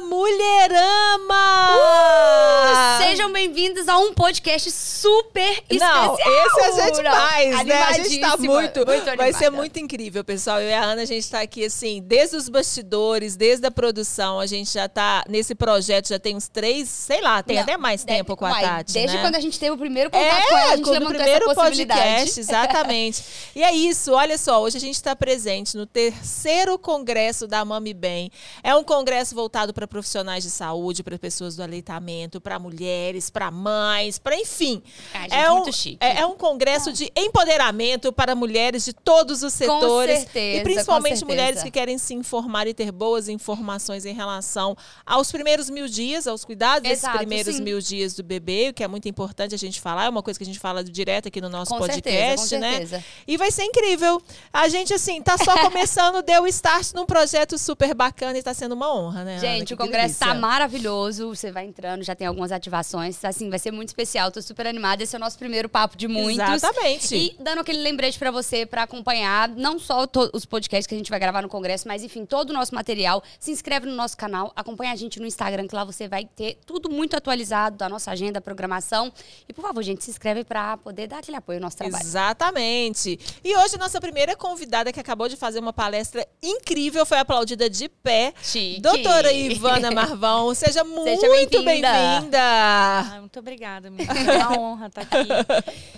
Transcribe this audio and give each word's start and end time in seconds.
Mulherama! 0.00 1.76
Uh, 1.76 3.04
sejam 3.04 3.30
bem-vindos 3.32 3.86
a 3.86 3.98
um 3.98 4.14
podcast 4.14 4.70
super 5.00 5.62
especial. 5.70 6.06
Não, 6.06 6.14
esse 6.16 6.60
é 6.60 6.84
gente 6.84 6.96
demais, 6.96 7.66
né? 7.66 7.82
A 7.82 7.92
gente 7.94 8.20
tá 8.20 8.36
muito, 8.36 8.86
muito 8.86 9.16
vai 9.16 9.32
ser 9.32 9.50
muito 9.50 9.78
incrível, 9.78 10.22
pessoal. 10.22 10.60
Eu 10.60 10.68
e 10.68 10.74
a 10.74 10.82
Ana, 10.82 11.02
a 11.02 11.04
gente 11.06 11.28
tá 11.30 11.40
aqui 11.40 11.64
assim, 11.64 12.02
desde 12.02 12.36
os 12.36 12.48
bastidores, 12.48 13.34
desde 13.34 13.66
a 13.66 13.70
produção, 13.70 14.38
a 14.38 14.46
gente 14.46 14.72
já 14.72 14.88
tá 14.88 15.24
nesse 15.28 15.54
projeto, 15.54 16.08
já 16.08 16.18
tem 16.18 16.36
uns 16.36 16.48
três, 16.48 16.88
sei 16.88 17.20
lá, 17.20 17.42
tem 17.42 17.56
Não, 17.56 17.62
até 17.62 17.76
mais 17.76 18.04
deve, 18.04 18.18
tempo 18.18 18.36
com 18.36 18.44
a 18.44 18.60
Tati, 18.60 18.92
Desde 18.92 19.16
né? 19.16 19.22
quando 19.22 19.36
a 19.36 19.40
gente 19.40 19.58
teve 19.58 19.74
o 19.74 19.78
primeiro 19.78 20.10
contato 20.10 20.38
é, 20.38 20.48
com 20.48 20.56
ela, 20.56 20.72
a 20.72 20.76
gente 20.76 20.90
levantou 20.90 21.14
primeiro 21.14 21.50
essa 21.50 21.62
podcast, 21.62 22.40
exatamente. 22.40 23.24
e 23.54 23.62
é 23.62 23.72
isso, 23.72 24.12
olha 24.12 24.36
só, 24.36 24.60
hoje 24.60 24.76
a 24.76 24.80
gente 24.80 24.96
está 24.96 25.16
presente 25.16 25.76
no 25.76 25.86
terceiro 25.86 26.78
congresso 26.78 27.46
da 27.46 27.64
Mami 27.64 27.94
Bem. 27.94 28.30
É 28.62 28.74
um 28.74 28.84
congresso 28.84 29.34
voltado 29.34 29.72
para 29.72 29.86
profissionais 29.86 30.44
de 30.44 30.50
saúde, 30.50 31.02
para 31.02 31.18
pessoas 31.18 31.56
do 31.56 31.62
aleitamento, 31.62 32.40
para 32.40 32.58
mulheres, 32.58 33.30
para 33.30 33.50
mães, 33.50 34.18
para 34.18 34.36
enfim. 34.36 34.82
Gente, 35.12 35.34
é, 35.34 35.50
um, 35.50 35.64
é, 36.00 36.20
é, 36.20 36.26
um 36.26 36.36
congresso 36.36 36.92
de 36.92 37.10
empoderamento 37.16 38.12
para 38.12 38.34
mulheres 38.34 38.84
de 38.84 38.92
todos 38.92 39.42
os 39.42 39.52
setores. 39.52 40.18
Com 40.18 40.24
certeza, 40.24 40.60
e 40.60 40.62
principalmente 40.62 41.24
mulheres 41.24 41.62
que 41.62 41.70
querem 41.70 41.98
se 41.98 42.14
informar 42.14 42.66
e 42.66 42.74
ter 42.74 42.90
boas 42.90 43.28
informações 43.28 44.04
em 44.04 44.14
relação 44.14 44.76
aos 45.04 45.30
primeiros 45.30 45.70
mil 45.70 45.88
dias, 45.88 46.26
aos 46.26 46.44
cuidados 46.44 46.88
Exato, 46.88 47.12
desses 47.12 47.18
primeiros 47.18 47.56
sim. 47.56 47.62
mil 47.62 47.80
dias 47.80 48.14
do 48.14 48.22
bebê, 48.22 48.68
o 48.70 48.74
que 48.74 48.84
é 48.84 48.88
muito 48.88 49.08
importante 49.08 49.54
a 49.54 49.58
gente 49.58 49.80
falar, 49.80 50.06
é 50.06 50.08
uma 50.08 50.22
coisa 50.22 50.38
que 50.38 50.44
a 50.44 50.46
gente 50.46 50.58
fala 50.58 50.82
direto 50.82 51.28
aqui 51.28 51.40
no 51.40 51.48
nosso 51.48 51.72
com 51.72 51.78
podcast, 51.78 52.48
certeza, 52.48 52.58
né? 52.58 52.86
Certeza. 52.86 53.04
E 53.26 53.36
vai 53.36 53.50
ser 53.50 53.64
incrível. 53.64 54.20
A 54.52 54.68
gente, 54.68 54.92
assim, 54.92 55.22
tá 55.22 55.36
só 55.38 55.56
começando, 55.62 56.22
deu 56.22 56.46
start 56.46 56.92
num 56.94 57.06
projeto 57.06 57.58
super 57.58 57.94
bacana 57.94 58.38
e 58.38 58.42
tá 58.42 58.54
sendo 58.54 58.74
uma 58.74 58.94
honra, 58.94 59.24
né? 59.24 59.38
Gente, 59.38 59.74
Ana? 59.74 59.82
o 59.82 59.86
congresso 59.86 60.18
delícia. 60.18 60.26
tá 60.26 60.34
maravilhoso. 60.34 61.28
Você 61.34 61.50
vai 61.50 61.66
entrando, 61.66 62.02
já 62.02 62.14
tem 62.14 62.26
algumas 62.26 62.52
ativações. 62.52 63.22
Assim, 63.24 63.48
vai 63.50 63.58
ser 63.58 63.70
muito 63.70 63.88
especial. 63.88 64.30
Tô 64.30 64.40
super 64.42 64.66
animada. 64.66 64.79
Esse 65.00 65.14
é 65.14 65.18
o 65.18 65.20
nosso 65.20 65.38
primeiro 65.38 65.68
papo 65.68 65.96
de 65.96 66.08
muitos. 66.08 66.48
Exatamente. 66.48 67.14
E 67.14 67.36
dando 67.38 67.60
aquele 67.60 67.80
lembrete 67.80 68.18
para 68.18 68.30
você 68.30 68.64
para 68.64 68.82
acompanhar 68.82 69.48
não 69.48 69.78
só 69.78 70.06
os 70.32 70.44
podcasts 70.44 70.86
que 70.86 70.94
a 70.94 70.98
gente 70.98 71.10
vai 71.10 71.20
gravar 71.20 71.42
no 71.42 71.48
congresso, 71.48 71.86
mas 71.86 72.02
enfim, 72.02 72.24
todo 72.24 72.50
o 72.50 72.52
nosso 72.52 72.74
material. 72.74 73.22
Se 73.38 73.50
inscreve 73.50 73.86
no 73.86 73.94
nosso 73.94 74.16
canal, 74.16 74.52
acompanha 74.56 74.92
a 74.92 74.96
gente 74.96 75.20
no 75.20 75.26
Instagram, 75.26 75.66
que 75.66 75.74
lá 75.74 75.84
você 75.84 76.08
vai 76.08 76.24
ter 76.24 76.58
tudo 76.66 76.90
muito 76.90 77.16
atualizado 77.16 77.76
da 77.76 77.88
nossa 77.88 78.10
agenda, 78.10 78.40
programação. 78.40 79.12
E 79.48 79.52
por 79.52 79.62
favor, 79.62 79.82
gente, 79.82 80.04
se 80.04 80.10
inscreve 80.10 80.44
para 80.44 80.76
poder 80.78 81.06
dar 81.06 81.18
aquele 81.18 81.36
apoio 81.36 81.58
ao 81.58 81.62
nosso 81.62 81.76
trabalho. 81.76 82.02
Exatamente. 82.04 83.18
E 83.44 83.56
hoje 83.56 83.76
a 83.76 83.78
nossa 83.78 84.00
primeira 84.00 84.34
convidada 84.34 84.92
que 84.92 85.00
acabou 85.00 85.28
de 85.28 85.36
fazer 85.36 85.60
uma 85.60 85.72
palestra 85.72 86.26
incrível 86.42 87.04
foi 87.04 87.18
aplaudida 87.18 87.68
de 87.68 87.88
pé. 87.88 88.32
Chique. 88.42 88.80
Doutora 88.80 89.32
Ivana 89.32 89.90
Marvão, 89.90 90.54
seja 90.54 90.84
muito 90.84 91.62
bem-vinda. 91.62 91.90
Bem 91.90 92.30
ah, 92.34 93.16
muito 93.20 93.38
obrigada. 93.38 93.88
É 93.88 93.90
uma 93.90 94.69
honra 94.70 94.86
estar 94.86 95.02
aqui. 95.02 95.28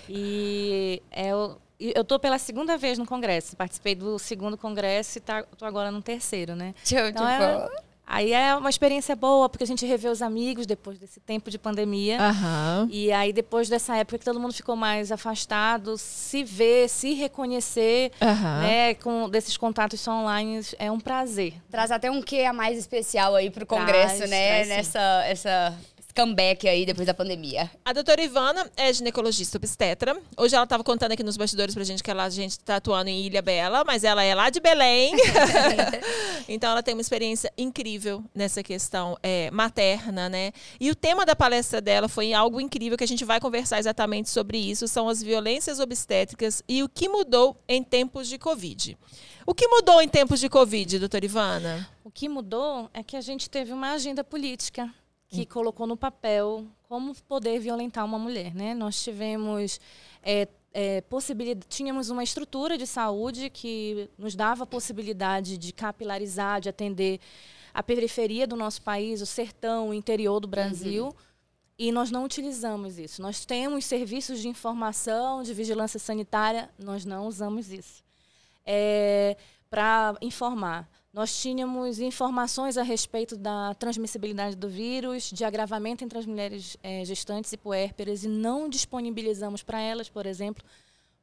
E 0.09 1.01
é, 1.11 1.29
eu 1.29 1.59
estou 1.79 2.19
pela 2.19 2.37
segunda 2.37 2.77
vez 2.77 2.97
no 2.97 3.05
congresso. 3.05 3.55
Participei 3.55 3.95
do 3.95 4.19
segundo 4.19 4.57
congresso 4.57 5.17
e 5.17 5.19
estou 5.19 5.43
tá, 5.57 5.67
agora 5.67 5.91
no 5.91 6.01
terceiro, 6.01 6.55
né? 6.55 6.73
Show 6.83 7.07
então, 7.07 7.27
é, 7.27 7.69
Aí 8.05 8.33
é 8.33 8.53
uma 8.55 8.69
experiência 8.69 9.15
boa, 9.15 9.47
porque 9.47 9.63
a 9.63 9.67
gente 9.67 9.85
revê 9.85 10.09
os 10.09 10.21
amigos 10.21 10.65
depois 10.65 10.99
desse 10.99 11.19
tempo 11.21 11.49
de 11.49 11.57
pandemia. 11.57 12.17
Uhum. 12.19 12.87
E 12.91 13.11
aí, 13.11 13.31
depois 13.31 13.69
dessa 13.69 13.95
época 13.95 14.19
que 14.19 14.25
todo 14.25 14.39
mundo 14.39 14.53
ficou 14.53 14.75
mais 14.75 15.11
afastado, 15.11 15.97
se 15.97 16.43
ver, 16.43 16.89
se 16.89 17.13
reconhecer, 17.13 18.11
uhum. 18.21 18.61
né, 18.61 18.93
com 18.95 19.29
desses 19.29 19.55
contatos 19.55 20.05
online, 20.05 20.61
é 20.77 20.91
um 20.91 20.99
prazer. 20.99 21.53
Traz 21.71 21.91
até 21.91 22.11
um 22.11 22.21
quê 22.21 22.41
a 22.41 22.51
mais 22.51 22.77
especial 22.77 23.35
aí 23.35 23.49
pro 23.49 23.65
congresso, 23.65 24.17
traz, 24.17 24.29
né? 24.29 24.47
Traz, 24.47 24.67
Nessa 24.67 25.23
essa 25.25 25.79
comeback 26.15 26.67
aí 26.67 26.85
depois 26.85 27.07
da 27.07 27.13
pandemia. 27.13 27.69
A 27.83 27.91
doutora 27.91 28.21
Ivana 28.21 28.69
é 28.77 28.91
ginecologista 28.93 29.57
obstetra. 29.57 30.15
Hoje 30.37 30.55
ela 30.55 30.63
estava 30.63 30.83
contando 30.83 31.11
aqui 31.11 31.23
nos 31.23 31.37
bastidores 31.37 31.73
pra 31.73 31.83
gente 31.83 32.03
que 32.03 32.11
ela, 32.11 32.23
a 32.23 32.29
gente 32.29 32.51
está 32.51 32.77
atuando 32.77 33.09
em 33.09 33.25
Ilha 33.25 33.41
Bela, 33.41 33.83
mas 33.83 34.03
ela 34.03 34.23
é 34.23 34.33
lá 34.35 34.49
de 34.49 34.59
Belém. 34.59 35.13
então 36.47 36.71
ela 36.71 36.83
tem 36.83 36.93
uma 36.93 37.01
experiência 37.01 37.51
incrível 37.57 38.23
nessa 38.33 38.61
questão 38.61 39.17
é, 39.23 39.49
materna, 39.51 40.29
né? 40.29 40.51
E 40.79 40.91
o 40.91 40.95
tema 40.95 41.25
da 41.25 41.35
palestra 41.35 41.81
dela 41.81 42.07
foi 42.07 42.33
algo 42.33 42.61
incrível 42.61 42.97
que 42.97 43.03
a 43.03 43.07
gente 43.07 43.25
vai 43.25 43.39
conversar 43.39 43.79
exatamente 43.79 44.29
sobre 44.29 44.57
isso, 44.57 44.87
são 44.87 45.09
as 45.09 45.21
violências 45.21 45.79
obstétricas 45.79 46.63
e 46.67 46.83
o 46.83 46.89
que 46.89 47.09
mudou 47.09 47.57
em 47.67 47.83
tempos 47.83 48.27
de 48.27 48.37
Covid. 48.37 48.97
O 49.45 49.53
que 49.53 49.67
mudou 49.67 50.01
em 50.01 50.07
tempos 50.07 50.39
de 50.39 50.47
Covid, 50.47 50.99
doutora 50.99 51.25
Ivana? 51.25 51.89
O 52.03 52.09
que 52.09 52.29
mudou 52.29 52.89
é 52.93 53.03
que 53.03 53.17
a 53.17 53.21
gente 53.21 53.49
teve 53.49 53.73
uma 53.73 53.91
agenda 53.91 54.23
política 54.23 54.89
que 55.33 55.41
hum. 55.41 55.45
colocou 55.49 55.87
no 55.87 55.97
papel 55.97 56.65
como 56.83 57.15
poder 57.27 57.59
violentar 57.59 58.05
uma 58.05 58.19
mulher. 58.19 58.53
Né? 58.53 58.75
Nós 58.75 59.01
tivemos 59.03 59.79
é, 60.21 60.47
é, 60.71 61.01
possibilidade, 61.01 61.65
tínhamos 61.67 62.11
uma 62.11 62.23
estrutura 62.23 62.77
de 62.77 62.85
saúde 62.85 63.49
que 63.49 64.07
nos 64.15 64.35
dava 64.35 64.63
a 64.63 64.67
possibilidade 64.67 65.57
de 65.57 65.73
capilarizar, 65.73 66.61
de 66.61 66.69
atender 66.69 67.19
a 67.73 67.81
periferia 67.81 68.45
do 68.45 68.55
nosso 68.55 68.83
país, 68.83 69.21
o 69.21 69.25
sertão, 69.25 69.89
o 69.89 69.93
interior 69.93 70.39
do 70.39 70.47
Brasil. 70.47 71.05
Uhum. 71.05 71.13
E 71.79 71.91
nós 71.91 72.11
não 72.11 72.23
utilizamos 72.23 72.99
isso. 72.99 73.19
Nós 73.19 73.43
temos 73.43 73.85
serviços 73.85 74.39
de 74.39 74.47
informação, 74.47 75.41
de 75.41 75.51
vigilância 75.51 75.99
sanitária, 75.99 76.69
nós 76.77 77.03
não 77.03 77.25
usamos 77.27 77.71
isso. 77.71 78.03
É, 78.63 79.35
Para 79.67 80.15
informar. 80.21 80.87
Nós 81.13 81.39
tínhamos 81.39 81.99
informações 81.99 82.75
a 82.75 82.81
respeito 82.81 83.37
da 83.37 83.75
transmissibilidade 83.75 84.55
do 84.55 84.67
vírus, 84.67 85.29
de 85.29 85.45
agravamento 85.45 86.03
entre 86.03 86.17
as 86.17 86.25
mulheres 86.25 86.75
é, 86.81 87.05
gestantes 87.05 87.53
e 87.53 87.57
puérperas, 87.57 88.23
e 88.23 88.27
não 88.27 88.67
disponibilizamos 88.67 89.61
para 89.61 89.79
elas, 89.79 90.09
por 90.09 90.25
exemplo, 90.25 90.65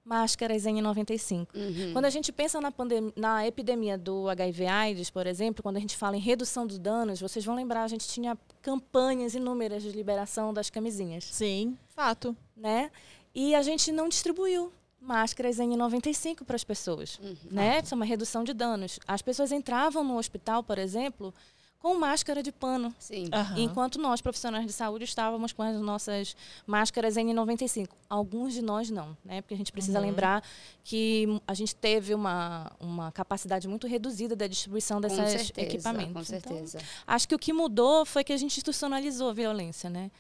máscaras 0.05 0.63
N95. 0.63 1.49
Uhum. 1.53 1.93
Quando 1.93 2.05
a 2.05 2.11
gente 2.11 2.31
pensa 2.31 2.61
na, 2.61 2.73
na 3.17 3.47
epidemia 3.49 3.99
do 3.99 4.29
HIV/AIDS, 4.29 5.11
por 5.11 5.27
exemplo, 5.27 5.61
quando 5.61 5.77
a 5.77 5.81
gente 5.81 5.97
fala 5.97 6.17
em 6.17 6.21
redução 6.21 6.69
dos 6.69 6.79
danos, 6.79 7.21
vocês 7.21 7.45
vão 7.45 7.57
lembrar, 7.57 7.83
a 7.83 7.89
gente 7.89 8.07
tinha 8.07 8.39
campanhas 8.63 9.35
inúmeras 9.35 9.83
de 9.83 9.91
liberação 9.91 10.55
das 10.55 10.71
camisinhas. 10.71 11.25
Sim, 11.25 11.77
fato. 11.89 12.37
Né? 12.57 12.93
E 13.35 13.57
a 13.57 13.63
gente 13.63 13.91
não 13.91 14.09
distribuiu 14.09 14.73
máscaras 15.01 15.57
N95 15.57 16.45
para 16.45 16.57
as 16.57 16.65
pessoas, 16.65 17.19
uhum. 17.19 17.37
né? 17.51 17.81
Isso 17.83 17.95
é 17.95 17.97
uma 17.97 18.05
redução 18.05 18.45
de 18.45 18.53
danos. 18.53 18.99
As 19.07 19.23
pessoas 19.23 19.51
entravam 19.51 20.05
no 20.05 20.19
hospital, 20.19 20.63
por 20.63 20.79
exemplo, 20.79 21.33
com 21.81 21.95
máscara 21.95 22.43
de 22.43 22.53
pano. 22.53 22.95
Sim. 22.99 23.25
Uhum. 23.25 23.59
Enquanto 23.59 23.99
nós, 23.99 24.21
profissionais 24.21 24.67
de 24.67 24.73
saúde, 24.73 25.05
estávamos 25.05 25.53
com 25.53 25.63
as 25.63 25.81
nossas 25.81 26.37
máscaras 26.67 27.17
N95. 27.17 27.89
Alguns 28.09 28.53
de 28.53 28.61
nós 28.61 28.91
não, 28.91 29.17
né? 29.25 29.41
Porque 29.41 29.55
a 29.55 29.57
gente 29.57 29.73
precisa 29.73 29.99
uhum. 29.99 30.07
lembrar 30.07 30.45
que 30.85 31.41
a 31.47 31.55
gente 31.55 31.75
teve 31.75 32.15
uma, 32.15 32.71
uma 32.79 33.11
capacidade 33.11 33.67
muito 33.67 33.87
reduzida 33.87 34.37
da 34.37 34.47
distribuição 34.47 35.01
desses 35.01 35.51
equipamentos. 35.57 36.13
Com 36.13 36.25
certeza. 36.25 36.79
Então, 36.79 36.91
acho 37.07 37.27
que 37.27 37.35
o 37.35 37.39
que 37.39 37.53
mudou 37.53 38.05
foi 38.05 38.23
que 38.23 38.33
a 38.33 38.37
gente 38.37 38.51
institucionalizou 38.51 39.31
a 39.31 39.33
violência, 39.33 39.89
né? 39.89 40.11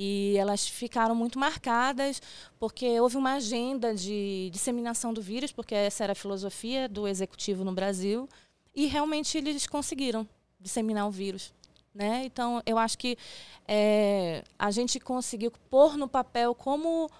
E 0.00 0.36
elas 0.36 0.68
ficaram 0.68 1.12
muito 1.12 1.40
marcadas 1.40 2.22
porque 2.56 3.00
houve 3.00 3.16
uma 3.16 3.32
agenda 3.32 3.92
de 3.92 4.48
disseminação 4.52 5.12
do 5.12 5.20
vírus, 5.20 5.50
porque 5.50 5.74
essa 5.74 6.04
era 6.04 6.12
a 6.12 6.14
filosofia 6.14 6.88
do 6.88 7.08
executivo 7.08 7.64
no 7.64 7.72
Brasil, 7.72 8.28
e 8.72 8.86
realmente 8.86 9.36
eles 9.36 9.66
conseguiram 9.66 10.24
disseminar 10.60 11.08
o 11.08 11.10
vírus. 11.10 11.52
Né? 11.92 12.22
Então, 12.24 12.62
eu 12.64 12.78
acho 12.78 12.96
que 12.96 13.18
é, 13.66 14.44
a 14.56 14.70
gente 14.70 15.00
conseguiu 15.00 15.50
pôr 15.68 15.96
no 15.96 16.06
papel 16.06 16.54
como, 16.54 17.10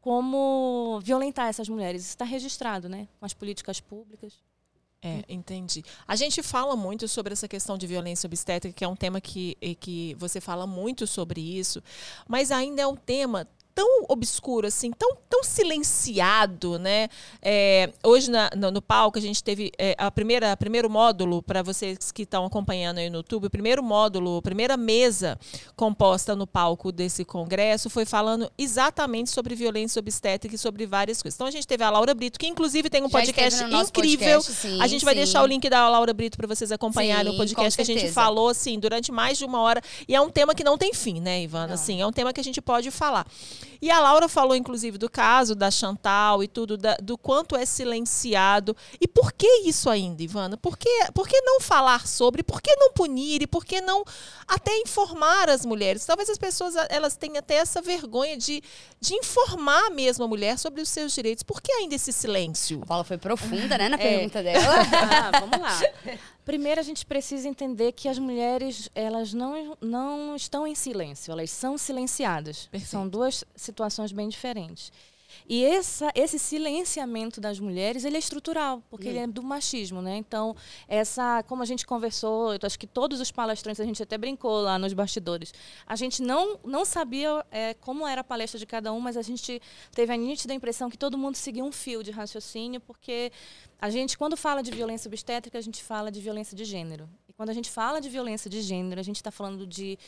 como 0.00 0.98
violentar 1.04 1.46
essas 1.46 1.68
mulheres. 1.68 2.02
Isso 2.02 2.10
está 2.10 2.24
registrado 2.24 2.88
né? 2.88 3.06
com 3.20 3.24
as 3.24 3.34
políticas 3.34 3.80
públicas. 3.80 4.34
É, 5.06 5.24
entendi. 5.28 5.84
A 6.08 6.16
gente 6.16 6.42
fala 6.42 6.74
muito 6.74 7.06
sobre 7.06 7.32
essa 7.32 7.46
questão 7.46 7.78
de 7.78 7.86
violência 7.86 8.26
obstétrica, 8.26 8.74
que 8.74 8.84
é 8.84 8.88
um 8.88 8.96
tema 8.96 9.20
que, 9.20 9.56
que 9.78 10.16
você 10.18 10.40
fala 10.40 10.66
muito 10.66 11.06
sobre 11.06 11.40
isso, 11.40 11.80
mas 12.26 12.50
ainda 12.50 12.82
é 12.82 12.86
um 12.88 12.96
tema 12.96 13.46
tão 13.76 14.06
obscuro, 14.08 14.66
assim, 14.66 14.90
tão, 14.90 15.14
tão 15.28 15.44
silenciado, 15.44 16.78
né? 16.78 17.10
É, 17.42 17.90
hoje 18.02 18.30
na, 18.30 18.50
no, 18.56 18.70
no, 18.70 18.80
palco 18.80 19.18
a 19.18 19.20
gente 19.20 19.44
teve 19.44 19.70
é, 19.78 19.94
a 19.98 20.10
primeira 20.10 20.56
primeiro 20.56 20.88
módulo 20.88 21.42
para 21.42 21.62
vocês 21.62 22.10
que 22.10 22.22
estão 22.22 22.46
acompanhando 22.46 22.96
aí 22.96 23.10
no 23.10 23.18
YouTube, 23.18 23.48
o 23.48 23.50
primeiro 23.50 23.82
módulo, 23.82 24.38
a 24.38 24.42
primeira 24.42 24.78
mesa 24.78 25.38
composta 25.76 26.34
no 26.34 26.46
palco 26.46 26.90
desse 26.90 27.22
congresso 27.22 27.90
foi 27.90 28.06
falando 28.06 28.50
exatamente 28.56 29.28
sobre 29.28 29.54
violência 29.54 30.00
obstétrica 30.00 30.54
e 30.54 30.58
sobre 30.58 30.86
várias 30.86 31.20
coisas. 31.20 31.36
Então 31.36 31.46
a 31.46 31.50
gente 31.50 31.66
teve 31.66 31.84
a 31.84 31.90
Laura 31.90 32.14
Brito, 32.14 32.38
que 32.38 32.46
inclusive 32.46 32.88
tem 32.88 33.02
um 33.02 33.10
Já 33.10 33.18
podcast 33.18 33.62
incrível. 33.62 34.40
Podcast, 34.40 34.52
sim, 34.52 34.80
a 34.80 34.86
gente 34.86 35.04
vai 35.04 35.12
sim. 35.12 35.20
deixar 35.20 35.42
o 35.42 35.46
link 35.46 35.68
da 35.68 35.86
Laura 35.90 36.14
Brito 36.14 36.38
para 36.38 36.46
vocês 36.46 36.72
acompanharem 36.72 37.30
sim, 37.30 37.36
o 37.36 37.38
podcast 37.38 37.76
que 37.76 37.82
a 37.82 37.84
gente 37.84 38.10
falou 38.10 38.48
assim 38.48 38.78
durante 38.78 39.12
mais 39.12 39.36
de 39.36 39.44
uma 39.44 39.60
hora 39.60 39.82
e 40.08 40.14
é 40.14 40.20
um 40.20 40.30
tema 40.30 40.54
que 40.54 40.64
não 40.64 40.78
tem 40.78 40.94
fim, 40.94 41.20
né, 41.20 41.42
Ivana? 41.42 41.66
Não. 41.66 41.74
Assim, 41.74 42.00
é 42.00 42.06
um 42.06 42.12
tema 42.12 42.32
que 42.32 42.40
a 42.40 42.44
gente 42.44 42.62
pode 42.62 42.90
falar. 42.90 43.26
E 43.80 43.90
a 43.90 44.00
Laura 44.00 44.28
falou, 44.28 44.56
inclusive, 44.56 44.98
do 44.98 45.08
caso 45.08 45.54
da 45.54 45.70
Chantal 45.70 46.42
e 46.42 46.48
tudo, 46.48 46.76
da, 46.76 46.96
do 46.96 47.16
quanto 47.16 47.56
é 47.56 47.64
silenciado. 47.64 48.76
E 49.00 49.06
por 49.06 49.32
que 49.32 49.46
isso 49.64 49.90
ainda, 49.90 50.22
Ivana? 50.22 50.56
Por 50.56 50.76
que, 50.76 50.88
por 51.14 51.28
que 51.28 51.40
não 51.40 51.60
falar 51.60 52.06
sobre? 52.06 52.42
Por 52.42 52.60
que 52.60 52.74
não 52.76 52.92
punir? 52.92 53.42
E 53.42 53.46
por 53.46 53.64
que 53.64 53.80
não 53.80 54.04
até 54.46 54.76
informar 54.78 55.48
as 55.48 55.64
mulheres? 55.64 56.04
Talvez 56.04 56.28
as 56.30 56.38
pessoas 56.38 56.74
elas 56.88 57.16
tenham 57.16 57.38
até 57.38 57.54
essa 57.56 57.82
vergonha 57.82 58.36
de, 58.36 58.62
de 59.00 59.14
informar 59.14 59.90
mesmo 59.90 60.24
a 60.24 60.28
mulher 60.28 60.58
sobre 60.58 60.80
os 60.80 60.88
seus 60.88 61.12
direitos. 61.12 61.42
Por 61.42 61.60
que 61.60 61.72
ainda 61.72 61.94
esse 61.94 62.12
silêncio? 62.12 62.80
A 62.82 62.86
Paula 62.86 63.04
foi 63.04 63.18
profunda, 63.18 63.78
né, 63.78 63.88
na 63.88 63.96
é. 63.96 63.98
pergunta 63.98 64.42
dela. 64.42 64.74
ah, 64.92 65.40
vamos 65.40 65.60
lá. 65.60 65.80
Primeiro, 66.46 66.80
a 66.80 66.84
gente 66.84 67.04
precisa 67.04 67.48
entender 67.48 67.90
que 67.90 68.08
as 68.08 68.20
mulheres 68.20 68.88
elas 68.94 69.34
não, 69.34 69.76
não 69.80 70.36
estão 70.36 70.64
em 70.64 70.76
silêncio, 70.76 71.32
elas 71.32 71.50
são 71.50 71.76
silenciadas. 71.76 72.68
Perfeito. 72.70 72.88
São 72.88 73.08
duas 73.08 73.44
situações 73.56 74.12
bem 74.12 74.28
diferentes. 74.28 74.92
E 75.48 75.64
essa, 75.64 76.10
esse 76.14 76.38
silenciamento 76.38 77.40
das 77.40 77.58
mulheres, 77.58 78.04
ele 78.04 78.16
é 78.16 78.18
estrutural, 78.18 78.82
porque 78.90 79.08
ele 79.08 79.18
é 79.18 79.26
do 79.26 79.42
machismo, 79.42 80.00
né? 80.00 80.16
Então, 80.16 80.54
essa, 80.88 81.42
como 81.44 81.62
a 81.62 81.66
gente 81.66 81.86
conversou, 81.86 82.52
eu 82.52 82.58
acho 82.62 82.78
que 82.78 82.86
todos 82.86 83.20
os 83.20 83.30
palestrantes, 83.30 83.80
a 83.80 83.84
gente 83.84 84.02
até 84.02 84.16
brincou 84.16 84.60
lá 84.62 84.78
nos 84.78 84.92
bastidores, 84.92 85.52
a 85.86 85.96
gente 85.96 86.22
não, 86.22 86.58
não 86.64 86.84
sabia 86.84 87.44
é, 87.50 87.74
como 87.74 88.06
era 88.06 88.20
a 88.20 88.24
palestra 88.24 88.58
de 88.58 88.66
cada 88.66 88.92
um, 88.92 89.00
mas 89.00 89.16
a 89.16 89.22
gente 89.22 89.60
teve 89.92 90.12
a 90.12 90.16
nítida 90.16 90.54
impressão 90.54 90.90
que 90.90 90.98
todo 90.98 91.18
mundo 91.18 91.36
seguia 91.36 91.64
um 91.64 91.72
fio 91.72 92.02
de 92.02 92.10
raciocínio, 92.10 92.80
porque 92.80 93.32
a 93.78 93.90
gente, 93.90 94.16
quando 94.16 94.36
fala 94.36 94.62
de 94.62 94.70
violência 94.70 95.08
obstétrica, 95.08 95.58
a 95.58 95.60
gente 95.60 95.82
fala 95.82 96.10
de 96.10 96.20
violência 96.20 96.56
de 96.56 96.64
gênero. 96.64 97.08
E 97.28 97.32
quando 97.32 97.50
a 97.50 97.52
gente 97.52 97.70
fala 97.70 98.00
de 98.00 98.08
violência 98.08 98.48
de 98.48 98.62
gênero, 98.62 98.98
a 98.98 99.04
gente 99.04 99.16
está 99.16 99.30
falando 99.30 99.66
de 99.66 99.98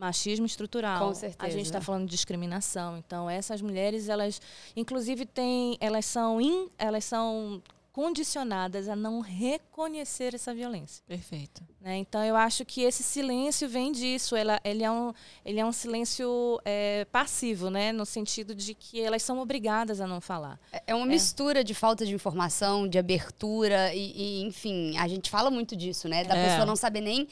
machismo 0.00 0.46
estrutural. 0.46 1.08
Com 1.08 1.14
certeza. 1.14 1.46
A 1.46 1.50
gente 1.50 1.66
está 1.66 1.80
falando 1.80 2.06
de 2.06 2.10
discriminação. 2.10 2.96
Então, 2.96 3.28
essas 3.28 3.60
mulheres, 3.60 4.08
elas, 4.08 4.40
inclusive, 4.74 5.26
têm, 5.26 5.76
elas 5.78 6.06
são, 6.06 6.40
in, 6.40 6.70
elas 6.78 7.04
são 7.04 7.62
condicionadas 7.92 8.88
a 8.88 8.94
não 8.94 9.20
reconhecer 9.20 10.34
essa 10.34 10.54
violência. 10.54 11.02
Perfeito. 11.06 11.62
Né? 11.80 11.96
Então, 11.96 12.24
eu 12.24 12.36
acho 12.36 12.64
que 12.64 12.82
esse 12.82 13.02
silêncio 13.02 13.68
vem 13.68 13.90
disso. 13.90 14.36
Ela, 14.36 14.60
ele, 14.64 14.84
é 14.84 14.90
um, 14.90 15.12
ele 15.44 15.58
é 15.58 15.64
um 15.64 15.72
silêncio 15.72 16.60
é, 16.64 17.04
passivo, 17.10 17.68
né? 17.68 17.92
no 17.92 18.06
sentido 18.06 18.54
de 18.54 18.74
que 18.74 19.00
elas 19.00 19.22
são 19.22 19.38
obrigadas 19.38 20.00
a 20.00 20.06
não 20.06 20.20
falar. 20.20 20.58
É, 20.72 20.82
é 20.88 20.94
uma 20.94 21.06
é. 21.06 21.08
mistura 21.08 21.64
de 21.64 21.74
falta 21.74 22.06
de 22.06 22.14
informação, 22.14 22.88
de 22.88 22.98
abertura, 22.98 23.92
e, 23.94 24.12
e, 24.14 24.42
enfim, 24.42 24.96
a 24.98 25.08
gente 25.08 25.28
fala 25.28 25.50
muito 25.50 25.74
disso, 25.74 26.08
né? 26.08 26.24
Da 26.24 26.36
é. 26.36 26.48
pessoa 26.48 26.66
não 26.66 26.76
saber 26.76 27.00
nem 27.00 27.26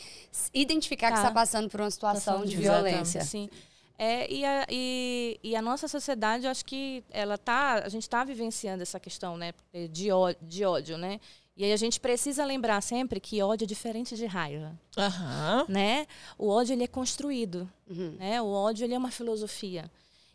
identificar 0.52 1.08
tá. 1.08 1.12
que 1.12 1.18
está 1.20 1.30
passando 1.30 1.68
por 1.68 1.80
uma 1.80 1.90
situação 1.90 2.44
de, 2.44 2.50
de 2.50 2.56
violência. 2.56 3.22
Sim. 3.22 3.48
É, 3.98 4.32
e, 4.32 4.44
a, 4.44 4.64
e, 4.70 5.40
e, 5.42 5.56
a 5.56 5.60
nossa 5.60 5.88
sociedade, 5.88 6.44
eu 6.44 6.50
acho 6.52 6.64
que 6.64 7.02
ela 7.10 7.36
tá, 7.36 7.82
a 7.84 7.88
gente 7.88 8.02
está 8.02 8.22
vivenciando 8.22 8.80
essa 8.80 9.00
questão 9.00 9.36
né, 9.36 9.52
de, 9.90 10.12
ódio, 10.12 10.38
de 10.40 10.64
ódio, 10.64 10.96
né? 10.96 11.18
E 11.56 11.64
aí 11.64 11.72
a 11.72 11.76
gente 11.76 11.98
precisa 11.98 12.44
lembrar 12.44 12.80
sempre 12.80 13.18
que 13.18 13.42
ódio 13.42 13.64
é 13.64 13.66
diferente 13.66 14.14
de 14.14 14.26
raiva. 14.26 14.78
Uhum. 14.96 15.64
Né? 15.68 16.06
O 16.38 16.48
ódio 16.48 16.72
ele 16.72 16.84
é 16.84 16.86
construído. 16.86 17.68
Uhum. 17.90 18.14
Né? 18.16 18.40
O 18.40 18.46
ódio 18.46 18.84
ele 18.84 18.94
é 18.94 18.98
uma 18.98 19.10
filosofia. 19.10 19.90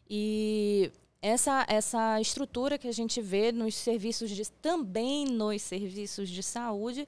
E 0.09 0.91
essa, 1.21 1.65
essa 1.69 2.19
estrutura 2.19 2.77
que 2.77 2.89
a 2.89 2.91
gente 2.91 3.21
vê 3.21 3.53
nos 3.53 3.75
serviços 3.75 4.29
de, 4.29 4.51
também 4.51 5.25
nos 5.25 5.61
serviços 5.61 6.29
de 6.29 6.43
saúde 6.43 7.07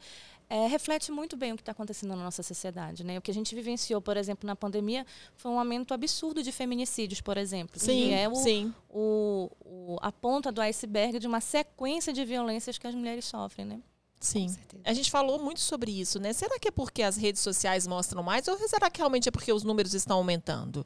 é, 0.50 0.68
reflete 0.68 1.12
muito 1.12 1.36
bem 1.36 1.54
o 1.54 1.56
que 1.56 1.62
está 1.62 1.72
acontecendo 1.72 2.16
na 2.16 2.24
nossa 2.24 2.44
sociedade. 2.44 3.04
Né? 3.04 3.18
O 3.18 3.22
que 3.22 3.32
a 3.32 3.34
gente 3.34 3.54
vivenciou, 3.56 4.02
por 4.02 4.18
exemplo, 4.18 4.46
na 4.46 4.56
pandemia, 4.56 5.06
foi 5.36 5.52
um 5.52 5.60
aumento 5.60 5.94
absurdo 5.94 6.44
de 6.44 6.52
feminicídios, 6.52 7.22
por 7.22 7.38
exemplo. 7.38 7.80
Sim, 7.80 8.08
que 8.08 8.14
é 8.14 8.30
o, 8.30 8.36
sim. 8.36 8.74
O, 8.90 9.52
o, 9.62 9.98
a 10.02 10.12
ponta 10.12 10.52
do 10.52 10.62
iceberg 10.62 11.20
de 11.20 11.28
uma 11.28 11.42
sequência 11.42 12.14
de 12.14 12.24
violências 12.24 12.78
que 12.78 12.88
as 12.88 12.94
mulheres 12.94 13.26
sofrem. 13.26 13.66
Né? 13.66 13.80
Sim. 14.20 14.56
A 14.84 14.94
gente 14.94 15.12
falou 15.12 15.40
muito 15.40 15.60
sobre 15.60 15.92
isso, 15.92 16.20
né? 16.20 16.34
Será 16.34 16.58
que 16.60 16.68
é 16.68 16.72
porque 16.72 17.04
as 17.04 17.16
redes 17.16 17.42
sociais 17.42 17.86
mostram 17.86 18.24
mais 18.24 18.48
ou 18.48 18.58
será 18.68 18.90
que 18.90 19.00
realmente 19.00 19.30
é 19.30 19.32
porque 19.32 19.52
os 19.52 19.64
números 19.64 19.94
estão 19.94 20.18
aumentando? 20.18 20.86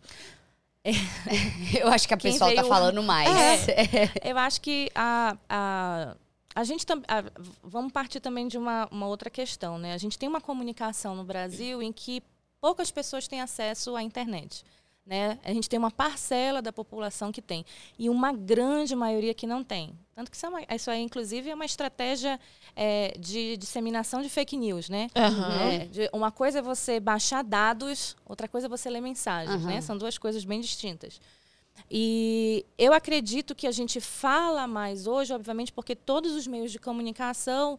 É. 0.84 0.92
Eu 1.82 1.90
acho 1.90 2.08
que 2.08 2.14
a 2.14 2.18
pessoa 2.18 2.50
está 2.50 2.64
falando 2.64 3.02
mais. 3.04 3.68
É, 3.68 4.12
eu 4.24 4.38
acho 4.38 4.62
que 4.62 4.90
a, 4.96 5.38
a 5.50 6.16
a 6.56 6.64
gente 6.64 6.86
tam, 6.86 7.02
a, 7.08 7.24
vamos 7.64 7.92
partir 7.92 8.20
também 8.20 8.48
de 8.48 8.58
uma, 8.58 8.88
uma 8.92 9.08
outra 9.08 9.30
questão, 9.30 9.78
né? 9.78 9.94
A 9.94 9.98
gente 9.98 10.18
tem 10.18 10.28
uma 10.28 10.42
comunicação 10.42 11.16
no 11.16 11.24
Brasil 11.24 11.82
em 11.82 11.92
que 11.92 12.24
poucas 12.60 12.92
pessoas 12.92 13.28
têm 13.28 13.42
acesso 13.42 13.96
à 13.96 14.04
internet. 14.04 14.64
Né? 15.06 15.40
A 15.44 15.52
gente 15.52 15.68
tem 15.68 15.80
uma 15.80 15.90
parcela 15.90 16.62
da 16.62 16.72
população 16.72 17.32
que 17.32 17.42
tem 17.42 17.66
e 17.98 18.12
uma 18.12 18.32
grande 18.32 18.96
maioria 18.96 19.34
que 19.34 19.48
não 19.48 19.64
tem. 19.64 19.98
Tanto 20.14 20.30
que 20.30 20.38
isso, 20.38 20.46
é 20.46 20.50
uma, 20.50 20.62
isso 20.70 20.92
aí, 20.92 21.02
inclusive, 21.02 21.50
é 21.50 21.56
uma 21.56 21.66
estratégia 21.66 22.40
é, 22.76 23.16
de 23.18 23.58
disseminação 23.58 24.22
de 24.22 24.30
fake 24.30 24.56
news, 24.56 24.88
né? 24.88 25.08
Uhum. 25.16 25.62
É, 25.62 25.86
de, 25.86 26.10
uma 26.14 26.32
coisa 26.32 26.60
é 26.60 26.62
você 26.62 27.00
baixar 27.00 27.44
dados, 27.44 28.16
outra 28.24 28.48
coisa 28.48 28.68
é 28.68 28.70
você 28.70 28.88
ler 28.88 29.02
mensagens, 29.02 29.64
uhum. 29.64 29.68
né? 29.68 29.82
São 29.82 29.98
duas 29.98 30.16
coisas 30.16 30.46
bem 30.46 30.62
distintas. 30.62 31.20
E 31.90 32.66
eu 32.78 32.94
acredito 32.94 33.56
que 33.56 33.68
a 33.68 33.72
gente 33.72 34.00
fala 34.00 34.68
mais 34.68 35.08
hoje, 35.08 35.34
obviamente, 35.34 35.72
porque 35.72 35.96
todos 35.96 36.34
os 36.34 36.48
meios 36.48 36.72
de 36.72 36.80
comunicação 36.80 37.78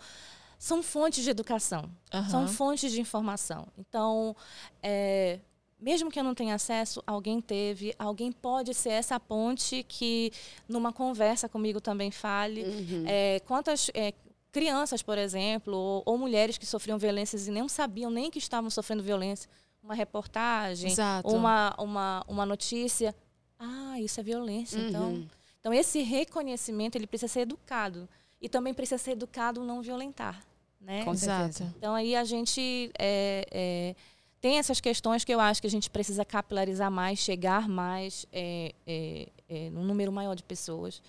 são 0.59 0.83
fontes 0.83 1.25
de 1.25 1.31
educação, 1.31 1.91
uhum. 2.13 2.29
são 2.29 2.49
fontes 2.49 2.93
de 2.93 3.01
informação. 3.01 3.67
Então, 3.79 4.37
é, 4.83 5.41
mesmo 5.81 6.11
que 6.11 6.21
eu 6.21 6.25
não 6.25 6.35
tenha 6.35 6.55
acesso, 6.55 7.03
alguém 7.07 7.41
teve, 7.41 7.95
alguém 7.99 8.31
pode 8.31 8.75
ser 8.75 8.91
essa 8.91 9.19
ponte 9.19 9.83
que 9.89 10.31
numa 10.69 10.93
conversa 10.93 11.49
comigo 11.49 11.81
também 11.81 12.11
fale. 12.11 12.63
Uhum. 12.65 13.05
É, 13.07 13.41
quantas 13.47 13.91
é, 13.95 14.13
crianças, 14.53 15.03
por 15.03 15.17
exemplo, 15.17 15.75
ou, 15.75 16.03
ou, 16.05 16.19
mulheres 16.19 16.59
que 16.59 16.67
sofriam 16.67 16.99
violências 16.99 17.49
e 17.49 17.51
não 17.51 17.69
sabiam 17.69 18.11
nem 18.11 18.31
que 18.31 18.39
estavam 18.39 18.69
sofrendo 18.69 19.03
violência, 19.03 19.49
uma 19.83 19.95
reportagem, 19.95 20.95
uma, 21.25 21.75
uma, 21.79 22.25
uma 22.29 22.47
notícia, 22.47 23.15
ah, 23.61 24.01
isso 24.01 24.19
é 24.19 24.23
violência. 24.23 24.79
Então, 24.79 25.11
uhum. 25.11 25.15
Então, 25.17 25.31
então 25.61 25.75
esse 25.75 26.01
reconhecimento 26.01 26.97
ele 26.97 27.07
precisa 27.07 27.31
ser 27.31 27.41
educado 27.41 28.09
e 28.41 28.49
também 28.49 28.73
precisa 28.73 28.97
ser 28.97 29.13
educado 29.13 29.63
não 29.63 29.83
violentar, 29.83 30.43
né? 30.81 31.05
Com 31.05 31.13
Exato. 31.13 31.63
Então 31.77 31.95
aí 31.95 32.17
a 32.17 32.25
gente 32.25 32.91
é, 32.99 33.47
é, 33.51 33.95
tem 34.41 34.59
essas 34.59 34.81
questões 34.81 35.23
que 35.23 35.33
eu 35.33 35.39
acho 35.39 35.61
que 35.61 35.67
a 35.67 35.71
gente 35.71 35.91
precisa 35.91 36.25
capilarizar 36.25 36.91
mais, 36.91 37.19
chegar 37.19 37.69
mais 37.69 38.27
é, 38.33 38.75
é, 38.87 39.29
é 39.49 39.71
num 39.71 39.85
número 39.85 40.11
maior 40.11 40.35
de 40.35 40.43
pessoas 40.43 41.03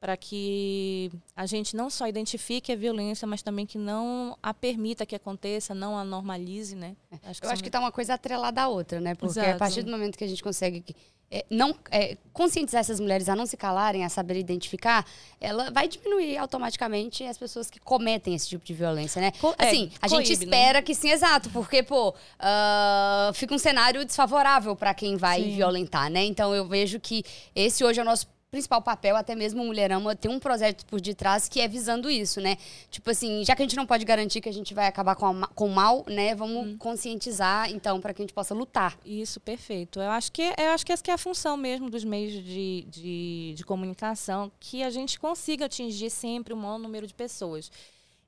para 0.00 0.16
que 0.16 1.12
a 1.36 1.44
gente 1.44 1.76
não 1.76 1.90
só 1.90 2.08
identifique 2.08 2.72
a 2.72 2.76
violência, 2.76 3.28
mas 3.28 3.42
também 3.42 3.66
que 3.66 3.76
não 3.76 4.36
a 4.42 4.54
permita 4.54 5.04
que 5.04 5.14
aconteça, 5.14 5.74
não 5.74 5.96
a 5.96 6.02
normalize, 6.02 6.74
né? 6.74 6.96
Acho 7.22 7.44
eu 7.44 7.50
acho 7.50 7.62
que 7.62 7.68
está 7.68 7.78
uma 7.78 7.92
coisa 7.92 8.14
atrelada 8.14 8.62
à 8.62 8.68
outra, 8.68 8.98
né? 8.98 9.14
Porque 9.14 9.38
Exato. 9.38 9.50
a 9.50 9.58
partir 9.58 9.82
do 9.82 9.90
momento 9.90 10.16
que 10.16 10.24
a 10.24 10.28
gente 10.28 10.42
consegue 10.42 10.82
é, 11.30 11.44
não 11.48 11.76
é, 11.90 12.16
conscientizar 12.32 12.80
essas 12.80 12.98
mulheres 12.98 13.28
a 13.28 13.36
não 13.36 13.46
se 13.46 13.56
calarem, 13.56 14.04
a 14.04 14.08
saber 14.08 14.36
identificar, 14.36 15.06
ela 15.40 15.70
vai 15.70 15.86
diminuir 15.86 16.36
automaticamente 16.38 17.22
as 17.22 17.38
pessoas 17.38 17.70
que 17.70 17.78
cometem 17.78 18.34
esse 18.34 18.48
tipo 18.48 18.64
de 18.64 18.74
violência, 18.74 19.20
né? 19.20 19.32
Co 19.32 19.54
assim, 19.56 19.92
é, 19.94 19.98
a 20.00 20.08
gente 20.08 20.28
né? 20.28 20.32
espera 20.32 20.78
né? 20.78 20.82
que 20.82 20.94
sim, 20.94 21.10
exato, 21.10 21.50
porque, 21.50 21.82
pô, 21.82 22.08
uh, 22.10 23.32
fica 23.34 23.54
um 23.54 23.58
cenário 23.58 24.04
desfavorável 24.04 24.74
para 24.74 24.92
quem 24.92 25.16
vai 25.16 25.42
sim. 25.42 25.54
violentar, 25.54 26.10
né? 26.10 26.24
Então 26.24 26.54
eu 26.54 26.66
vejo 26.66 26.98
que 26.98 27.22
esse 27.54 27.84
hoje 27.84 28.00
é 28.00 28.02
o 28.02 28.06
nosso 28.06 28.26
principal 28.50 28.82
papel, 28.82 29.16
até 29.16 29.34
mesmo 29.34 29.62
o 29.62 29.66
Mulherama 29.66 30.16
tem 30.16 30.30
um 30.30 30.40
projeto 30.40 30.84
por 30.86 31.00
detrás 31.00 31.48
que 31.48 31.60
é 31.60 31.68
visando 31.68 32.10
isso, 32.10 32.40
né? 32.40 32.56
Tipo 32.90 33.10
assim, 33.10 33.44
já 33.44 33.54
que 33.54 33.62
a 33.62 33.64
gente 33.64 33.76
não 33.76 33.86
pode 33.86 34.04
garantir 34.04 34.40
que 34.40 34.48
a 34.48 34.52
gente 34.52 34.74
vai 34.74 34.86
acabar 34.86 35.14
com, 35.14 35.26
a, 35.26 35.46
com 35.48 35.66
o 35.66 35.70
mal, 35.70 36.04
né? 36.08 36.34
Vamos 36.34 36.66
hum. 36.66 36.76
conscientizar, 36.76 37.70
então, 37.70 38.00
para 38.00 38.12
que 38.12 38.22
a 38.22 38.24
gente 38.24 38.34
possa 38.34 38.52
lutar. 38.52 38.98
Isso, 39.04 39.38
perfeito. 39.38 40.00
Eu 40.00 40.10
acho 40.10 40.32
que, 40.32 40.42
eu 40.42 40.70
acho 40.72 40.84
que 40.84 40.92
essa 40.92 41.02
que 41.02 41.10
é 41.10 41.14
a 41.14 41.18
função 41.18 41.56
mesmo 41.56 41.88
dos 41.88 42.04
meios 42.04 42.32
de, 42.32 42.86
de, 42.90 43.54
de 43.56 43.64
comunicação, 43.64 44.50
que 44.58 44.82
a 44.82 44.90
gente 44.90 45.20
consiga 45.20 45.66
atingir 45.66 46.10
sempre 46.10 46.52
o 46.52 46.56
maior 46.56 46.78
número 46.78 47.06
de 47.06 47.14
pessoas. 47.14 47.70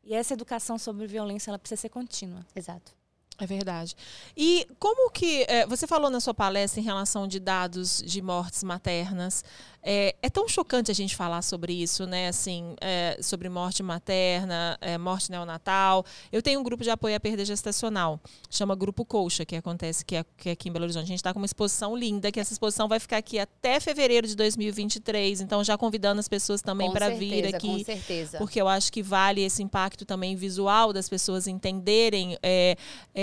E 0.05 0.15
essa 0.15 0.35
educação 0.35 0.79
sobre 0.79 1.07
violência, 1.07 1.51
ela 1.51 1.59
precisa 1.59 1.81
ser 1.81 1.89
contínua. 1.89 2.47
Exato. 2.55 3.02
É 3.43 3.47
verdade. 3.47 3.97
E 4.37 4.65
como 4.79 5.11
que 5.11 5.45
é, 5.49 5.67
você 5.67 5.85
falou 5.85 6.09
na 6.09 6.21
sua 6.21 6.33
palestra 6.33 6.81
em 6.81 6.85
relação 6.85 7.27
de 7.27 7.41
dados 7.41 8.01
de 8.07 8.23
mortes 8.23 8.63
maternas? 8.63 9.43
É, 9.85 10.15
é, 10.23 10.31
tão 10.31 10.49
chocante 10.49 10.93
a 10.93 10.95
gente 10.95 11.17
falar 11.17 11.43
sobre 11.43 11.73
isso, 11.73 12.07
né? 12.07 12.29
Assim, 12.29 12.77
é, 12.81 13.19
sobre 13.21 13.49
morte 13.49 13.83
materna, 13.83 14.79
é, 14.81 14.97
morte 14.97 15.29
neonatal. 15.29 16.07
Eu 16.31 16.41
tenho 16.41 16.61
um 16.61 16.63
grupo 16.63 16.85
de 16.85 16.91
apoio 16.91 17.17
à 17.17 17.21
perda 17.21 17.45
gestacional, 17.45 18.21
chama 18.49 18.77
Grupo 18.77 19.05
Colcha, 19.05 19.45
que 19.45 19.57
acontece 19.57 20.05
que 20.05 20.15
é, 20.15 20.25
que 20.37 20.51
é 20.51 20.53
aqui 20.53 20.69
em 20.69 20.73
Belo 20.73 20.85
Horizonte. 20.85 21.03
A 21.03 21.09
gente 21.09 21.17
está 21.17 21.33
com 21.33 21.41
uma 21.41 21.47
exposição 21.47 21.97
linda, 21.97 22.31
que 22.31 22.39
essa 22.39 22.53
exposição 22.53 22.87
vai 22.87 23.01
ficar 23.01 23.17
aqui 23.17 23.41
até 23.41 23.81
fevereiro 23.81 24.25
de 24.25 24.37
2023. 24.37 25.41
Então, 25.41 25.65
já 25.65 25.77
convidando 25.77 26.21
as 26.21 26.29
pessoas 26.29 26.63
também 26.63 26.93
para 26.93 27.09
vir 27.11 27.53
aqui. 27.53 27.67
Com 27.67 27.85
certeza. 27.85 28.39
Porque 28.39 28.61
eu 28.61 28.69
acho 28.69 28.93
que 28.93 29.03
vale 29.03 29.43
esse 29.43 29.65
impacto 29.65 30.05
também 30.05 30.37
visual 30.37 30.93
das 30.93 31.09
pessoas 31.09 31.49
entenderem 31.49 32.39
é, 32.41 32.77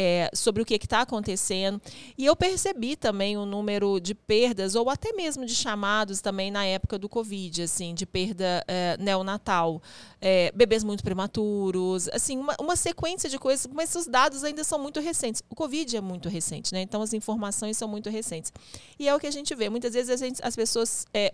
é, 0.09 0.29
sobre 0.33 0.63
o 0.63 0.65
que 0.65 0.73
está 0.75 1.01
acontecendo. 1.01 1.79
E 2.17 2.25
eu 2.25 2.35
percebi 2.35 2.95
também 2.95 3.37
o 3.37 3.45
número 3.45 3.99
de 3.99 4.15
perdas, 4.15 4.73
ou 4.73 4.89
até 4.89 5.13
mesmo 5.13 5.45
de 5.45 5.53
chamados 5.53 6.19
também 6.19 6.49
na 6.49 6.65
época 6.65 6.97
do 6.97 7.07
Covid, 7.07 7.61
assim, 7.61 7.93
de 7.93 8.05
perda 8.05 8.63
é, 8.67 8.97
neonatal. 8.99 9.81
É, 10.19 10.51
bebês 10.55 10.83
muito 10.83 11.03
prematuros, 11.03 12.09
assim, 12.09 12.37
uma, 12.37 12.55
uma 12.59 12.75
sequência 12.75 13.29
de 13.29 13.37
coisas, 13.37 13.67
mas 13.71 13.93
os 13.95 14.07
dados 14.07 14.43
ainda 14.43 14.63
são 14.63 14.79
muito 14.79 14.99
recentes. 14.99 15.43
O 15.49 15.55
Covid 15.55 15.95
é 15.95 16.01
muito 16.01 16.27
recente, 16.27 16.73
né? 16.73 16.81
Então 16.81 17.01
as 17.01 17.13
informações 17.13 17.77
são 17.77 17.87
muito 17.87 18.09
recentes. 18.09 18.51
E 18.97 19.07
é 19.07 19.15
o 19.15 19.19
que 19.19 19.27
a 19.27 19.31
gente 19.31 19.53
vê. 19.53 19.69
Muitas 19.69 19.93
vezes 19.93 20.19
gente, 20.19 20.41
as 20.43 20.55
pessoas 20.55 21.05
é, 21.13 21.33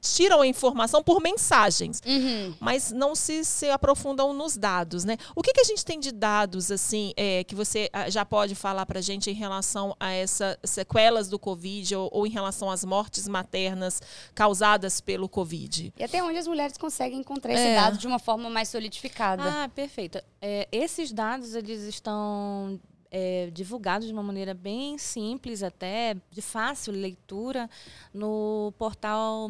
tiram 0.00 0.40
a 0.42 0.46
informação 0.46 1.02
por 1.02 1.20
mensagens, 1.20 2.00
Uhum. 2.04 2.54
mas 2.60 2.90
não 2.90 3.14
se, 3.14 3.44
se 3.44 3.70
aprofundam 3.70 4.32
nos 4.34 4.56
dados, 4.56 5.04
né? 5.04 5.16
O 5.34 5.42
que, 5.42 5.52
que 5.52 5.60
a 5.60 5.64
gente 5.64 5.84
tem 5.84 5.98
de 6.00 6.12
dados, 6.12 6.70
assim, 6.70 7.12
é, 7.16 7.42
que 7.44 7.54
você 7.54 7.88
ah, 7.92 8.10
já 8.10 8.24
pode 8.24 8.54
falar 8.54 8.84
para 8.86 8.98
a 8.98 9.02
gente 9.02 9.30
em 9.30 9.34
relação 9.34 9.94
a 9.98 10.10
essas 10.12 10.56
sequelas 10.64 11.28
do 11.28 11.38
Covid 11.38 11.94
ou, 11.96 12.10
ou 12.12 12.26
em 12.26 12.30
relação 12.30 12.70
às 12.70 12.84
mortes 12.84 13.26
maternas 13.28 14.02
causadas 14.34 15.00
pelo 15.00 15.28
Covid? 15.28 15.92
E 15.96 16.04
até 16.04 16.22
onde 16.22 16.38
as 16.38 16.46
mulheres 16.46 16.76
conseguem 16.76 17.20
encontrar 17.20 17.54
esse 17.54 17.62
É. 17.62 17.74
dado 17.74 17.96
de 17.96 18.06
uma 18.06 18.18
forma 18.18 18.50
mais 18.50 18.68
solidificada. 18.68 19.42
Ah, 19.64 19.68
perfeito. 19.68 20.18
É, 20.42 20.68
esses 20.72 21.12
dados 21.12 21.54
eles 21.54 21.82
estão 21.82 22.78
é, 23.16 23.48
divulgados 23.52 24.08
de 24.08 24.12
uma 24.12 24.24
maneira 24.24 24.52
bem 24.52 24.98
simples, 24.98 25.62
até 25.62 26.16
de 26.32 26.42
fácil 26.42 26.92
leitura, 26.92 27.70
no 28.12 28.72
portal 28.76 29.48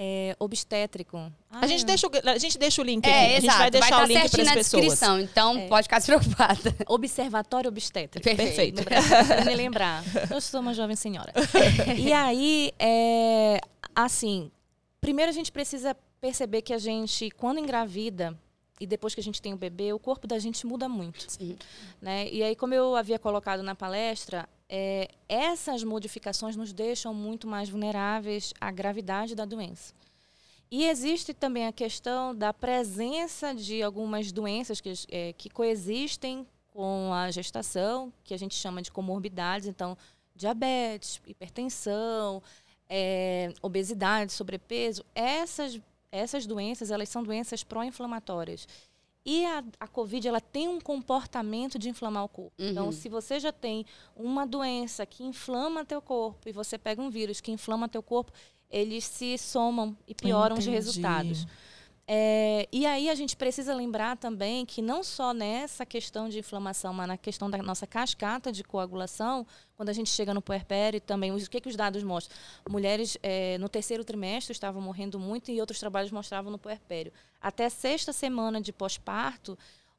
é, 0.00 0.36
obstétrico. 0.38 1.32
A 1.50 1.66
gente, 1.66 1.84
deixa 1.84 2.06
o, 2.06 2.10
a 2.24 2.38
gente 2.38 2.56
deixa 2.56 2.80
o 2.80 2.84
link 2.84 3.04
É, 3.04 3.10
aqui. 3.10 3.18
A 3.18 3.28
gente 3.40 3.44
exato. 3.44 3.58
vai 3.58 3.70
deixar 3.70 3.86
estar 3.88 4.04
o 4.04 4.06
link 4.06 4.20
certinho 4.20 4.44
para 4.44 4.52
as 4.52 4.58
pessoas. 4.58 4.82
descrição, 4.84 5.20
então 5.20 5.58
É. 5.58 5.66
pode 5.66 5.82
ficar 5.82 5.98
despreocupada. 5.98 6.76
Observatório 6.86 7.68
Obstétrico. 7.68 8.22
Perfeito. 8.22 8.84
Pra 8.86 9.44
me 9.44 9.56
lembrar. 9.56 10.04
Eu 10.30 10.40
sou 10.40 10.60
uma 10.60 10.72
jovem 10.72 10.94
senhora. 10.94 11.32
E 11.98 12.12
aí, 12.12 12.70
é, 12.78 13.60
assim, 13.92 14.52
primeiro 15.00 15.30
a 15.30 15.34
gente 15.34 15.50
precisa 15.50 15.96
perceber 16.20 16.62
que 16.62 16.72
a 16.72 16.78
gente, 16.78 17.28
quando 17.32 17.58
engravida 17.58 18.38
e 18.80 18.86
depois 18.86 19.14
que 19.14 19.20
a 19.20 19.24
gente 19.24 19.42
tem 19.42 19.52
o 19.52 19.56
bebê, 19.56 19.92
o 19.92 19.98
corpo 19.98 20.28
da 20.28 20.38
gente 20.38 20.64
muda 20.64 20.88
muito. 20.88 21.24
Sim. 21.28 21.56
Né? 22.00 22.28
E 22.30 22.40
aí, 22.44 22.54
como 22.54 22.72
eu 22.72 22.94
havia 22.94 23.18
colocado 23.18 23.64
na 23.64 23.74
palestra, 23.74 24.48
é, 24.68 25.08
essas 25.28 25.82
modificações 25.82 26.56
nos 26.56 26.72
deixam 26.72 27.14
muito 27.14 27.46
mais 27.46 27.68
vulneráveis 27.68 28.52
à 28.60 28.70
gravidade 28.70 29.34
da 29.34 29.44
doença. 29.44 29.94
E 30.70 30.84
existe 30.84 31.32
também 31.32 31.66
a 31.66 31.72
questão 31.72 32.34
da 32.34 32.52
presença 32.52 33.54
de 33.54 33.82
algumas 33.82 34.30
doenças 34.30 34.80
que, 34.80 34.92
é, 35.10 35.32
que 35.32 35.48
coexistem 35.48 36.46
com 36.72 37.12
a 37.12 37.30
gestação, 37.30 38.12
que 38.22 38.34
a 38.34 38.36
gente 38.36 38.54
chama 38.54 38.82
de 38.82 38.92
comorbidades. 38.92 39.66
Então, 39.66 39.96
diabetes, 40.36 41.20
hipertensão, 41.26 42.42
é, 42.88 43.52
obesidade, 43.62 44.32
sobrepeso. 44.32 45.02
Essas, 45.14 45.80
essas 46.12 46.46
doenças, 46.46 46.90
elas 46.90 47.08
são 47.08 47.22
doenças 47.22 47.64
pró-inflamatórias. 47.64 48.68
E 49.30 49.44
a, 49.44 49.62
a 49.80 49.86
COVID, 49.86 50.26
ela 50.26 50.40
tem 50.40 50.68
um 50.68 50.80
comportamento 50.80 51.78
de 51.78 51.90
inflamar 51.90 52.24
o 52.24 52.28
corpo. 52.30 52.54
Uhum. 52.58 52.70
Então, 52.70 52.90
se 52.90 53.10
você 53.10 53.38
já 53.38 53.52
tem 53.52 53.84
uma 54.16 54.46
doença 54.46 55.04
que 55.04 55.22
inflama 55.22 55.84
teu 55.84 56.00
corpo 56.00 56.48
e 56.48 56.52
você 56.52 56.78
pega 56.78 57.02
um 57.02 57.10
vírus 57.10 57.38
que 57.38 57.52
inflama 57.52 57.90
teu 57.90 58.02
corpo, 58.02 58.32
eles 58.70 59.04
se 59.04 59.36
somam 59.36 59.94
e 60.06 60.14
pioram 60.14 60.56
os 60.56 60.66
Entendi. 60.66 60.76
resultados. 60.76 61.46
É, 62.10 62.66
e 62.72 62.86
aí 62.86 63.10
a 63.10 63.14
gente 63.14 63.36
precisa 63.36 63.74
lembrar 63.74 64.16
também 64.16 64.64
que 64.64 64.80
não 64.80 65.04
só 65.04 65.34
nessa 65.34 65.84
questão 65.84 66.26
de 66.26 66.38
inflamação, 66.38 66.94
mas 66.94 67.06
na 67.06 67.18
questão 67.18 67.50
da 67.50 67.58
nossa 67.58 67.86
cascata 67.86 68.50
de 68.50 68.64
coagulação, 68.64 69.46
quando 69.76 69.90
a 69.90 69.92
gente 69.92 70.08
chega 70.08 70.32
no 70.32 70.40
puerpério 70.40 71.02
também, 71.02 71.30
o 71.30 71.50
que, 71.50 71.60
que 71.60 71.68
os 71.68 71.76
dados 71.76 72.02
mostram? 72.02 72.34
Mulheres 72.66 73.18
é, 73.22 73.58
no 73.58 73.68
terceiro 73.68 74.02
trimestre 74.06 74.52
estavam 74.52 74.80
morrendo 74.80 75.18
muito 75.18 75.50
e 75.50 75.60
outros 75.60 75.78
trabalhos 75.78 76.10
mostravam 76.10 76.50
no 76.50 76.58
puerpério. 76.58 77.12
Até 77.42 77.68
sexta 77.68 78.10
semana 78.10 78.58
de 78.58 78.72
pós-parto, 78.72 79.58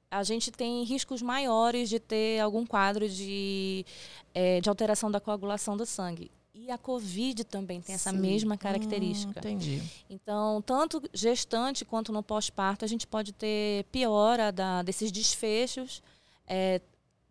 a 0.10 0.24
gente 0.24 0.50
tem 0.52 0.84
riscos 0.86 1.22
maiores 1.22 1.90
de 1.90 2.00
ter 2.00 2.40
algum 2.40 2.66
quadro 2.66 3.08
de, 3.08 3.86
é, 4.34 4.60
de 4.60 4.68
alteração 4.68 5.12
da 5.12 5.20
coagulação 5.20 5.78
do 5.78 5.86
sangue. 5.86 6.32
E 6.62 6.70
a 6.70 6.78
COVID 6.78 7.46
também 7.46 7.80
tem 7.80 7.96
essa 7.96 8.12
Sim. 8.12 8.18
mesma 8.20 8.56
Hum, 8.56 8.58
característica. 8.58 9.40
entendi. 9.40 9.82
Então, 10.10 10.62
tanto 10.62 11.02
gestante 11.14 11.86
quanto 11.86 12.12
no 12.12 12.22
pós-parto, 12.22 12.84
a 12.84 12.88
gente 12.88 13.08
pode 13.08 13.32
ter 13.32 13.86
piora 13.92 14.52
da, 14.52 14.82
desses 14.84 15.10
desfechos, 15.12 16.04
é, 16.46 16.82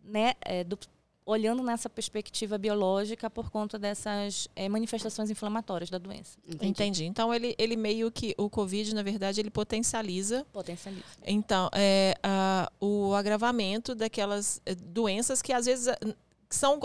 né, 0.03 0.33
é, 0.41 0.63
do- 0.63 0.79
olhando 1.25 1.61
nessa 1.61 1.87
perspectiva 1.87 2.57
biológica 2.57 3.29
por 3.29 3.51
conta 3.51 3.77
dessas 3.77 4.47
é, 4.55 4.67
manifestações 4.67 5.29
inflamatórias 5.29 5.87
da 5.91 5.99
doença. 5.99 6.39
Entendi. 6.59 7.05
Então, 7.05 7.31
ele, 7.31 7.53
ele 7.59 7.75
meio 7.75 8.11
que, 8.11 8.33
o 8.35 8.49
Covid, 8.49 8.95
na 8.95 9.03
verdade, 9.03 9.39
ele 9.39 9.51
potencializa 9.51 10.43
Potencializa. 10.51 11.03
Então, 11.23 11.69
é, 11.71 12.15
a- 12.23 12.71
o 12.81 13.13
agravamento 13.13 13.93
daquelas 13.93 14.59
eh, 14.65 14.73
doenças 14.73 15.39
que 15.43 15.53
às 15.53 15.67
vezes 15.67 15.87
que 16.49 16.55
são 16.55 16.79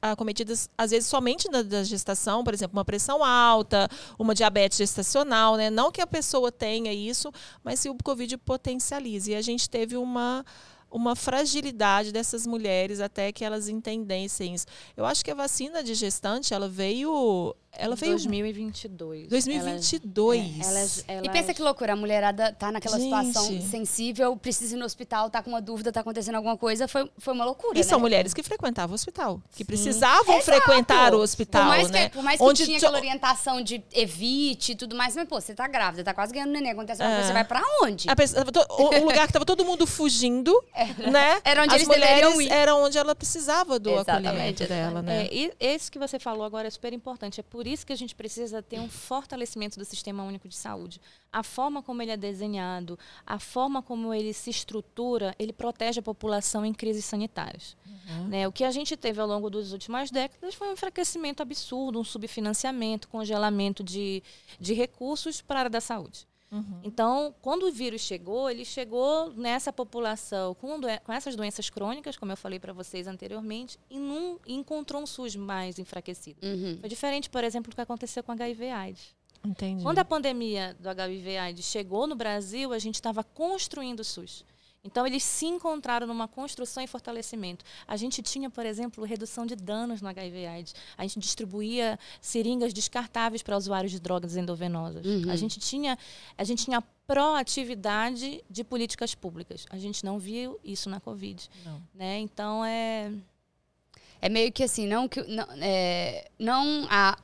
acometidas 0.00 0.70
às 0.78 0.92
vezes 0.92 1.08
somente 1.08 1.50
da, 1.50 1.62
da 1.62 1.82
gestação, 1.82 2.44
por 2.44 2.54
exemplo, 2.54 2.78
uma 2.78 2.84
pressão 2.84 3.24
alta, 3.24 3.88
uma 4.16 4.32
diabetes 4.32 4.78
gestacional, 4.78 5.56
né? 5.56 5.70
Não 5.70 5.90
que 5.90 6.00
a 6.00 6.06
pessoa 6.06 6.52
tenha 6.52 6.92
isso, 6.92 7.32
mas 7.64 7.80
se 7.80 7.90
o 7.90 7.96
Covid 8.04 8.36
potencialize. 8.38 9.32
E 9.32 9.34
a 9.34 9.42
gente 9.42 9.68
teve 9.68 9.96
uma 9.96 10.44
uma 10.90 11.14
fragilidade 11.16 12.12
dessas 12.12 12.46
mulheres 12.46 13.00
até 13.00 13.30
que 13.32 13.44
elas 13.44 13.68
entendessem 13.68 14.54
isso. 14.54 14.66
Eu 14.96 15.04
acho 15.04 15.24
que 15.24 15.30
a 15.30 15.34
vacina 15.34 15.82
de 15.82 15.94
gestante, 15.94 16.54
ela 16.54 16.68
veio, 16.68 17.54
ela 17.72 17.94
veio 17.94 18.12
2022. 18.12 19.28
2022. 19.28 20.66
Elas, 20.66 21.04
é, 21.06 21.14
elas, 21.14 21.26
E 21.26 21.30
pensa 21.30 21.52
que 21.54 21.62
loucura, 21.62 21.92
a 21.92 21.96
mulherada 21.96 22.52
tá 22.52 22.72
naquela 22.72 22.98
Gente. 22.98 23.04
situação 23.26 23.60
sensível, 23.62 24.36
precisa 24.36 24.74
ir 24.76 24.78
no 24.78 24.84
hospital, 24.84 25.30
tá 25.30 25.42
com 25.42 25.50
uma 25.50 25.60
dúvida, 25.60 25.92
tá 25.92 26.00
acontecendo 26.00 26.36
alguma 26.36 26.56
coisa, 26.56 26.88
foi, 26.88 27.10
foi 27.18 27.34
uma 27.34 27.44
loucura, 27.44 27.78
E 27.78 27.84
são 27.84 27.98
né? 27.98 28.02
mulheres 28.02 28.32
que 28.34 28.42
frequentavam 28.42 28.92
o 28.92 28.94
hospital, 28.94 29.40
que 29.52 29.58
Sim. 29.58 29.64
precisavam 29.64 30.36
Exato. 30.38 30.44
frequentar 30.44 31.14
o 31.14 31.18
hospital, 31.20 31.62
por 31.62 31.68
mais 31.68 31.90
né? 31.90 32.08
Que, 32.08 32.14
por 32.14 32.22
mais 32.22 32.38
que 32.38 32.44
Onde 32.46 32.64
tinha 32.64 32.78
aquela 32.78 32.96
orientação 32.98 33.60
de 33.62 33.82
evite 33.92 34.72
e 34.72 34.74
tudo 34.74 34.96
mais, 34.96 35.14
mas, 35.14 35.28
pô, 35.28 35.40
você 35.40 35.54
tá 35.54 35.66
grávida, 35.68 36.02
tá 36.04 36.14
quase 36.14 36.32
ganhando 36.32 36.52
neném, 36.52 36.72
acontece 36.72 37.02
uma 37.02 37.10
É. 37.10 37.14
coisa, 37.14 37.26
você 37.28 37.32
vai 37.34 37.44
pra 37.44 37.62
onde? 37.82 38.08
A 38.08 38.16
pessoa- 38.16 38.44
o 38.70 39.04
lugar 39.04 39.18
que 39.26 39.30
estava 39.30 39.44
todo 39.44 39.64
mundo 39.64 39.86
fugindo, 39.86 40.52
né? 41.10 41.40
Era 41.44 41.62
onde 41.62 41.74
As 41.74 41.82
eles 41.82 41.88
deveriam 41.88 42.32
mulheres 42.32 42.52
ir. 42.52 42.60
era 42.60 42.74
onde 42.74 42.98
ela 42.98 43.14
precisava 43.14 43.78
do 43.78 43.90
Exatamente, 43.90 44.28
acolhimento 44.28 44.66
dela, 44.66 45.02
né? 45.02 45.26
É, 45.26 45.34
e 45.34 45.52
esse 45.58 45.90
que 45.90 45.98
você 45.98 46.18
falou 46.18 46.44
agora 46.44 46.68
é 46.68 46.70
super 46.70 46.92
importante. 46.92 47.40
É 47.40 47.42
por 47.42 47.66
isso 47.66 47.86
que 47.86 47.92
a 47.92 47.96
gente 47.96 48.14
precisa 48.14 48.62
ter 48.62 48.78
um 48.80 48.88
fortalecimento 48.88 49.78
do 49.78 49.84
Sistema 49.84 50.22
Único 50.22 50.48
de 50.48 50.56
Saúde. 50.56 51.00
A 51.32 51.42
forma 51.42 51.82
como 51.82 52.00
ele 52.00 52.10
é 52.10 52.16
desenhado, 52.16 52.98
a 53.26 53.38
forma 53.38 53.82
como 53.82 54.14
ele 54.14 54.32
se 54.32 54.50
estrutura, 54.50 55.34
ele 55.38 55.52
protege 55.52 56.00
a 56.00 56.02
população 56.02 56.64
em 56.64 56.72
crises 56.72 57.04
sanitárias. 57.04 57.76
Uhum. 57.86 58.28
Né? 58.28 58.48
O 58.48 58.52
que 58.52 58.64
a 58.64 58.70
gente 58.70 58.96
teve 58.96 59.20
ao 59.20 59.26
longo 59.26 59.50
das 59.50 59.72
últimas 59.72 60.10
décadas 60.10 60.54
foi 60.54 60.68
um 60.68 60.72
enfraquecimento 60.72 61.42
absurdo, 61.42 62.00
um 62.00 62.04
subfinanciamento, 62.04 63.08
congelamento 63.08 63.82
de, 63.82 64.22
de 64.58 64.74
recursos 64.74 65.42
para 65.42 65.56
a 65.56 65.60
área 65.60 65.70
da 65.70 65.80
saúde. 65.80 66.26
Uhum. 66.50 66.80
Então, 66.82 67.34
quando 67.42 67.64
o 67.64 67.70
vírus 67.72 68.00
chegou, 68.00 68.48
ele 68.48 68.64
chegou 68.64 69.30
nessa 69.34 69.70
população 69.72 70.54
com, 70.54 70.80
com 71.04 71.12
essas 71.12 71.36
doenças 71.36 71.68
crônicas, 71.68 72.16
como 72.16 72.32
eu 72.32 72.36
falei 72.36 72.58
para 72.58 72.72
vocês 72.72 73.06
anteriormente, 73.06 73.78
e, 73.90 73.98
num- 73.98 74.38
e 74.46 74.54
encontrou 74.54 75.02
um 75.02 75.06
SUS 75.06 75.36
mais 75.36 75.78
enfraquecido. 75.78 76.38
Uhum. 76.42 76.78
Foi 76.80 76.88
diferente, 76.88 77.28
por 77.28 77.44
exemplo, 77.44 77.70
do 77.70 77.74
que 77.74 77.80
aconteceu 77.82 78.22
com 78.22 78.32
HIV/AIDS. 78.32 79.14
Entendi. 79.44 79.82
Quando 79.82 79.98
a 79.98 80.04
pandemia 80.04 80.74
do 80.80 80.88
HIV/AIDS 80.88 81.64
chegou 81.64 82.06
no 82.06 82.16
Brasil, 82.16 82.72
a 82.72 82.78
gente 82.78 82.96
estava 82.96 83.22
construindo 83.22 84.00
o 84.00 84.04
SUS. 84.04 84.44
Então, 84.84 85.06
eles 85.06 85.22
se 85.22 85.44
encontraram 85.44 86.06
numa 86.06 86.28
construção 86.28 86.82
e 86.82 86.86
fortalecimento. 86.86 87.64
A 87.86 87.96
gente 87.96 88.22
tinha, 88.22 88.48
por 88.48 88.64
exemplo, 88.64 89.04
redução 89.04 89.44
de 89.44 89.54
danos 89.56 90.00
no 90.00 90.08
HIV/AIDS. 90.08 90.74
A 90.96 91.02
gente 91.02 91.18
distribuía 91.18 91.98
seringas 92.20 92.72
descartáveis 92.72 93.42
para 93.42 93.56
usuários 93.56 93.92
de 93.92 94.00
drogas 94.00 94.36
endovenosas. 94.36 95.04
Uhum. 95.04 95.30
A 95.30 95.36
gente 95.36 95.58
tinha, 95.58 95.98
a 96.36 96.44
gente 96.44 96.64
tinha 96.64 96.80
proatividade 97.06 98.42
de 98.48 98.64
políticas 98.64 99.14
públicas. 99.14 99.66
A 99.70 99.78
gente 99.78 100.04
não 100.04 100.18
viu 100.18 100.58
isso 100.64 100.88
na 100.88 101.00
Covid. 101.00 101.48
Não. 101.64 101.82
Né? 101.94 102.18
Então, 102.20 102.64
é, 102.64 103.10
É 104.20 104.28
meio 104.28 104.50
que 104.52 104.62
assim, 104.64 104.86
não 104.86 105.08
que 105.08 105.22
não, 105.22 105.46
é, 105.60 106.28
não 106.38 106.86
a 106.90 107.16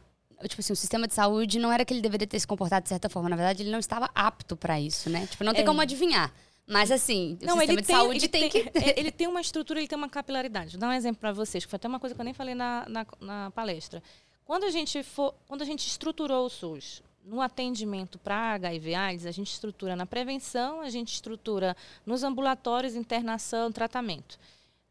tipo 0.49 0.61
assim, 0.61 0.73
o 0.73 0.77
sistema 0.77 1.09
de 1.09 1.15
saúde 1.15 1.59
não 1.59 1.73
era 1.73 1.85
que 1.85 1.95
ele 1.95 2.03
deveria 2.03 2.27
ter 2.27 2.39
se 2.39 2.47
comportado 2.47 2.83
de 2.83 2.89
certa 2.89 3.09
forma, 3.09 3.29
na 3.29 3.37
verdade 3.37 3.63
ele 3.63 3.71
não 3.71 3.79
estava 3.79 4.11
apto 4.15 4.57
para 4.57 4.79
isso, 4.81 5.09
né? 5.09 5.27
Tipo, 5.27 5.43
não 5.45 5.53
tem 5.55 5.63
É. 5.63 5.67
como 5.67 5.81
adivinhar. 5.81 6.33
Mas 6.67 6.91
assim, 6.91 7.39
o 7.43 7.47
Não, 7.47 7.59
sistema 7.59 7.65
ele 7.65 7.77
de 7.77 7.87
tem, 7.87 7.97
saúde 7.97 8.19
ele 8.19 8.29
tem, 8.29 8.49
que 8.49 8.59
é, 8.79 8.99
ele 8.99 9.11
tem 9.11 9.27
uma 9.27 9.41
estrutura, 9.41 9.79
ele 9.79 9.89
tem 9.89 9.99
uma 9.99 10.09
capilaridade. 10.09 10.73
Vou 10.73 10.81
dar 10.81 10.89
um 10.89 10.93
exemplo 10.93 11.21
para 11.21 11.33
vocês, 11.33 11.65
que 11.65 11.71
foi 11.71 11.77
até 11.77 11.87
uma 11.87 12.01
coisa 12.01 12.15
que 12.15 12.21
eu 12.21 12.25
nem 12.25 12.35
falei 12.35 12.55
na, 12.55 12.87
na, 12.89 13.07
na 13.21 13.51
palestra. 13.51 14.03
Quando 14.45 14.65
a 14.65 14.71
gente 14.71 15.03
for, 15.03 15.35
quando 15.47 15.63
a 15.63 15.65
gente 15.65 15.87
estruturou 15.87 16.47
o 16.47 16.51
SUS 16.51 17.03
no 17.25 17.41
atendimento 17.41 18.19
para 18.19 18.55
HIV/AIDS, 18.55 19.27
a 19.27 19.31
gente 19.31 19.51
estrutura 19.51 19.97
na 19.97 20.07
prevenção, 20.07 20.81
a 20.81 20.91
gente 20.91 21.13
estrutura 21.13 21.77
nos 22.05 22.23
ambulatórios, 22.23 22.95
internação, 22.95 23.73
tratamento. 23.73 24.39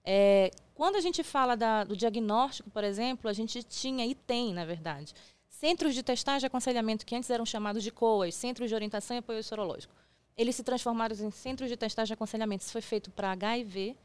É, 0.03 0.51
quando 0.75 0.95
a 0.95 1.01
gente 1.01 1.23
fala 1.23 1.55
da, 1.55 1.83
do 1.83 1.95
diagnóstico, 1.95 2.69
por 2.69 2.83
exemplo, 2.83 3.29
a 3.29 3.33
gente 3.33 3.63
tinha 3.63 4.05
e 4.05 4.15
tem, 4.15 4.53
na 4.53 4.65
verdade, 4.65 5.13
centros 5.47 5.93
de 5.93 6.03
testagem 6.03 6.45
e 6.45 6.47
aconselhamento 6.47 7.05
que 7.05 7.15
antes 7.15 7.29
eram 7.29 7.45
chamados 7.45 7.83
de 7.83 7.91
COAs, 7.91 8.35
Centros 8.35 8.69
de 8.69 8.75
Orientação 8.75 9.15
e 9.15 9.19
Apoio 9.19 9.43
Sorológico. 9.43 9.93
Eles 10.37 10.55
se 10.55 10.63
transformaram 10.63 11.15
em 11.15 11.31
centros 11.31 11.69
de 11.69 11.77
testagem 11.77 12.13
e 12.13 12.15
aconselhamento. 12.15 12.63
Isso 12.63 12.71
foi 12.71 12.81
feito 12.81 13.11
para 13.11 13.31
HIV 13.31 13.95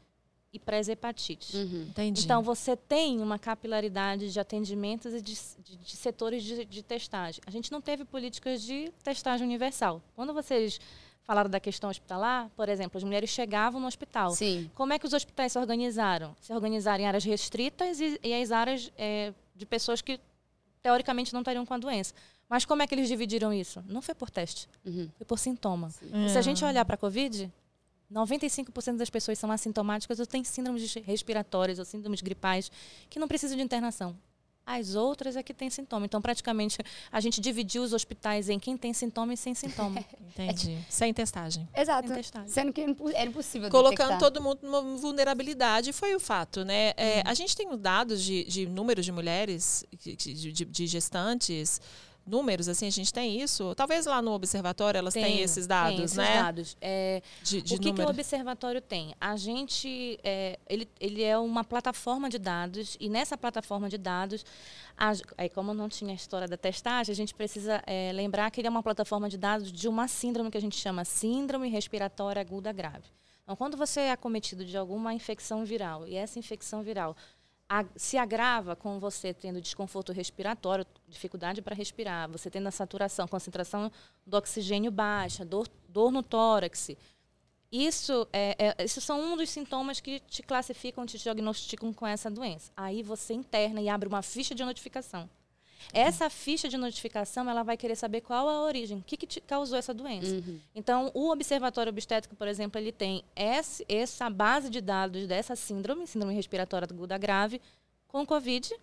e 0.51 0.59
para 0.59 0.77
as 0.77 0.87
hepatites. 0.87 1.53
Uhum. 1.53 1.87
Entendi. 1.89 2.23
Então, 2.23 2.41
você 2.41 2.75
tem 2.75 3.21
uma 3.21 3.37
capilaridade 3.37 4.31
de 4.31 4.39
atendimentos 4.39 5.13
e 5.13 5.21
de, 5.21 5.37
de, 5.63 5.77
de 5.77 5.95
setores 5.95 6.43
de, 6.43 6.65
de, 6.65 6.83
testagem. 6.83 7.41
A 7.45 7.51
gente 7.51 7.71
não 7.71 7.81
teve 7.81 8.03
políticas 8.03 8.63
de 8.63 8.91
testagem 9.03 9.45
universal. 9.45 10.01
Quando 10.15 10.33
vocês 10.33 10.79
falaram 11.23 11.49
da 11.49 11.59
questão 11.59 11.91
hospitalar, 11.91 12.49
por 12.55 12.67
exemplo, 12.67 12.97
as 12.97 13.03
mulheres 13.03 13.29
chegavam 13.29 13.79
no 13.79 13.85
hospital. 13.85 14.31
Sim. 14.31 14.69
Como 14.73 14.91
é 14.93 14.97
que 14.97 15.05
os 15.05 15.13
hospitais 15.13 15.51
se 15.51 15.59
organizaram? 15.59 16.35
Se 16.41 16.51
organizaram 16.51 17.03
em 17.03 17.07
áreas 17.07 17.23
restritas 17.23 17.99
e, 17.99 18.19
e 18.23 18.33
as 18.33 18.51
áreas 18.51 18.91
é, 18.97 19.31
de 19.55 19.65
pessoas 19.65 20.01
que, 20.01 20.19
teoricamente, 20.81 21.31
não 21.31 21.41
estariam 21.41 21.65
com 21.67 21.73
a 21.75 21.77
doença. 21.77 22.15
Mas 22.49 22.65
como 22.65 22.81
é 22.81 22.87
que 22.87 22.95
eles 22.95 23.07
dividiram 23.07 23.53
isso? 23.53 23.83
Não 23.87 24.01
foi 24.01 24.15
por 24.15 24.29
teste, 24.29 24.67
uhum. 24.83 25.07
foi 25.17 25.25
por 25.25 25.37
sintoma. 25.37 25.89
E 26.01 26.29
se 26.29 26.37
a 26.37 26.41
gente 26.41 26.65
olhar 26.65 26.83
para 26.83 26.95
a 26.95 26.97
Covid, 26.97 27.51
95% 28.11 28.97
das 28.97 29.09
pessoas 29.09 29.37
são 29.37 29.51
assintomáticas 29.51 30.19
ou 30.19 30.25
têm 30.25 30.43
síndromes 30.43 30.93
respiratórias 31.05 31.77
ou 31.77 31.85
síndromes 31.85 32.21
gripais 32.21 32.71
que 33.09 33.19
não 33.19 33.27
precisam 33.27 33.55
de 33.55 33.63
internação. 33.63 34.17
As 34.65 34.93
outras 34.93 35.35
é 35.35 35.41
que 35.41 35.51
têm 35.51 35.67
sintoma. 35.67 36.05
Então, 36.05 36.21
praticamente, 36.21 36.77
a 37.11 37.19
gente 37.19 37.41
dividiu 37.41 37.81
os 37.81 37.91
hospitais 37.91 38.49
em 38.49 38.59
quem 38.59 38.77
tem 38.77 38.93
sintoma 38.93 39.33
e 39.33 39.37
sem 39.37 39.55
sintoma. 39.55 39.99
Entendi. 40.29 40.77
Sem 40.87 41.11
testagem. 41.11 41.67
Exato. 41.75 42.07
Sem 42.07 42.17
testagem. 42.17 42.49
Sendo 42.49 42.71
que 42.71 42.81
era 43.15 43.25
impossível 43.29 43.67
Colocando 43.71 44.09
detectar. 44.09 44.19
todo 44.19 44.43
mundo 44.43 44.59
numa 44.61 44.81
vulnerabilidade, 44.97 45.91
foi 45.91 46.13
o 46.13 46.19
fato, 46.19 46.63
né? 46.63 46.93
É, 46.97 47.23
a 47.25 47.33
gente 47.33 47.55
tem 47.57 47.75
dados 47.79 48.21
de, 48.23 48.43
de 48.43 48.67
números 48.67 49.05
de 49.05 49.11
mulheres, 49.11 49.83
de, 49.97 50.15
de- 50.15 50.65
de 50.65 50.87
gestantes, 50.87 51.81
números, 52.29 52.69
assim, 52.69 52.87
a 52.87 52.91
gente 52.91 53.11
tem 53.11 53.41
isso. 53.41 53.73
Talvez 53.75 54.05
lá 54.05 54.21
no 54.21 54.31
observatório 54.31 54.97
elas 54.97 55.13
têm 55.13 55.41
esses 55.41 55.67
dados, 55.67 55.95
tem 55.95 56.05
esses 56.05 56.17
né? 56.17 56.33
dados. 56.35 56.77
É, 56.79 57.21
De, 57.43 57.61
de 57.61 57.75
o 57.75 57.79
que, 57.79 57.91
que 57.91 58.01
o 58.01 58.07
observatório 58.07 58.79
tem? 58.79 59.15
A 59.19 59.35
gente, 59.35 60.19
é, 60.23 60.59
ele, 60.67 60.87
ele 60.99 61.23
é 61.23 61.37
uma 61.37 61.63
plataforma 61.63 62.29
de 62.29 62.37
dados 62.37 62.95
e 62.99 63.09
nessa 63.09 63.37
plataforma 63.37 63.89
de 63.89 63.97
dados, 63.97 64.45
a, 64.97 65.11
aí 65.37 65.49
como 65.49 65.73
não 65.73 65.89
tinha 65.89 66.11
a 66.11 66.15
história 66.15 66.47
da 66.47 66.57
testagem, 66.57 67.11
a 67.11 67.15
gente 67.15 67.33
precisa 67.33 67.81
é, 67.85 68.11
lembrar 68.13 68.49
que 68.51 68.61
ele 68.61 68.67
é 68.67 68.71
uma 68.71 68.83
plataforma 68.83 69.27
de 69.27 69.37
dados 69.37 69.71
de 69.71 69.87
uma 69.87 70.07
síndrome 70.07 70.51
que 70.51 70.57
a 70.57 70.61
gente 70.61 70.77
chama 70.77 71.03
síndrome 71.03 71.69
respiratória 71.69 72.39
aguda 72.41 72.71
grave. 72.71 73.05
Então, 73.49 73.55
quando 73.55 73.75
você 73.75 74.01
é 74.01 74.11
acometido 74.11 74.63
de 74.63 74.77
alguma 74.77 75.11
infecção 75.11 75.65
viral 75.65 76.07
e 76.07 76.15
essa 76.15 76.37
infecção 76.37 76.83
viral 76.83 77.15
se 77.95 78.17
agrava 78.17 78.75
com 78.75 78.99
você 78.99 79.33
tendo 79.33 79.61
desconforto 79.61 80.11
respiratório, 80.11 80.85
dificuldade 81.07 81.61
para 81.61 81.75
respirar, 81.75 82.29
você 82.29 82.49
tendo 82.49 82.67
a 82.67 82.71
saturação, 82.71 83.27
concentração 83.27 83.91
do 84.25 84.37
oxigênio 84.37 84.91
baixa, 84.91 85.45
dor, 85.45 85.67
dor 85.87 86.11
no 86.11 86.23
tórax. 86.23 86.89
Isso, 87.71 88.27
é, 88.33 88.55
é, 88.57 88.83
esses 88.83 89.03
são 89.03 89.21
um 89.21 89.37
dos 89.37 89.49
sintomas 89.51 89.99
que 89.99 90.19
te 90.21 90.41
classificam, 90.41 91.05
te 91.05 91.19
diagnosticam 91.19 91.93
com 91.93 92.07
essa 92.07 92.29
doença. 92.29 92.71
Aí 92.75 93.03
você 93.03 93.33
interna 93.35 93.79
e 93.79 93.87
abre 93.87 94.09
uma 94.09 94.23
ficha 94.23 94.55
de 94.55 94.65
notificação. 94.65 95.29
Essa 95.93 96.29
ficha 96.29 96.67
de 96.69 96.77
notificação, 96.77 97.49
ela 97.49 97.63
vai 97.63 97.75
querer 97.77 97.95
saber 97.95 98.21
qual 98.21 98.47
a 98.47 98.61
origem, 98.63 98.97
o 98.99 99.03
que, 99.03 99.17
que 99.17 99.25
te 99.27 99.39
causou 99.41 99.77
essa 99.77 99.93
doença. 99.93 100.33
Uhum. 100.35 100.59
Então, 100.75 101.11
o 101.13 101.29
Observatório 101.31 101.89
Obstétrico, 101.89 102.35
por 102.35 102.47
exemplo, 102.47 102.79
ele 102.79 102.91
tem 102.91 103.23
esse- 103.35 103.85
essa 103.87 104.29
base 104.29 104.69
de 104.69 104.81
dados 104.81 105.27
dessa 105.27 105.55
síndrome, 105.55 106.05
síndrome 106.07 106.33
respiratória 106.33 106.87
aguda 106.89 107.17
grave, 107.17 107.61
com 108.07 108.25
Covid, 108.25 108.73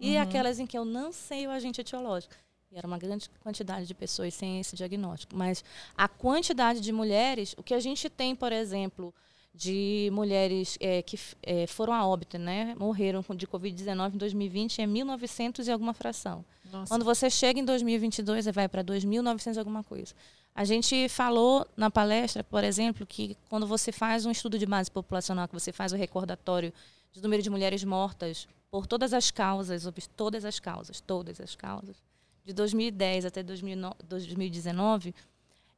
e 0.00 0.16
aquelas 0.16 0.58
em 0.58 0.66
que 0.66 0.76
eu 0.76 0.84
não 0.84 1.12
sei 1.12 1.46
o 1.46 1.50
agente 1.50 1.80
etiológico. 1.80 2.34
E 2.72 2.78
era 2.78 2.86
uma 2.86 2.98
grande 2.98 3.28
quantidade 3.40 3.86
de 3.86 3.94
pessoas 3.94 4.32
sem 4.34 4.58
esse 4.58 4.74
diagnóstico. 4.74 5.36
Mas 5.36 5.62
a 5.96 6.08
quantidade 6.08 6.80
de 6.80 6.90
mulheres, 6.90 7.54
o 7.58 7.62
que 7.62 7.74
a 7.74 7.78
gente 7.80 8.08
tem, 8.08 8.34
por 8.34 8.50
exemplo, 8.50 9.14
de 9.54 10.08
mulheres 10.12 10.78
eh, 10.80 11.02
que 11.02 11.18
eh, 11.42 11.66
foram 11.66 11.92
a 11.92 12.06
óbito, 12.06 12.38
né? 12.38 12.74
Morreram 12.78 13.22
de 13.36 13.46
Covid-19 13.46 14.14
em 14.14 14.18
2020 14.18 14.80
é 14.80 14.86
1.900 14.86 15.66
e 15.66 15.70
alguma 15.70 15.92
fração. 15.92 16.44
Nossa. 16.72 16.88
Quando 16.88 17.04
você 17.04 17.28
chega 17.28 17.60
em 17.60 17.64
2022, 17.64 18.44
você 18.44 18.52
vai 18.52 18.66
para 18.66 18.82
2.900 18.82 19.56
e 19.56 19.58
alguma 19.58 19.84
coisa. 19.84 20.14
A 20.54 20.64
gente 20.64 21.08
falou 21.08 21.66
na 21.76 21.90
palestra, 21.90 22.42
por 22.42 22.64
exemplo, 22.64 23.06
que 23.06 23.36
quando 23.48 23.66
você 23.66 23.92
faz 23.92 24.24
um 24.24 24.30
estudo 24.30 24.58
de 24.58 24.66
base 24.66 24.90
populacional, 24.90 25.46
que 25.46 25.54
você 25.54 25.72
faz 25.72 25.92
o 25.92 25.96
recordatório 25.96 26.72
do 27.12 27.20
número 27.22 27.42
de 27.42 27.50
mulheres 27.50 27.84
mortas 27.84 28.48
por 28.70 28.86
todas 28.86 29.12
as 29.12 29.30
causas, 29.30 29.86
todas 30.16 30.46
as 30.46 30.58
causas, 30.58 31.00
todas 31.00 31.40
as 31.40 31.54
causas, 31.54 31.96
de 32.44 32.52
2010 32.52 33.26
até 33.26 33.42
2009 33.42 33.96
2019, 34.08 35.14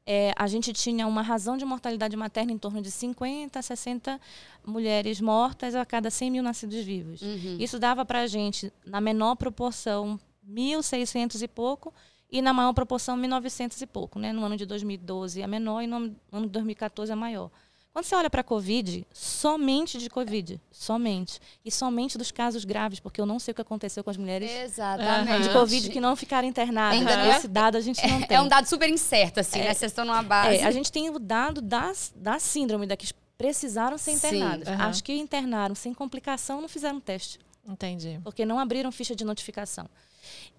é, 0.07 0.33
a 0.37 0.47
gente 0.47 0.73
tinha 0.73 1.07
uma 1.07 1.23
razão 1.23 1.57
de 1.57 1.65
mortalidade 1.65 2.17
materna 2.17 2.53
em 2.53 2.59
torno 2.59 2.83
de 2.83 2.91
50 2.91 3.59
a 3.59 3.63
60 3.63 4.21
mulheres 4.67 5.21
mortas 5.21 5.75
a 5.75 5.85
cada 5.85 6.11
100 6.11 6.31
mil 6.31 6.43
nascidos 6.43 6.85
vivos. 6.85 7.23
Uhum. 7.23 7.57
Isso 7.59 7.79
dava 7.79 8.05
para 8.05 8.21
a 8.21 8.27
gente, 8.27 8.73
na 8.85 9.01
menor 9.01 9.35
proporção, 9.37 10.21
1.600 10.47 11.41
e 11.41 11.49
pouco, 11.49 11.93
e 12.31 12.43
na 12.43 12.53
maior 12.53 12.73
proporção, 12.75 13.17
1.900 13.17 13.81
e 13.81 13.87
pouco. 13.87 14.19
Né? 14.19 14.33
No 14.33 14.45
ano 14.45 14.57
de 14.57 14.67
2012 14.67 15.43
a 15.43 15.49
menor 15.49 15.83
e 15.83 15.87
no 15.87 16.15
ano 16.31 16.47
de 16.47 16.49
2014 16.49 17.11
a 17.11 17.17
maior. 17.17 17.51
Quando 17.95 18.07
você 18.07 18.17
olha 18.17 18.29
para 18.29 18.41
a 18.41 18.45
Covid, 18.45 19.07
somente 19.13 19.99
de 19.99 20.11
Covid, 20.11 20.61
somente. 20.69 21.39
E 21.65 21.71
somente 21.71 22.19
dos 22.19 22.33
casos 22.33 22.65
graves, 22.65 22.99
porque 22.99 23.21
eu 23.21 23.25
não 23.25 23.39
sei 23.39 23.53
o 23.53 23.55
que 23.55 23.61
aconteceu 23.63 24.03
com 24.03 24.11
as 24.11 24.17
mulheres 24.17 24.51
Exatamente. 24.51 25.45
de 25.45 25.53
Covid 25.53 25.91
que 25.91 26.01
não 26.01 26.17
ficaram 26.17 26.49
internadas. 26.49 26.99
Ainda 26.99 27.17
não 27.17 27.25
é- 27.33 27.37
Esse 27.37 27.47
dado 27.47 27.77
a 27.77 27.81
gente 27.81 28.05
não 28.05 28.21
tem. 28.21 28.37
É 28.37 28.41
um 28.41 28.49
dado 28.49 28.67
super 28.69 28.89
incerto, 28.91 29.39
assim, 29.39 29.61
né? 29.61 29.73
Vocês 29.73 29.93
estão 29.93 30.05
numa 30.05 30.25
base. 30.25 30.57
É, 30.57 30.65
a 30.65 30.73
gente 30.73 30.91
tem 30.91 31.09
o 31.09 31.21
dado 31.21 31.63
das, 31.63 32.13
da 32.17 32.41
síndrome, 32.41 32.85
da 32.85 32.97
que 32.97 33.07
precisaram 33.39 33.97
ser 33.97 34.11
Sim, 34.11 34.17
internadas. 34.17 34.67
aham. 34.67 34.89
As 34.89 35.01
que 35.01 35.13
internaram 35.13 35.77
sem 35.77 35.95
complicação 35.95 36.61
não 36.61 36.69
fizeram 36.69 36.99
teste 36.99 37.39
Entendi. 37.65 38.19
porque 38.25 38.45
não 38.45 38.59
abriram 38.59 38.91
ficha 38.91 39.15
de 39.15 39.25
notificação. 39.25 39.89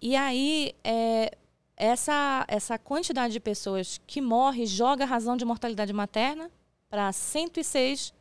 E 0.01 0.15
aí, 0.15 0.73
é, 0.85 1.35
essa, 1.75 2.45
essa 2.47 2.77
quantidade 2.77 3.33
de 3.33 3.41
pessoas 3.41 3.99
que 4.07 4.21
morre 4.21 4.65
joga 4.65 5.03
a 5.03 5.07
razão 5.07 5.35
de 5.35 5.43
mortalidade 5.43 5.91
materna 5.91 6.49
para 6.89 7.11
106 7.11 8.13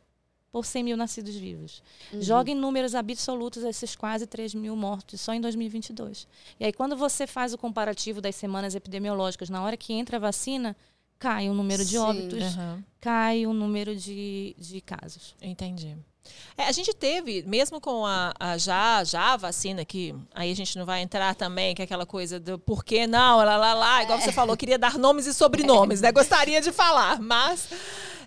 por 0.51 0.65
100 0.65 0.83
mil 0.83 0.95
nascidos 0.95 1.35
vivos. 1.35 1.83
Uhum. 2.13 2.21
Joga 2.21 2.49
em 2.49 2.55
números 2.55 2.95
absolutos 2.95 3.61
esses 3.63 3.93
quase 3.93 4.25
3 4.25 4.53
mil 4.55 4.73
mortos 4.73 5.19
só 5.19 5.33
em 5.33 5.41
2022. 5.41 6.27
E 6.57 6.63
aí, 6.63 6.71
quando 6.71 6.95
você 6.95 7.27
faz 7.27 7.53
o 7.53 7.57
comparativo 7.57 8.21
das 8.21 8.35
semanas 8.35 8.73
epidemiológicas, 8.73 9.49
na 9.49 9.61
hora 9.61 9.75
que 9.75 9.91
entra 9.91 10.15
a 10.15 10.19
vacina, 10.19 10.73
cai 11.19 11.49
o 11.49 11.53
número 11.53 11.83
de 11.83 11.91
Sim. 11.91 11.97
óbitos, 11.97 12.41
Aham. 12.41 12.83
cai 13.01 13.45
o 13.45 13.51
número 13.51 13.95
de, 13.95 14.55
de 14.57 14.79
casos. 14.79 15.35
Entendi. 15.41 15.97
É, 16.57 16.63
a 16.63 16.71
gente 16.71 16.93
teve, 16.93 17.43
mesmo 17.43 17.81
com 17.81 18.05
a, 18.05 18.33
a 18.39 18.57
já, 18.57 19.03
já 19.03 19.33
a 19.33 19.37
vacina, 19.37 19.83
que 19.83 20.15
aí 20.33 20.51
a 20.51 20.55
gente 20.55 20.77
não 20.77 20.85
vai 20.85 21.01
entrar 21.01 21.35
também, 21.35 21.75
que 21.75 21.81
é 21.81 21.85
aquela 21.85 22.05
coisa 22.05 22.39
do 22.39 22.57
por 22.57 22.83
que 22.83 23.05
não, 23.05 23.37
lá, 23.37 23.57
lá, 23.57 23.73
lá, 23.73 24.03
igual 24.03 24.19
você 24.19 24.31
falou, 24.31 24.55
queria 24.55 24.79
dar 24.79 24.97
nomes 24.97 25.25
e 25.27 25.33
sobrenomes, 25.33 26.01
né? 26.01 26.11
Gostaria 26.13 26.61
de 26.61 26.71
falar, 26.71 27.19
mas 27.19 27.69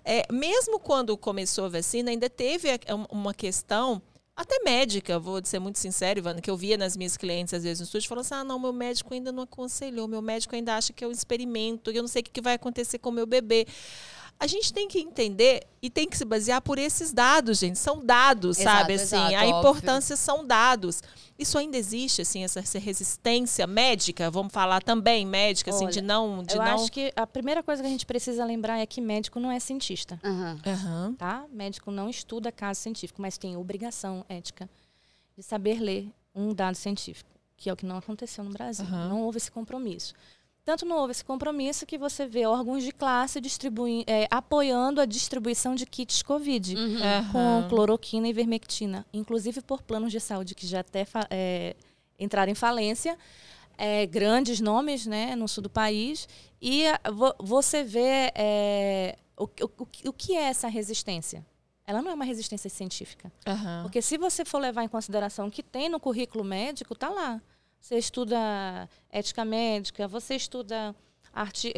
é, 0.03 0.25
mesmo 0.31 0.79
quando 0.79 1.17
começou 1.17 1.65
a 1.65 1.69
vacina, 1.69 2.11
ainda 2.11 2.29
teve 2.29 2.67
um- 2.89 3.19
uma 3.19 3.33
questão, 3.33 4.01
até 4.35 4.59
médica, 4.63 5.19
vou 5.19 5.43
ser 5.43 5.59
muito 5.59 5.79
sincera, 5.79 6.17
Ivana, 6.17 6.39
que 6.41 6.49
eu 6.49 6.55
via 6.55 6.77
nas 6.77 6.95
minhas 6.95 7.17
clientes, 7.17 7.53
às 7.53 7.63
vezes 7.63 7.79
no 7.79 7.85
estúdio, 7.85 8.07
falando 8.07 8.21
assim, 8.25 8.35
ah, 8.35 8.43
não, 8.43 8.57
meu 8.57 8.71
médico 8.71 9.13
ainda 9.13 9.31
não 9.31 9.43
aconselhou, 9.43 10.07
meu 10.07 10.21
médico 10.21 10.55
ainda 10.55 10.75
acha 10.77 10.93
que 10.93 11.03
é 11.03 11.07
um 11.07 11.11
experimento, 11.11 11.91
eu 11.91 12.01
não 12.01 12.07
sei 12.07 12.21
o 12.21 12.23
que 12.23 12.39
vai 12.41 12.53
acontecer 12.53 12.99
com 12.99 13.09
o 13.09 13.11
meu 13.11 13.25
bebê. 13.25 13.67
A 14.39 14.47
gente 14.47 14.71
tem 14.71 14.87
que 14.87 14.99
entender 14.99 15.67
e 15.81 15.89
tem 15.89 16.07
que 16.07 16.17
se 16.17 16.23
basear 16.23 16.61
por 16.61 16.79
esses 16.79 17.11
dados, 17.11 17.59
gente. 17.59 17.77
São 17.77 18.05
dados, 18.05 18.57
Exato, 18.57 18.77
sabe? 18.77 18.93
Assim, 18.93 19.17
exato, 19.17 19.35
a 19.35 19.37
óbvio. 19.45 19.59
importância 19.59 20.15
são 20.15 20.47
dados. 20.47 21.03
Isso 21.37 21.57
ainda 21.57 21.77
existe, 21.77 22.21
assim, 22.21 22.43
essa, 22.43 22.61
essa 22.61 22.79
resistência 22.79 23.67
médica, 23.67 24.31
vamos 24.31 24.53
falar 24.53 24.81
também 24.81 25.25
médica, 25.25 25.71
assim, 25.71 25.85
Olha, 25.85 25.93
de 25.93 26.01
não. 26.01 26.41
De 26.43 26.55
Eu 26.55 26.59
não... 26.63 26.73
acho 26.75 26.89
que 26.89 27.11
a 27.17 27.27
primeira 27.27 27.61
coisa 27.61 27.81
que 27.81 27.87
a 27.87 27.91
gente 27.91 28.05
precisa 28.05 28.45
lembrar 28.45 28.79
é 28.79 28.85
que 28.85 29.01
médico 29.01 29.41
não 29.41 29.51
é 29.51 29.59
cientista. 29.59 30.17
Aham. 30.23 30.57
Aham. 30.65 31.15
tá? 31.17 31.45
Médico 31.51 31.91
não 31.91 32.09
estuda 32.09 32.49
caso 32.49 32.79
científico, 32.79 33.21
mas 33.21 33.37
tem 33.37 33.57
obrigação 33.57 34.25
ética 34.29 34.69
de 35.37 35.43
saber 35.43 35.81
ler 35.81 36.09
um 36.33 36.53
dado 36.53 36.75
científico, 36.75 37.29
que 37.57 37.69
é 37.69 37.73
o 37.73 37.75
que 37.75 37.85
não 37.85 37.97
aconteceu 37.97 38.43
no 38.43 38.51
Brasil. 38.51 38.85
Aham. 38.85 39.09
Não 39.09 39.21
houve 39.23 39.37
esse 39.37 39.51
compromisso. 39.51 40.13
Tanto 40.69 40.85
não 40.85 40.97
houve 40.97 41.09
esse 41.13 41.25
compromisso 41.25 41.83
que 41.83 41.97
você 41.97 42.27
vê 42.27 42.45
órgãos 42.45 42.83
de 42.83 42.91
classe 42.91 43.41
distribui, 43.41 44.03
é, 44.05 44.27
apoiando 44.29 45.01
a 45.01 45.05
distribuição 45.05 45.73
de 45.73 45.83
kits 45.83 46.21
Covid 46.21 46.75
Uhum. 46.75 46.99
com 47.31 47.67
cloroquina 47.69 48.27
e 48.27 48.33
vermectina, 48.33 49.03
inclusive 49.11 49.61
por 49.61 49.81
planos 49.81 50.11
de 50.11 50.19
saúde 50.19 50.53
que 50.53 50.67
já 50.67 50.81
até 50.81 51.07
é, 51.31 51.75
entraram 52.19 52.51
em 52.51 52.55
falência, 52.55 53.17
é, 53.79 54.05
grandes 54.05 54.59
nomes 54.59 55.07
né, 55.07 55.35
no 55.35 55.47
sul 55.47 55.63
do 55.63 55.71
país, 55.71 56.29
e 56.61 56.85
a- 56.85 56.99
vo- 57.11 57.33
você 57.39 57.83
vê 57.83 58.31
é, 58.35 59.15
o, 59.35 59.45
o- 59.45 59.71
o 59.79 59.85
que- 59.87 60.07
o 60.09 60.13
que 60.13 60.35
é 60.37 60.43
essa 60.43 60.67
resistência. 60.67 61.43
ela 61.87 62.03
não 62.03 62.11
é 62.11 62.13
uma 62.13 62.25
resistência 62.25 62.69
científica. 62.69 63.31
Aham. 63.47 63.81
Porque 63.81 64.03
se 64.03 64.19
você 64.19 64.45
for 64.45 64.59
levar 64.59 64.83
em 64.83 64.87
consideração 64.87 65.47
o 65.47 65.51
que 65.51 65.63
tem 65.63 65.89
no 65.89 65.99
currículo 65.99 66.43
médico, 66.43 66.93
tá 66.93 67.09
lá. 67.09 67.41
Você 67.79 67.97
estuda 67.97 68.89
ética 69.09 69.45
médica, 69.45 70.07
você 70.07 70.35
estuda 70.35 70.95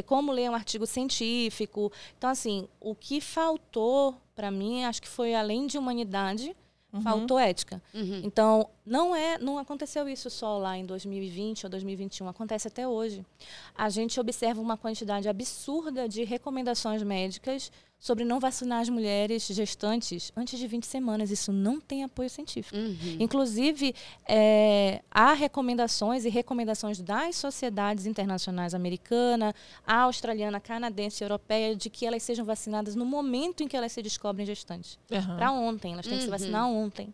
como 0.06 0.32
ler 0.32 0.50
um 0.50 0.56
artigo 0.56 0.86
científico. 0.86 1.92
Então, 2.18 2.30
assim, 2.30 2.68
o 2.80 2.96
que 2.96 3.22
faltou 3.22 4.16
para 4.36 4.50
mim, 4.50 4.84
acho 4.86 5.02
que 5.02 5.08
foi 5.08 5.36
além 5.36 5.68
de 5.68 5.78
humanidade, 5.78 6.56
Uhum. 6.94 7.02
faltou 7.02 7.40
ética. 7.40 7.82
Uhum. 7.94 8.20
Então, 8.22 8.68
não 8.86 9.16
é, 9.16 9.38
não 9.38 9.58
aconteceu 9.58 10.10
isso 10.10 10.30
só 10.30 10.58
lá 10.58 10.78
em 10.78 10.86
2020 10.86 11.66
ou 11.66 11.70
2021, 11.70 12.28
acontece 12.28 12.68
até 12.68 12.86
hoje. 12.86 13.26
A 13.74 13.90
gente 13.90 14.20
observa 14.20 14.60
uma 14.60 14.76
quantidade 14.76 15.30
absurda 15.30 16.08
de 16.10 16.26
recomendações 16.26 17.02
médicas 17.02 17.72
sobre 18.02 18.26
não 18.26 18.40
vacinar 18.40 18.82
as 18.82 18.90
mulheres 18.90 19.46
gestantes 19.46 20.32
antes 20.36 20.58
de 20.58 20.66
20 20.66 20.88
semanas. 20.88 21.30
Isso 21.30 21.54
não 21.54 21.80
tem 21.80 22.04
apoio 22.04 22.32
científico. 22.32 22.76
Uhum. 22.76 23.18
Inclusive, 23.20 23.94
é, 24.28 25.04
há 25.12 25.34
recomendações 25.34 26.26
e 26.26 26.30
recomendações 26.30 27.00
das 27.00 27.36
sociedades 27.36 28.08
internacionais 28.08 28.74
americana, 28.74 29.54
australiana, 29.86 30.60
canadense 30.60 31.24
e 31.24 31.26
europeia 31.26 31.76
de 31.76 31.92
que 31.92 32.04
elas 32.08 32.24
sejam 32.24 32.44
vacinadas 32.44 32.96
no 32.96 33.06
momento 33.06 33.62
em 33.62 33.68
que 33.68 33.78
elas 33.78 33.92
se 33.92 34.02
descobrem 34.02 34.48
gestantes 34.48 34.98
Aham. 35.12 35.36
para 35.36 35.52
ontem, 35.52 35.94
elas 35.94 36.08
têm 36.08 36.18
que 36.18 36.24
se 36.24 36.28
Uhum. 36.28 36.32
vacinar 36.32 36.68
ontem. 36.68 37.14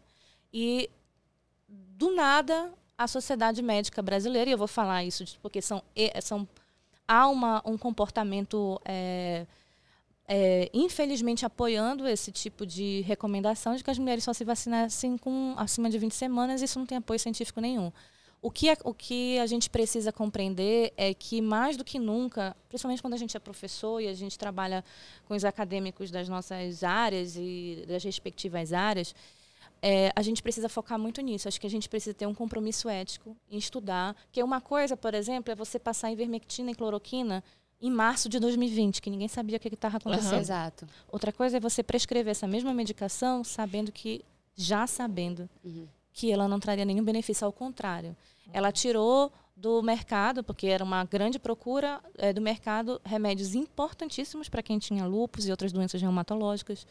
E 0.53 0.89
do 1.67 2.15
nada 2.15 2.71
a 2.97 3.07
sociedade 3.07 3.61
médica 3.61 4.01
brasileira, 4.01 4.49
e 4.49 4.53
eu 4.53 4.57
vou 4.57 4.67
falar 4.69 5.03
isso 5.03 5.25
porque 5.41 5.61
são, 5.61 5.83
são 6.23 6.47
há 7.05 7.27
uma, 7.27 7.61
um 7.65 7.77
comportamento 7.77 8.79
é, 8.85 9.45
é, 10.27 10.69
infelizmente 10.73 11.45
apoiando 11.45 12.07
esse 12.07 12.31
tipo 12.31 12.65
de 12.65 13.01
recomendação 13.01 13.75
de 13.75 13.83
que 13.83 13.89
as 13.89 13.97
mulheres 13.97 14.23
só 14.23 14.33
se 14.33 14.43
vacinassem 14.43 15.17
com 15.17 15.53
acima 15.57 15.89
de 15.89 15.97
20 15.97 16.13
semanas, 16.13 16.61
isso 16.61 16.77
não 16.77 16.85
tem 16.85 16.97
apoio 16.97 17.19
científico 17.19 17.61
nenhum. 17.61 17.91
O 18.41 18.51
que, 18.51 18.69
é- 18.69 18.77
o 18.83 18.93
que 18.93 19.39
a 19.39 19.47
gente 19.47 19.69
precisa 19.69 20.11
compreender 20.11 20.93
é 20.95 21.13
que, 21.13 21.41
mais 21.41 21.75
do 21.75 21.83
que 21.83 21.97
nunca, 21.97 22.55
principalmente 22.69 23.01
quando 23.01 23.15
a 23.15 23.17
gente 23.17 23.35
é 23.35 23.39
professor 23.39 23.99
e 23.99 24.07
a 24.07 24.13
gente 24.13 24.37
trabalha 24.37 24.83
com 25.25 25.33
os 25.33 25.43
acadêmicos 25.43 26.11
das 26.11 26.29
nossas 26.29 26.83
áreas 26.83 27.35
e 27.35 27.83
das 27.87 28.03
respectivas 28.03 28.73
áreas, 28.73 29.15
é, 29.81 30.11
a 30.15 30.21
gente 30.21 30.43
precisa 30.43 30.69
focar 30.69 30.99
muito 30.99 31.19
nisso. 31.21 31.47
Acho 31.47 31.59
que 31.59 31.67
a 31.67 31.69
gente 31.69 31.89
precisa 31.89 32.13
ter 32.13 32.27
um 32.27 32.33
compromisso 32.33 32.87
ético 32.89 33.35
em 33.49 33.57
estudar. 33.57 34.15
Que 34.31 34.43
uma 34.43 34.61
coisa, 34.61 34.95
por 34.95 35.13
exemplo, 35.15 35.51
é 35.51 35.55
você 35.55 35.79
passar 35.79 36.11
ivermectina 36.11 36.71
e 36.71 36.75
cloroquina 36.75 37.43
em 37.79 37.91
março 37.91 38.27
de 38.27 38.39
2020, 38.39 39.01
que 39.01 39.09
ninguém 39.09 39.27
sabia 39.27 39.57
o 39.57 39.59
que 39.59 39.67
estava 39.67 39.97
acontecendo. 39.97 40.39
Exato. 40.39 40.87
Outra 41.11 41.31
coisa 41.31 41.57
é 41.57 41.59
você 41.59 41.83
prescrever 41.83 42.31
essa 42.31 42.47
mesma 42.47 42.73
medicação 42.73 43.43
sabendo 43.43 43.91
que, 43.91 44.23
já 44.55 44.87
sabendo 44.87 45.47
Uhum. 45.63 45.87
que 46.11 46.31
ela 46.31 46.47
não 46.47 46.59
traria 46.59 46.83
nenhum 46.85 47.03
benefício, 47.03 47.45
ao 47.45 47.53
contrário. 47.53 48.15
Ela 48.51 48.71
tirou 48.71 49.31
do 49.55 49.81
mercado, 49.81 50.43
porque 50.43 50.67
era 50.67 50.83
uma 50.83 51.03
grande 51.03 51.39
procura 51.39 51.99
eh, 52.17 52.31
do 52.31 52.39
mercado, 52.41 53.01
remédios 53.03 53.55
importantíssimos 53.55 54.49
para 54.49 54.61
quem 54.61 54.77
tinha 54.77 55.05
lúpus 55.05 55.47
e 55.47 55.51
outras 55.51 55.71
doenças 55.71 55.99
reumatológicas. 56.01 56.85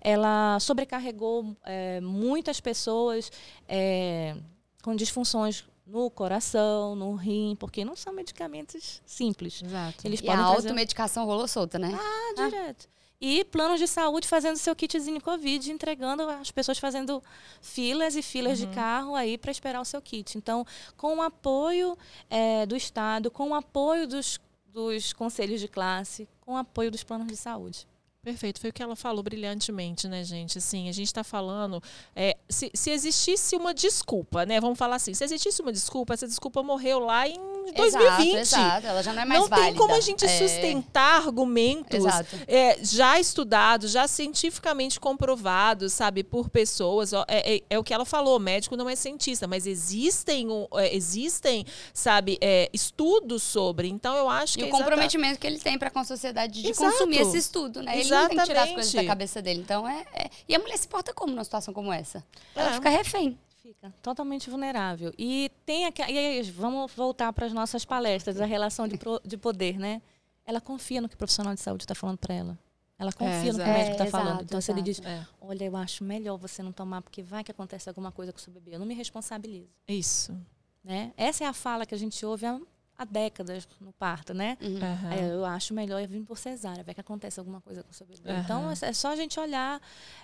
Ela 0.00 0.58
sobrecarregou 0.60 1.56
eh, 1.64 2.00
muitas 2.00 2.60
pessoas 2.60 3.30
eh, 3.68 4.36
com 4.82 4.94
disfunções 4.94 5.64
no 5.86 6.10
coração, 6.10 6.94
no 6.94 7.14
rim, 7.14 7.56
porque 7.58 7.84
não 7.84 7.96
são 7.96 8.12
medicamentos 8.12 9.02
simples. 9.04 9.62
Exato. 9.62 10.06
Eles 10.06 10.20
E 10.20 10.24
a 10.24 10.26
podem 10.26 10.44
trazer 10.44 10.68
automedicação 10.68 11.26
rolou 11.26 11.48
solta, 11.48 11.78
né? 11.78 11.92
ah, 11.92 12.34
direto. 12.48 12.88
E 13.24 13.44
planos 13.44 13.78
de 13.78 13.86
saúde 13.86 14.26
fazendo 14.26 14.56
seu 14.56 14.74
kitzinho 14.74 15.20
Covid, 15.20 15.70
entregando 15.70 16.28
as 16.28 16.50
pessoas 16.50 16.78
fazendo 16.78 17.22
filas 17.60 18.16
e 18.16 18.22
filas 18.22 18.58
de 18.58 18.66
carro 18.66 19.14
aí 19.14 19.38
para 19.38 19.52
esperar 19.52 19.80
o 19.80 19.84
seu 19.84 20.02
kit. 20.02 20.36
Então, 20.36 20.66
com 20.96 21.18
o 21.18 21.22
apoio 21.22 21.96
eh, 22.28 22.66
do 22.66 22.74
Estado, 22.74 23.30
com 23.30 23.50
o 23.50 23.54
apoio 23.54 24.08
dos, 24.08 24.40
dos 24.66 25.12
conselhos 25.12 25.60
de 25.60 25.68
classe, 25.68 26.28
com 26.40 26.54
o 26.54 26.56
apoio 26.56 26.90
dos 26.90 27.04
planos 27.04 27.28
de 27.28 27.36
saúde. 27.36 27.86
Perfeito, 28.24 28.60
foi 28.60 28.70
o 28.70 28.72
que 28.72 28.80
ela 28.80 28.94
falou 28.94 29.20
brilhantemente, 29.20 30.06
né, 30.06 30.22
gente? 30.22 30.56
Assim, 30.56 30.88
a 30.88 30.92
gente 30.92 31.08
está 31.08 31.24
falando. 31.24 31.82
é, 32.14 32.36
se, 32.48 32.70
se 32.72 32.90
existisse 32.92 33.56
uma 33.56 33.74
desculpa, 33.74 34.46
né? 34.46 34.60
Vamos 34.60 34.78
falar 34.78 34.94
assim: 34.94 35.12
se 35.12 35.24
existisse 35.24 35.60
uma 35.60 35.72
desculpa, 35.72 36.14
essa 36.14 36.28
desculpa 36.28 36.62
morreu 36.62 37.00
lá 37.00 37.26
em 37.26 37.34
2020. 37.74 37.80
Exato, 37.80 38.36
exato. 38.38 38.86
Ela 38.86 39.02
já 39.02 39.12
não 39.12 39.22
é 39.22 39.24
mais 39.24 39.40
não 39.40 39.48
válida. 39.48 39.68
tem 39.70 39.76
como 39.76 39.92
a 39.92 39.98
gente 40.00 40.24
É, 40.24 40.28
sustentar 40.38 41.22
argumentos 41.26 42.04
é, 42.46 42.78
já 42.84 43.18
estudados, 43.18 43.90
já 43.90 44.06
cientificamente 44.06 45.00
comprovados, 45.00 45.92
sabe, 45.92 46.22
por 46.22 46.48
pessoas. 46.48 47.12
É, 47.12 47.56
é- 47.56 47.62
é 47.70 47.76
o 47.78 47.82
que 47.82 47.92
ela 47.92 48.04
falou, 48.04 48.38
médico 48.38 48.76
não 48.76 48.88
é 48.88 48.94
cientista, 48.94 49.48
mas 49.48 49.66
existem, 49.66 50.46
é, 50.74 50.94
existem 50.94 51.66
sabe, 51.92 52.38
estudos 52.72 53.42
sobre. 53.42 53.88
Então 53.88 54.16
eu 54.16 54.28
acho 54.28 54.56
que 54.58 54.64
E 54.64 54.68
o 54.68 54.70
comprometimento 54.70 55.40
que 55.40 55.46
ele 55.48 55.58
tem 55.58 55.76
para 55.76 55.90
com 55.90 55.98
a 55.98 56.04
sociedade 56.04 56.62
de 56.62 56.68
Exato. 56.70 56.88
consumir 56.92 57.18
esse 57.22 57.36
estudo, 57.36 57.82
né? 57.82 57.98
Ele 57.98 58.11
não 58.20 58.28
tem 58.28 58.38
que 58.38 58.44
tirar 58.44 58.62
as 58.62 58.68
Exatamente. 58.68 58.74
coisas 58.74 58.92
da 58.92 59.04
cabeça 59.04 59.42
dele. 59.42 59.60
Então 59.60 59.88
é, 59.88 60.06
é- 60.14 60.30
E 60.48 60.54
a 60.54 60.58
mulher 60.58 60.76
se 60.76 60.86
porta 60.88 61.12
como 61.14 61.32
numa 61.32 61.44
situação 61.44 61.72
como 61.74 61.92
essa? 61.92 62.24
Ela 62.54 62.70
É. 62.70 62.72
fica 62.74 62.88
refém. 62.90 63.38
Fica 63.62 63.94
totalmente 64.02 64.50
vulnerável. 64.50 65.12
E 65.16 65.50
tem 65.64 65.86
aqui, 65.86 66.02
e 66.02 66.18
aí, 66.18 66.42
vamos 66.50 66.92
voltar 66.94 67.32
para 67.32 67.46
as 67.46 67.52
nossas 67.52 67.84
palestras, 67.84 68.40
a 68.40 68.44
relação 68.44 68.88
de, 68.88 68.96
pro- 68.98 69.20
de 69.24 69.36
poder, 69.36 69.78
né? 69.78 70.02
Ela 70.44 70.60
confia 70.60 71.00
no 71.00 71.08
que 71.08 71.14
o 71.14 71.18
profissional 71.18 71.54
de 71.54 71.60
saúde 71.60 71.84
está 71.84 71.94
falando 71.94 72.18
para 72.18 72.34
ela. 72.34 72.58
Ela 72.98 73.12
confia 73.12 73.52
no 73.52 73.58
que 73.58 73.62
exato. 73.62 73.70
o 73.70 73.72
médico 73.72 73.92
está 73.92 74.04
É, 74.04 74.10
falando. 74.10 74.28
exato, 74.30 74.44
Então, 74.44 74.60
se 74.60 74.70
ele 74.72 74.82
diz, 74.82 75.00
É, 75.04 75.24
olha, 75.40 75.64
eu 75.64 75.76
acho 75.76 76.02
melhor 76.04 76.36
você 76.36 76.62
não 76.62 76.72
tomar, 76.72 77.02
porque 77.02 77.22
vai 77.22 77.42
que 77.44 77.50
acontece 77.52 77.88
alguma 77.88 78.10
coisa 78.12 78.32
com 78.32 78.38
o 78.38 78.40
seu 78.40 78.52
bebê. 78.52 78.74
Eu 78.74 78.78
não 78.80 78.86
me 78.86 78.94
responsabilizo. 78.94 79.68
isso. 79.88 80.36
Né? 80.84 81.12
Essa 81.16 81.44
é 81.44 81.46
a 81.46 81.52
fala 81.52 81.86
que 81.86 81.94
a 81.94 81.98
gente 81.98 82.24
ouve 82.26 82.44
há, 82.46 82.60
há 83.02 83.04
décadas 83.04 83.68
no 83.80 83.92
parto, 83.92 84.32
né? 84.32 84.56
Uhum. 84.60 85.12
É, 85.12 85.34
eu 85.34 85.44
acho 85.44 85.74
melhor 85.74 86.00
eu 86.00 86.08
vir 86.08 86.22
por 86.22 86.38
cesárea, 86.38 86.82
vai 86.82 86.94
que 86.94 87.00
acontece 87.00 87.38
alguma 87.38 87.60
coisa 87.60 87.82
com 87.82 87.90
o 87.90 87.94
seu 87.94 88.06
bebê. 88.06 88.30
Aham. 88.30 88.40
Então, 88.40 88.70
é 88.70 88.74
é 88.82 88.92
só 88.92 89.10
a 89.10 89.16
gente 89.16 89.38
olhar, 89.38 89.80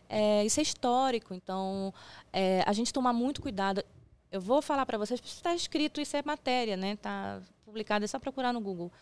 é, 0.09 0.45
isso 0.45 0.61
é 0.61 0.63
histórico, 0.63 1.35
então 1.35 1.93
é, 2.33 2.63
a 2.67 2.73
gente 2.73 2.93
tomar 2.93 3.13
muito 3.13 3.43
cuidado. 3.43 3.85
Eu 4.31 4.41
vou 4.41 4.61
falar 4.61 4.85
para 4.87 4.99
vocês, 4.99 5.21
porque 5.21 5.35
está 5.35 5.55
escrito, 5.55 6.01
isso 6.01 6.17
é 6.17 6.23
matéria, 6.25 6.77
né? 6.77 6.93
Está 6.93 7.41
publicado, 7.65 8.05
é 8.05 8.09
só 8.09 8.19
procurar 8.19 8.53
no 8.53 8.61
Google. 8.61 8.93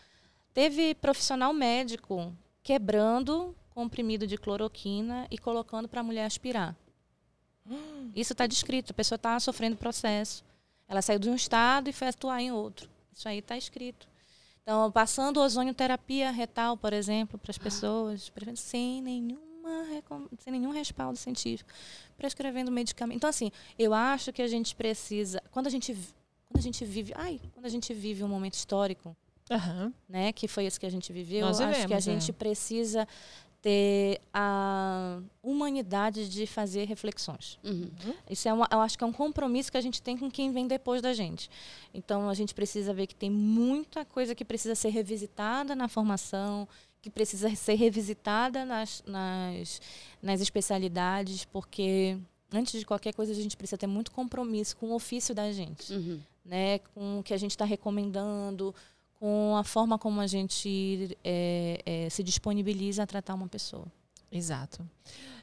Teve 0.53 0.95
profissional 0.95 1.53
médico 1.53 2.33
quebrando 2.63 3.55
comprimido 3.69 4.25
de 4.25 4.37
cloroquina 4.37 5.27
e 5.29 5.37
colocando 5.37 5.87
para 5.87 6.01
a 6.01 6.03
mulher 6.03 6.25
aspirar. 6.25 6.75
Isso 8.15 8.33
está 8.33 8.47
descrito, 8.47 8.91
a 8.91 8.95
pessoa 8.95 9.17
está 9.17 9.39
sofrendo 9.39 9.77
processo. 9.77 10.43
Ela 10.87 11.01
saiu 11.01 11.19
de 11.19 11.29
um 11.29 11.35
estado 11.35 11.89
e 11.89 11.93
foi 11.93 12.07
atuar 12.07 12.41
em 12.41 12.51
outro. 12.51 12.89
Isso 13.17 13.27
aí 13.27 13.39
está 13.39 13.57
escrito. 13.57 14.07
Então, 14.61 14.91
passando 14.91 15.41
ozonioterapia 15.41 16.29
retal, 16.29 16.77
por 16.77 16.93
exemplo, 16.93 17.39
para 17.39 17.49
as 17.49 17.57
pessoas, 17.57 18.31
sem 18.55 19.01
nenhuma 19.01 19.47
sem 20.39 20.53
nenhum 20.53 20.71
respaldo 20.71 21.17
científico, 21.17 21.69
prescrevendo 22.15 22.71
medicamento. 22.71 23.17
Então, 23.17 23.29
assim, 23.29 23.51
eu 23.77 23.93
acho 23.93 24.31
que 24.31 24.41
a 24.41 24.47
gente 24.47 24.75
precisa, 24.75 25.41
quando 25.51 25.67
a 25.67 25.69
gente, 25.69 25.93
quando 25.93 26.59
a 26.59 26.61
gente 26.61 26.85
vive, 26.85 27.11
ai, 27.15 27.41
quando 27.53 27.65
a 27.65 27.69
gente 27.69 27.93
vive 27.93 28.23
um 28.23 28.29
momento 28.29 28.53
histórico, 28.53 29.15
Aham. 29.49 29.91
né, 30.07 30.31
que 30.31 30.47
foi 30.47 30.65
esse 30.65 30.79
que 30.79 30.85
a 30.85 30.91
gente 30.91 31.11
viveu, 31.11 31.45
Nós 31.45 31.59
eu 31.59 31.67
acho 31.67 31.87
que 31.87 31.93
a 31.93 31.97
é. 31.97 32.01
gente 32.01 32.31
precisa 32.31 33.07
ter 33.61 34.21
a 34.33 35.19
humanidade 35.41 36.29
de 36.29 36.45
fazer 36.45 36.85
reflexões. 36.85 37.57
Uhum. 37.63 37.89
Isso 38.29 38.47
é 38.47 38.53
uma, 38.53 38.67
eu 38.71 38.79
acho 38.79 38.97
que 38.97 39.03
é 39.03 39.07
um 39.07 39.11
compromisso 39.13 39.71
que 39.71 39.77
a 39.77 39.81
gente 39.81 40.01
tem 40.01 40.17
com 40.17 40.29
quem 40.29 40.51
vem 40.51 40.67
depois 40.67 41.01
da 41.01 41.13
gente. 41.13 41.49
Então 41.93 42.29
a 42.29 42.33
gente 42.33 42.53
precisa 42.53 42.93
ver 42.93 43.07
que 43.07 43.15
tem 43.15 43.29
muita 43.29 44.05
coisa 44.05 44.35
que 44.35 44.45
precisa 44.45 44.75
ser 44.75 44.89
revisitada 44.89 45.75
na 45.75 45.87
formação, 45.87 46.67
que 47.01 47.09
precisa 47.09 47.53
ser 47.55 47.75
revisitada 47.75 48.63
nas, 48.65 49.03
nas, 49.05 49.81
nas 50.21 50.39
especialidades, 50.41 51.45
porque 51.45 52.17
antes 52.51 52.79
de 52.79 52.85
qualquer 52.85 53.13
coisa 53.13 53.31
a 53.31 53.35
gente 53.35 53.57
precisa 53.57 53.77
ter 53.77 53.87
muito 53.87 54.11
compromisso 54.11 54.77
com 54.77 54.87
o 54.87 54.95
ofício 54.95 55.33
da 55.33 55.51
gente, 55.51 55.91
Uhum. 55.93 56.19
né? 56.45 56.79
Com 56.93 57.19
o 57.19 57.23
que 57.23 57.33
a 57.33 57.37
gente 57.37 57.51
está 57.51 57.65
recomendando, 57.65 58.73
com 59.19 59.55
a 59.57 59.63
forma 59.63 59.97
como 59.97 60.21
a 60.21 60.27
gente 60.27 61.17
é, 61.23 61.81
é, 61.85 62.09
se 62.09 62.23
disponibiliza 62.23 63.03
a 63.03 63.07
tratar 63.07 63.33
uma 63.33 63.47
pessoa. 63.47 63.87
Exato. 64.31 64.85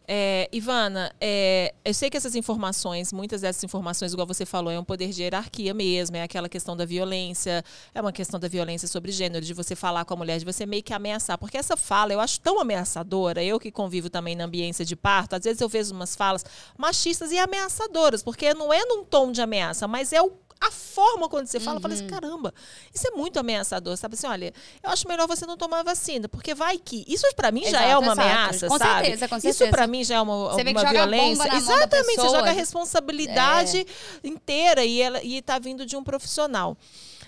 É, 0.07 0.51
Ivana, 0.53 1.11
é, 1.19 1.75
eu 1.83 1.95
sei 1.95 2.11
que 2.11 2.17
essas 2.17 2.35
informações, 2.35 3.11
muitas 3.11 3.41
dessas 3.41 3.65
informações, 3.65 4.13
igual 4.13 4.27
você 4.27 4.45
falou, 4.45 4.71
é 4.71 4.79
um 4.79 4.85
poder 4.85 5.09
de 5.09 5.23
hierarquia 5.23 5.73
mesmo, 5.73 6.15
é 6.17 6.23
aquela 6.23 6.47
questão 6.47 6.77
da 6.77 6.85
violência, 6.85 7.65
é 7.95 8.01
uma 8.03 8.13
questão 8.13 8.39
da 8.39 8.47
violência 8.47 8.87
sobre 8.87 9.11
gênero, 9.11 9.43
de 9.43 9.55
você 9.55 9.75
falar 9.75 10.05
com 10.05 10.13
a 10.13 10.17
mulher, 10.19 10.39
de 10.39 10.45
você 10.45 10.67
meio 10.67 10.83
que 10.83 10.93
ameaçar. 10.93 11.39
Porque 11.39 11.57
essa 11.57 11.75
fala 11.75 12.13
eu 12.13 12.21
acho 12.21 12.39
tão 12.41 12.61
ameaçadora, 12.61 13.43
eu 13.43 13.59
que 13.59 13.73
convivo 13.73 14.11
também 14.11 14.37
na 14.37 14.45
ambiência 14.45 14.85
de 14.85 14.95
parto, 14.95 15.37
às 15.37 15.45
vezes 15.45 15.63
eu 15.63 15.71
vejo 15.71 15.95
umas 15.95 16.15
falas 16.15 16.45
machistas 16.77 17.33
e 17.33 17.39
ameaçadoras, 17.39 18.23
porque 18.23 18.53
não 18.53 18.71
é 18.71 18.85
num 18.85 19.05
tom 19.05 19.33
de 19.33 19.41
ameaça, 19.41 19.89
mas 19.89 20.13
é 20.13 20.21
o 20.21 20.31
a 20.66 20.70
forma 20.70 21.29
quando 21.29 21.46
você 21.46 21.59
fala, 21.61 21.81
assim, 21.85 22.03
Uhum. 22.05 22.09
caramba, 22.09 22.55
isso 22.92 23.07
é 23.07 23.11
muito 23.12 23.38
ameaçador, 23.38 23.96
sabe 23.96 24.14
assim, 24.14 24.27
olha, 24.27 24.53
eu 24.83 24.90
acho 24.90 25.07
melhor 25.09 25.27
você 25.27 25.44
não 25.46 25.57
tomar 25.57 25.83
vacina, 25.83 26.29
porque 26.29 26.55
vai 26.55 26.79
que. 26.79 27.05
Isso 27.09 27.27
pra 27.35 27.50
mim 27.50 27.62
já 27.62 27.68
Exato, 27.68 27.85
é 27.85 27.98
uma 27.98 28.12
exato. 28.12 28.20
ameaça, 28.29 28.68
Com 28.68 28.79
sabe? 28.79 29.07
certeza, 29.07 29.29
com 29.29 29.37
Isso 29.37 29.42
certeza. 29.42 29.70
pra 29.70 29.87
mim 29.87 30.05
já 30.05 30.14
é 30.16 30.20
uma, 30.20 30.50
Você 30.53 30.62
uma 30.62 30.85
violência. 30.90 31.55
Exatamente, 31.57 32.16
você 32.20 32.29
joga 32.29 32.50
a 32.50 32.53
responsabilidade 32.53 33.87
inteira 34.22 34.85
e 34.85 35.00
ela 35.00 35.22
e 35.22 35.40
tá 35.42 35.59
vindo 35.59 35.85
de 35.87 35.96
um 35.96 36.05
profissional. 36.05 36.77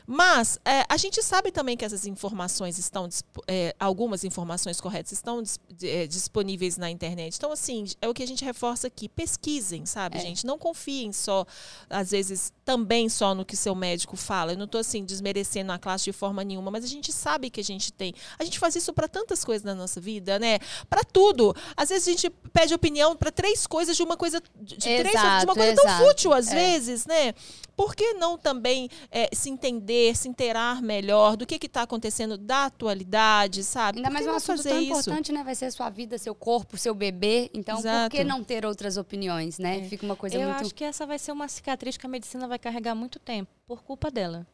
Mas 0.08 0.56
é, 0.64 0.84
a 0.88 0.96
gente 0.96 1.20
sabe 1.20 1.50
também 1.50 1.76
que 1.76 1.84
essas 1.84 2.06
informações 2.06 2.78
estão, 2.78 3.08
é, 3.48 3.74
algumas 3.80 4.22
informações 4.22 4.80
corretas 4.80 5.10
estão 5.10 5.42
dis- 5.42 5.58
é, 5.82 6.06
disponíveis 6.06 6.76
na 6.76 6.88
internet. 6.88 7.34
Então, 7.36 7.50
assim, 7.50 7.84
é 8.00 8.08
o 8.08 8.14
que 8.14 8.22
a 8.22 8.26
gente 8.26 8.44
reforça 8.44 8.86
aqui. 8.86 9.08
Pesquisem, 9.08 9.84
sabe, 9.84 10.18
É. 10.18 10.20
gente? 10.20 10.46
Não 10.46 10.56
confiem 10.58 11.12
só, 11.12 11.44
às 11.90 12.12
vezes, 12.12 12.52
também 12.66 13.08
só 13.08 13.32
no 13.32 13.44
que 13.44 13.56
seu 13.56 13.76
médico 13.76 14.16
fala. 14.16 14.52
Eu 14.52 14.58
não 14.58 14.64
estou, 14.64 14.80
assim, 14.80 15.04
desmerecendo 15.04 15.70
a 15.70 15.78
classe 15.78 16.04
de 16.04 16.12
forma 16.12 16.42
nenhuma, 16.42 16.68
mas 16.68 16.84
a 16.84 16.88
gente 16.88 17.12
sabe 17.12 17.48
que 17.48 17.60
a 17.60 17.64
gente 17.64 17.92
tem. 17.92 18.12
A 18.38 18.44
gente 18.44 18.58
faz 18.58 18.74
isso 18.74 18.92
para 18.92 19.06
tantas 19.06 19.44
coisas 19.44 19.62
na 19.64 19.72
nossa 19.74 20.00
vida, 20.00 20.36
né? 20.40 20.58
Para 20.90 21.04
tudo. 21.04 21.54
Às 21.76 21.90
vezes 21.90 22.08
a 22.08 22.10
gente 22.10 22.28
pede 22.52 22.74
opinião 22.74 23.16
para 23.16 23.30
três 23.30 23.68
coisas 23.68 23.96
de 23.96 24.02
uma 24.02 24.16
coisa. 24.16 24.42
De, 24.56 24.76
de 24.76 24.80
três, 24.80 25.02
de 25.12 25.16
Exato, 25.16 25.44
uma 25.46 25.54
coisa 25.54 25.74
tão 25.76 25.84
exato. 25.84 26.04
fútil, 26.04 26.32
às 26.34 26.48
É. 26.48 26.54
vezes, 26.54 27.06
né? 27.06 27.32
Por 27.76 27.94
que 27.94 28.14
não 28.14 28.38
também 28.38 28.88
é, 29.12 29.28
se 29.34 29.50
entender, 29.50 30.16
se 30.16 30.26
inteirar 30.28 30.80
melhor 30.82 31.36
do 31.36 31.46
que 31.46 31.54
está 31.66 31.82
acontecendo 31.82 32.36
da 32.38 32.64
atualidade, 32.64 33.62
sabe? 33.62 33.98
Ainda 33.98 34.10
mais 34.10 34.26
um 34.26 34.30
assunto 34.30 34.56
fazer 34.56 34.70
tão 34.70 34.80
isso? 34.80 34.90
importante, 34.92 35.30
né? 35.30 35.44
Vai 35.44 35.54
ser 35.54 35.66
a 35.66 35.70
sua 35.70 35.90
vida, 35.90 36.16
seu 36.18 36.34
corpo, 36.34 36.76
seu 36.78 36.94
bebê. 36.94 37.50
Então, 37.52 37.78
Exato. 37.78 38.10
por 38.10 38.16
que 38.16 38.24
não 38.24 38.42
ter 38.42 38.64
outras 38.64 38.96
opiniões, 38.96 39.58
né? 39.58 39.80
É. 39.80 39.82
Fica 39.84 40.04
uma 40.06 40.16
coisa 40.16 40.36
Eu 40.36 40.48
muito. 40.48 40.62
acho 40.62 40.74
que 40.74 40.84
essa 40.84 41.04
vai 41.06 41.18
ser 41.18 41.32
uma 41.32 41.48
cicatriz 41.48 41.96
que 41.98 42.06
a 42.06 42.08
medicina 42.08 42.48
vai 42.48 42.55
carregar 42.58 42.94
muito 42.94 43.18
tempo, 43.18 43.50
por 43.66 43.82
culpa 43.82 44.10
dela. 44.10 44.46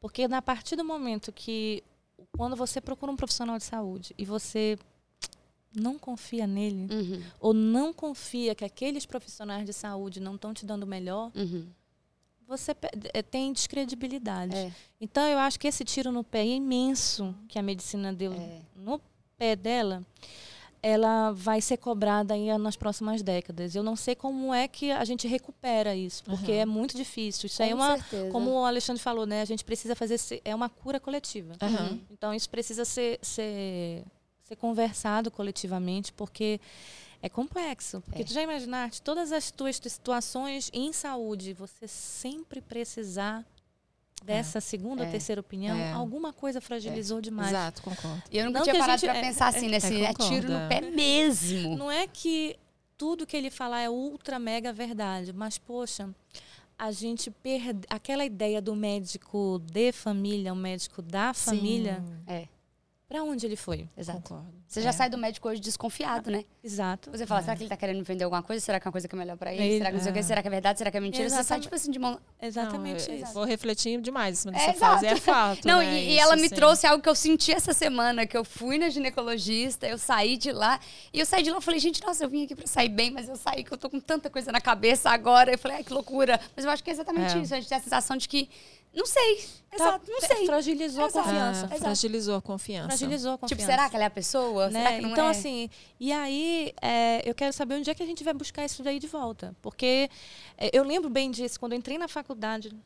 Porque 0.00 0.26
na 0.26 0.40
partir 0.40 0.76
do 0.76 0.84
momento 0.84 1.32
que, 1.32 1.82
quando 2.36 2.56
você 2.56 2.80
procura 2.80 3.12
um 3.12 3.16
profissional 3.16 3.58
de 3.58 3.64
saúde 3.64 4.14
e 4.16 4.24
você 4.24 4.78
não 5.74 5.98
confia 5.98 6.46
nele, 6.46 6.92
Uhum, 6.92 7.22
ou 7.38 7.54
não 7.54 7.92
confia 7.92 8.54
que 8.54 8.64
aqueles 8.64 9.06
profissionais 9.06 9.64
de 9.64 9.72
saúde 9.72 10.18
não 10.20 10.34
estão 10.34 10.52
te 10.52 10.66
dando 10.66 10.82
o 10.82 10.86
melhor, 10.86 11.30
uhum. 11.34 11.68
você 12.46 12.74
eh, 13.14 13.22
tem 13.22 13.52
descredibilidade. 13.52 14.56
É, 14.56 14.72
Então 15.00 15.22
eu 15.28 15.38
acho 15.38 15.60
que 15.60 15.68
esse 15.68 15.84
tiro 15.84 16.10
no 16.10 16.24
pé 16.24 16.44
imenso 16.44 17.34
que 17.46 17.58
a 17.58 17.62
medicina 17.62 18.12
deu 18.12 18.32
é. 18.32 18.62
no 18.74 19.00
pé 19.36 19.54
dela, 19.54 20.04
ela 20.82 21.32
vai 21.32 21.60
ser 21.60 21.76
cobrada 21.76 22.34
aí 22.34 22.56
nas 22.58 22.74
próximas 22.76 23.22
décadas. 23.22 23.74
Eu 23.74 23.82
não 23.82 23.94
sei 23.96 24.14
como 24.14 24.54
é 24.54 24.66
que 24.66 24.90
a 24.90 25.04
gente 25.04 25.28
recupera 25.28 25.94
isso, 25.94 26.24
porque 26.24 26.52
Uhum. 26.52 26.58
é 26.58 26.64
muito 26.66 26.96
difícil. 26.96 27.46
Isso 27.46 27.62
é 27.62 27.68
Com 27.68 27.74
uma, 27.74 27.96
certeza. 27.98 28.30
como 28.30 28.50
o 28.50 28.64
Alexandre 28.64 29.02
falou, 29.02 29.26
né? 29.26 29.42
A 29.42 29.44
gente 29.44 29.64
precisa 29.64 29.94
fazer 29.94 30.18
é 30.44 30.54
uma 30.54 30.68
cura 30.70 30.98
coletiva. 30.98 31.54
Uhum. 31.62 32.00
Então 32.10 32.32
isso 32.32 32.48
precisa 32.48 32.84
ser, 32.84 33.18
ser 33.22 34.04
ser 34.44 34.56
conversado 34.56 35.30
coletivamente, 35.30 36.12
porque 36.12 36.60
é 37.22 37.28
complexo. 37.28 38.00
Porque 38.00 38.22
É. 38.22 38.24
tu 38.24 38.32
já 38.32 38.42
imaginaste 38.42 39.00
todas 39.02 39.30
as 39.32 39.50
tuas 39.50 39.76
situações 39.76 40.70
em 40.72 40.92
saúde, 40.92 41.52
você 41.52 41.86
sempre 41.86 42.60
precisar 42.60 43.44
dessa 44.24 44.60
segunda 44.60 45.02
É. 45.02 45.06
ou 45.06 45.10
terceira 45.10 45.40
opinião, 45.40 45.76
É. 45.76 45.92
alguma 45.92 46.32
coisa 46.32 46.60
fragilizou 46.60 47.20
demais. 47.20 47.48
Exato, 47.48 47.82
concordo. 47.82 48.22
E 48.30 48.38
eu 48.38 48.46
nunca 48.46 48.58
Não 48.58 48.64
tinha 48.64 48.78
parado 48.78 49.00
gente- 49.00 49.10
pra 49.10 49.18
é- 49.18 49.22
pensar 49.22 49.48
assim, 49.48 49.66
é, 49.66 49.70
nesse 49.70 50.02
é, 50.02 50.12
tiro 50.14 50.50
no 50.52 50.68
pé 50.68 50.80
mesmo. 50.82 51.76
Não 51.76 51.90
é 51.90 52.06
que 52.06 52.56
tudo 52.98 53.26
que 53.26 53.36
ele 53.36 53.50
falar 53.50 53.80
é 53.80 53.90
ultra 53.90 54.38
mega 54.38 54.72
verdade, 54.72 55.32
mas 55.32 55.56
poxa, 55.58 56.10
a 56.78 56.92
gente 56.92 57.30
perde 57.30 57.80
aquela 57.88 58.24
ideia 58.24 58.60
do 58.60 58.74
médico 58.76 59.60
de 59.70 59.90
família, 59.92 60.52
o 60.52 60.56
médico 60.56 61.00
da 61.02 61.32
família, 61.34 62.02
É, 62.26 62.46
pra 63.10 63.24
onde 63.24 63.44
ele 63.44 63.56
foi? 63.56 63.88
exato. 63.98 64.20
Concordo. 64.22 64.60
Você 64.68 64.80
já 64.80 64.90
É. 64.90 64.92
sai 64.92 65.10
do 65.10 65.18
médico 65.18 65.48
hoje 65.48 65.60
desconfiado, 65.60 66.30
né? 66.30 66.44
Exato. 66.62 67.10
Você 67.10 67.26
fala, 67.26 67.42
será 67.42 67.56
que 67.56 67.62
ele 67.64 67.68
tá 67.68 67.76
querendo 67.76 67.96
me 67.96 68.04
vender 68.04 68.22
alguma 68.22 68.40
coisa? 68.40 68.64
Será 68.64 68.78
que 68.78 68.86
é 68.86 68.88
uma 68.88 68.92
coisa 68.92 69.08
que 69.08 69.14
é 69.16 69.18
melhor 69.18 69.36
pra 69.36 69.52
ele? 69.52 69.62
Ele- 69.64 69.78
Será 69.78 69.90
que 69.90 69.96
não 69.96 70.02
sei 70.02 70.10
o 70.10 70.14
que? 70.14 70.18
é. 70.20 70.22
Será 70.22 70.42
que 70.42 70.46
é 70.46 70.50
verdade? 70.52 70.78
Será 70.78 70.90
que 70.92 70.96
é 70.96 71.00
mentira? 71.00 71.24
Você 71.28 71.30
sai, 71.34 71.40
Exatamente. 71.40 71.62
tipo 71.64 71.74
assim, 71.74 71.90
de 71.90 71.98
mão... 71.98 72.20
Exatamente 72.40 73.08
Não, 73.08 73.14
eu- 73.16 73.22
isso. 73.24 73.32
Vou 73.34 73.44
refletir 73.44 74.00
demais 74.00 74.38
em 74.38 74.42
cima 74.42 74.56
É, 74.56 74.66
dessa 74.68 74.78
frase. 74.78 75.06
É 75.06 75.08
exato. 75.10 75.22
fato. 75.22 75.66
Não, 75.66 75.78
né? 75.80 75.92
e, 75.92 76.10
e 76.10 76.12
Isso, 76.14 76.22
ela 76.22 76.36
me 76.36 76.46
assim. 76.46 76.54
trouxe 76.54 76.86
algo 76.86 77.02
que 77.02 77.08
eu 77.08 77.14
senti 77.16 77.50
essa 77.52 77.72
semana, 77.72 78.24
que 78.28 78.36
eu 78.36 78.44
fui 78.44 78.78
na 78.78 78.88
ginecologista, 78.88 79.88
eu 79.88 79.98
saí 79.98 80.36
de 80.36 80.52
lá, 80.52 80.78
e 81.12 81.18
eu 81.18 81.26
saí 81.26 81.42
de 81.42 81.50
lá 81.50 81.58
e 81.58 81.60
falei, 81.60 81.80
gente, 81.80 82.00
nossa, 82.02 82.22
eu 82.24 82.28
vim 82.28 82.44
aqui 82.44 82.54
pra 82.54 82.66
sair 82.68 82.88
bem, 82.88 83.10
mas 83.10 83.28
eu 83.28 83.34
saí 83.34 83.64
que 83.64 83.72
eu 83.72 83.78
tô 83.78 83.90
com 83.90 83.98
tanta 83.98 84.30
coisa 84.30 84.52
na 84.52 84.60
cabeça 84.60 85.10
agora. 85.10 85.50
Eu 85.52 85.58
falei, 85.58 85.78
ai, 85.78 85.84
que 85.84 85.92
loucura. 85.92 86.40
Mas 86.54 86.64
eu 86.64 86.70
acho 86.70 86.84
que 86.84 86.90
é 86.90 86.92
exatamente 86.92 87.36
É. 87.36 87.40
isso. 87.40 87.52
A 87.52 87.58
gente 87.58 87.68
tem 87.68 87.76
a 87.78 87.80
sensação 87.80 88.16
de 88.16 88.28
que, 88.28 88.48
não 88.94 89.06
sei, 89.06 89.36
Tá- 89.70 89.76
exato, 89.76 90.10
não 90.10 90.20
sei. 90.20 90.46
Fragilizou 90.46 91.06
Exato. 91.06 91.18
a 91.18 91.22
confiança. 91.22 91.68
Ah, 91.70 91.78
fragilizou 91.78 92.36
a 92.36 92.42
confiança. 92.42 92.88
Fragilizou 92.88 93.30
a 93.32 93.34
Tipo, 93.36 93.48
confiança. 93.48 93.66
será 93.72 93.88
que 93.90 93.94
ela 93.96 94.04
é 94.04 94.06
a 94.08 94.10
pessoa? 94.10 94.68
né? 94.70 94.82
Será 94.82 94.96
que 94.96 95.02
não 95.02 95.10
então, 95.10 95.26
é? 95.26 95.30
assim, 95.30 95.70
e 96.00 96.12
aí 96.12 96.72
é, 96.82 97.22
eu 97.28 97.34
quero 97.34 97.52
saber 97.52 97.76
onde 97.76 97.88
é 97.88 97.94
que 97.94 98.02
a 98.02 98.06
gente 98.06 98.24
vai 98.24 98.34
buscar 98.34 98.64
isso 98.64 98.82
daí 98.82 98.98
de 98.98 99.06
volta. 99.06 99.54
Porque 99.62 100.10
é, 100.58 100.70
eu 100.76 100.82
lembro 100.82 101.08
bem 101.08 101.30
disso, 101.30 101.58
quando 101.60 101.72
eu 101.72 101.78
entrei 101.78 101.98
na 101.98 102.08
faculdade, 102.08 102.76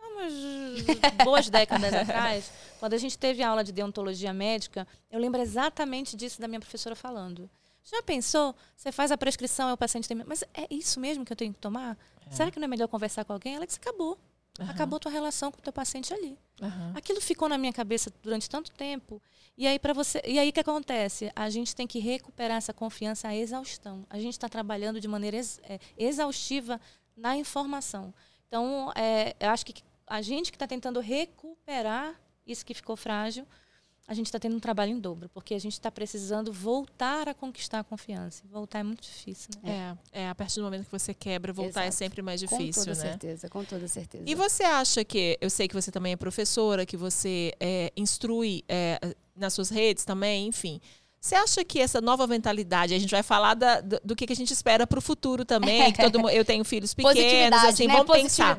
há 0.00 0.06
umas 0.08 0.32
boas 1.22 1.50
décadas 1.50 1.92
atrás, 1.92 2.50
quando 2.80 2.94
a 2.94 2.98
gente 2.98 3.18
teve 3.18 3.42
aula 3.42 3.62
de 3.62 3.72
deontologia 3.72 4.32
médica, 4.32 4.88
eu 5.10 5.18
lembro 5.20 5.40
exatamente 5.42 6.16
disso 6.16 6.40
da 6.40 6.48
minha 6.48 6.60
professora 6.60 6.96
falando. 6.96 7.48
Já 7.84 8.02
pensou? 8.02 8.54
Você 8.74 8.90
faz 8.90 9.12
a 9.12 9.18
prescrição 9.18 9.68
e 9.70 9.72
o 9.74 9.76
paciente 9.76 10.08
tem. 10.08 10.16
Mas 10.26 10.42
é 10.54 10.66
isso 10.70 10.98
mesmo 10.98 11.24
que 11.24 11.32
eu 11.32 11.36
tenho 11.36 11.52
que 11.52 11.60
tomar? 11.60 11.96
Será 12.30 12.50
que 12.50 12.58
não 12.58 12.64
é 12.64 12.68
melhor 12.68 12.88
conversar 12.88 13.24
com 13.24 13.32
alguém? 13.32 13.54
Ela 13.54 13.64
disse: 13.66 13.78
acabou. 13.78 14.18
Aham. 14.60 14.70
Acabou 14.70 14.98
tua 14.98 15.10
relação 15.12 15.52
com 15.52 15.58
o 15.58 15.62
teu 15.62 15.72
paciente 15.72 16.12
ali. 16.14 16.38
Aham. 16.62 16.92
Aquilo 16.96 17.20
ficou 17.20 17.48
na 17.48 17.58
minha 17.58 17.72
cabeça 17.72 18.10
durante 18.22 18.48
tanto 18.48 18.70
tempo. 18.72 19.20
E 19.58 19.66
aí 19.66 19.78
para 19.78 19.92
você, 19.92 20.22
e 20.24 20.38
aí 20.38 20.50
que 20.52 20.60
acontece? 20.60 21.30
A 21.36 21.48
gente 21.50 21.74
tem 21.74 21.86
que 21.86 21.98
recuperar 21.98 22.56
essa 22.56 22.72
confiança 22.72 23.28
à 23.28 23.34
exaustão. 23.36 24.04
A 24.08 24.18
gente 24.18 24.32
está 24.32 24.48
trabalhando 24.48 25.00
de 25.00 25.08
maneira 25.08 25.36
ex- 25.36 25.60
é, 25.64 25.78
exaustiva 25.98 26.80
na 27.16 27.36
informação. 27.36 28.12
Então, 28.48 28.92
é, 28.94 29.34
eu 29.40 29.50
acho 29.50 29.64
que 29.66 29.82
a 30.06 30.22
gente 30.22 30.50
que 30.52 30.56
está 30.56 30.66
tentando 30.66 31.00
recuperar 31.00 32.14
isso 32.46 32.64
que 32.64 32.74
ficou 32.74 32.96
frágil, 32.96 33.46
a 34.08 34.14
gente 34.14 34.26
está 34.26 34.38
tendo 34.38 34.54
um 34.56 34.60
trabalho 34.60 34.92
em 34.92 35.00
dobro, 35.00 35.28
porque 35.30 35.52
a 35.52 35.58
gente 35.58 35.72
está 35.72 35.90
precisando 35.90 36.52
voltar 36.52 37.28
a 37.28 37.34
conquistar 37.34 37.80
a 37.80 37.84
confiança. 37.84 38.44
Voltar 38.50 38.78
é 38.78 38.82
muito 38.84 39.02
difícil, 39.02 39.50
né? 39.62 39.96
É, 40.12 40.22
é, 40.22 40.28
a 40.28 40.34
partir 40.34 40.56
do 40.56 40.62
momento 40.62 40.84
que 40.84 40.92
você 40.92 41.12
quebra, 41.12 41.52
voltar 41.52 41.82
é 41.82 41.88
Exato. 41.88 41.96
sempre 41.96 42.22
mais 42.22 42.40
com 42.44 42.56
difícil, 42.56 42.84
toda 42.84 42.94
né? 42.94 43.10
certeza, 43.10 43.48
com 43.48 43.64
toda 43.64 43.88
certeza. 43.88 44.24
E 44.24 44.34
você 44.34 44.62
acha 44.62 45.04
que, 45.04 45.36
eu 45.40 45.50
sei 45.50 45.66
que 45.66 45.74
você 45.74 45.90
também 45.90 46.12
é 46.12 46.16
professora, 46.16 46.86
que 46.86 46.96
você 46.96 47.52
é, 47.58 47.92
instrui 47.96 48.62
é, 48.68 49.00
nas 49.34 49.52
suas 49.52 49.70
redes 49.70 50.04
também, 50.04 50.46
enfim. 50.46 50.80
Você 51.20 51.34
acha 51.34 51.64
que 51.64 51.80
essa 51.80 52.00
nova 52.00 52.26
mentalidade, 52.26 52.94
a 52.94 52.98
gente 52.98 53.10
vai 53.10 53.22
falar 53.22 53.54
da- 53.54 53.80
do, 53.80 54.00
do 54.04 54.14
que, 54.16 54.30
a 54.32 54.36
gente 54.36 54.52
espera 54.52 54.86
para 54.86 54.98
o 54.98 55.02
futuro 55.02 55.44
também, 55.44 55.90
que 55.92 56.00
todo 56.02 56.30
eu 56.30 56.44
tenho 56.44 56.64
filhos 56.64 56.94
pequenos, 56.94 57.58
assim, 57.64 57.86
né? 57.88 57.94
vamos 57.94 58.06
pensar. 58.22 58.56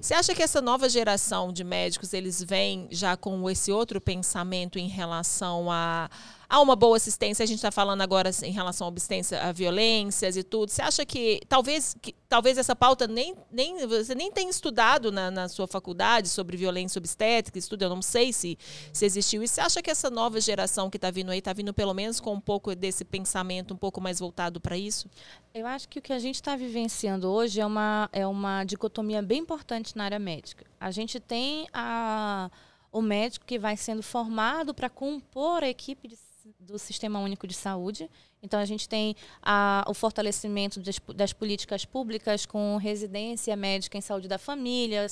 Você 0.00 0.14
acha 0.14 0.32
que 0.34 0.42
essa 0.42 0.60
nova 0.62 0.88
geração 0.88 1.52
de 1.52 1.64
médicos, 1.64 2.12
eles 2.12 2.40
vêm 2.42 2.86
já 2.90 3.16
com 3.16 3.50
esse 3.50 3.72
outro 3.72 4.00
pensamento 4.00 4.78
em 4.78 4.86
relação 4.86 5.70
a, 5.72 6.08
a 6.48 6.60
uma 6.60 6.74
boa 6.74 6.96
assistência? 6.96 7.42
A 7.42 7.46
gente 7.46 7.58
está 7.58 7.70
falando 7.70 8.00
agora 8.00 8.30
em 8.42 8.52
relação 8.52 8.86
à 8.86 8.90
assistência 8.90 9.42
a 9.42 9.52
violências 9.52 10.36
e 10.36 10.42
tudo. 10.42 10.70
Você 10.70 10.80
acha 10.80 11.04
que 11.04 11.40
talvez, 11.48 11.94
que, 12.00 12.14
talvez 12.28 12.56
essa 12.56 12.74
pauta 12.74 13.06
nem, 13.06 13.34
nem 13.50 13.86
você 13.86 14.14
nem 14.14 14.32
tenha 14.32 14.48
estudado 14.48 15.12
na, 15.12 15.30
na 15.30 15.48
sua 15.48 15.66
faculdade 15.66 16.28
sobre 16.28 16.56
violência 16.56 16.98
obstétrica, 16.98 17.58
estudo, 17.58 17.82
eu 17.82 17.90
não 17.90 18.00
sei 18.00 18.32
se, 18.32 18.56
se 18.92 19.04
existiu. 19.04 19.42
E 19.42 19.48
você 19.48 19.60
acha 19.60 19.82
que 19.82 19.90
essa 19.90 20.08
nova 20.08 20.40
geração 20.40 20.88
que 20.88 20.96
está 20.96 21.10
vindo 21.10 21.30
aí 21.30 21.38
está 21.38 21.52
vindo 21.52 21.74
pelo 21.74 21.92
menos 21.92 22.18
com 22.18 22.32
um 22.32 22.40
pouco 22.40 22.74
desse 22.74 23.04
pensamento 23.04 23.74
um 23.74 23.76
pouco 23.76 24.00
mais 24.00 24.18
voltado 24.18 24.58
para 24.60 24.76
isso? 24.76 25.08
Eu 25.52 25.66
acho 25.66 25.88
que 25.88 25.98
o 25.98 26.02
que 26.02 26.12
a 26.12 26.18
gente 26.18 26.36
está 26.36 26.56
vivenciando 26.56 27.28
hoje 27.28 27.60
é 27.60 27.66
uma, 27.66 28.08
é 28.12 28.26
uma 28.26 28.64
dicotomia 28.64 29.20
bem 29.20 29.40
importante 29.40 29.96
na 29.96 30.04
área 30.04 30.18
médica. 30.18 30.64
A 30.80 30.90
gente 30.90 31.20
tem 31.20 31.66
a, 31.74 32.50
o 32.90 33.02
médico 33.02 33.44
que 33.44 33.58
vai 33.58 33.76
sendo 33.76 34.02
formado 34.02 34.72
para 34.72 34.88
compor 34.88 35.62
a 35.62 35.68
equipe 35.68 36.08
de- 36.08 36.27
do 36.58 36.78
Sistema 36.78 37.18
Único 37.18 37.46
de 37.46 37.54
Saúde. 37.54 38.10
Então, 38.42 38.58
a 38.60 38.64
gente 38.64 38.88
tem 38.88 39.14
a, 39.42 39.84
o 39.88 39.94
fortalecimento 39.94 40.80
das, 40.80 41.00
das 41.14 41.32
políticas 41.32 41.84
públicas 41.84 42.46
com 42.46 42.76
residência 42.76 43.54
médica 43.56 43.98
em 43.98 44.00
saúde 44.00 44.28
da 44.28 44.38
família, 44.38 45.06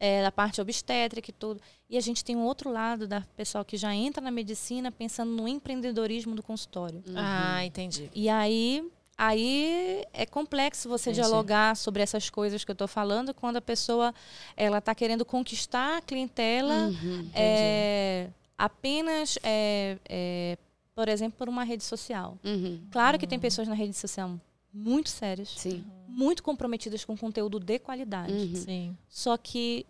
é, 0.00 0.22
da 0.22 0.30
parte 0.30 0.60
obstétrica 0.60 1.30
e 1.30 1.32
tudo. 1.32 1.60
E 1.90 1.96
a 1.96 2.00
gente 2.00 2.24
tem 2.24 2.36
um 2.36 2.44
outro 2.44 2.70
lado 2.70 3.06
da 3.08 3.22
pessoal 3.36 3.64
que 3.64 3.76
já 3.76 3.94
entra 3.94 4.22
na 4.22 4.30
medicina 4.30 4.92
pensando 4.92 5.32
no 5.32 5.48
empreendedorismo 5.48 6.34
do 6.34 6.42
consultório. 6.42 7.02
Ah, 7.16 7.64
entendi. 7.64 8.08
E 8.14 8.28
aí, 8.28 8.88
aí 9.16 10.04
é 10.12 10.24
complexo 10.24 10.88
você 10.88 11.10
Entendi. 11.10 11.26
dialogar 11.26 11.76
sobre 11.76 12.02
essas 12.02 12.30
coisas 12.30 12.64
que 12.64 12.70
eu 12.70 12.74
estou 12.74 12.86
falando 12.86 13.34
quando 13.34 13.56
a 13.56 13.60
pessoa 13.60 14.14
ela 14.56 14.78
está 14.78 14.94
querendo 14.94 15.24
conquistar 15.24 15.98
a 15.98 16.00
clientela 16.00 16.74
Uhum. 16.88 17.28
é, 17.34 18.28
apenas, 18.56 19.38
é, 19.42 19.96
é, 20.08 20.58
por 20.98 21.08
exemplo, 21.08 21.38
por 21.38 21.48
uma 21.48 21.62
rede 21.62 21.84
social. 21.84 22.36
Uhum. 22.42 22.80
Claro 22.90 23.20
que 23.20 23.26
tem 23.28 23.38
pessoas 23.38 23.68
na 23.68 23.74
rede 23.74 23.94
social 23.94 24.32
muito 24.74 25.08
sérias, 25.08 25.54
Sim. 25.56 25.84
muito 26.08 26.42
comprometidas 26.42 27.04
com 27.04 27.16
conteúdo 27.16 27.60
de 27.60 27.78
qualidade. 27.78 28.32
Uhum. 28.32 28.54
Sim. 28.56 28.98
Só 29.08 29.36
que 29.36 29.86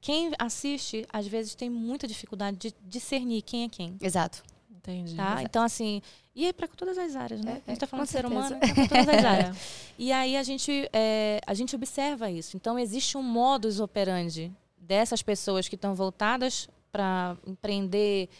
quem 0.00 0.32
assiste, 0.38 1.04
às 1.12 1.26
vezes, 1.26 1.54
tem 1.54 1.68
muita 1.68 2.08
dificuldade 2.08 2.56
de 2.56 2.74
discernir 2.86 3.42
quem 3.42 3.64
é 3.64 3.68
quem. 3.68 3.98
Exato. 4.00 4.42
Entendi. 4.74 5.14
Tá? 5.14 5.42
Então, 5.42 5.62
assim, 5.62 6.00
e 6.34 6.46
é 6.46 6.54
para 6.54 6.66
todas 6.68 6.96
as 6.96 7.14
áreas, 7.14 7.42
né? 7.42 7.50
É, 7.50 7.54
a 7.54 7.56
gente 7.56 7.72
está 7.72 7.84
é, 7.84 7.88
falando 7.88 8.06
de 8.06 8.12
ser 8.12 8.24
humano, 8.24 8.56
é 8.62 8.74
para 8.74 8.88
todas 8.88 9.08
as 9.08 9.24
áreas. 9.26 9.56
É. 9.56 9.60
E 10.00 10.10
aí 10.10 10.38
a 10.38 10.42
gente, 10.42 10.88
é, 10.90 11.38
a 11.46 11.52
gente 11.52 11.76
observa 11.76 12.30
isso. 12.30 12.56
Então, 12.56 12.78
existe 12.78 13.18
um 13.18 13.22
modus 13.22 13.78
operandi 13.78 14.50
dessas 14.78 15.20
pessoas 15.20 15.68
que 15.68 15.74
estão 15.74 15.94
voltadas 15.94 16.66
para 16.90 17.36
empreender, 17.46 18.30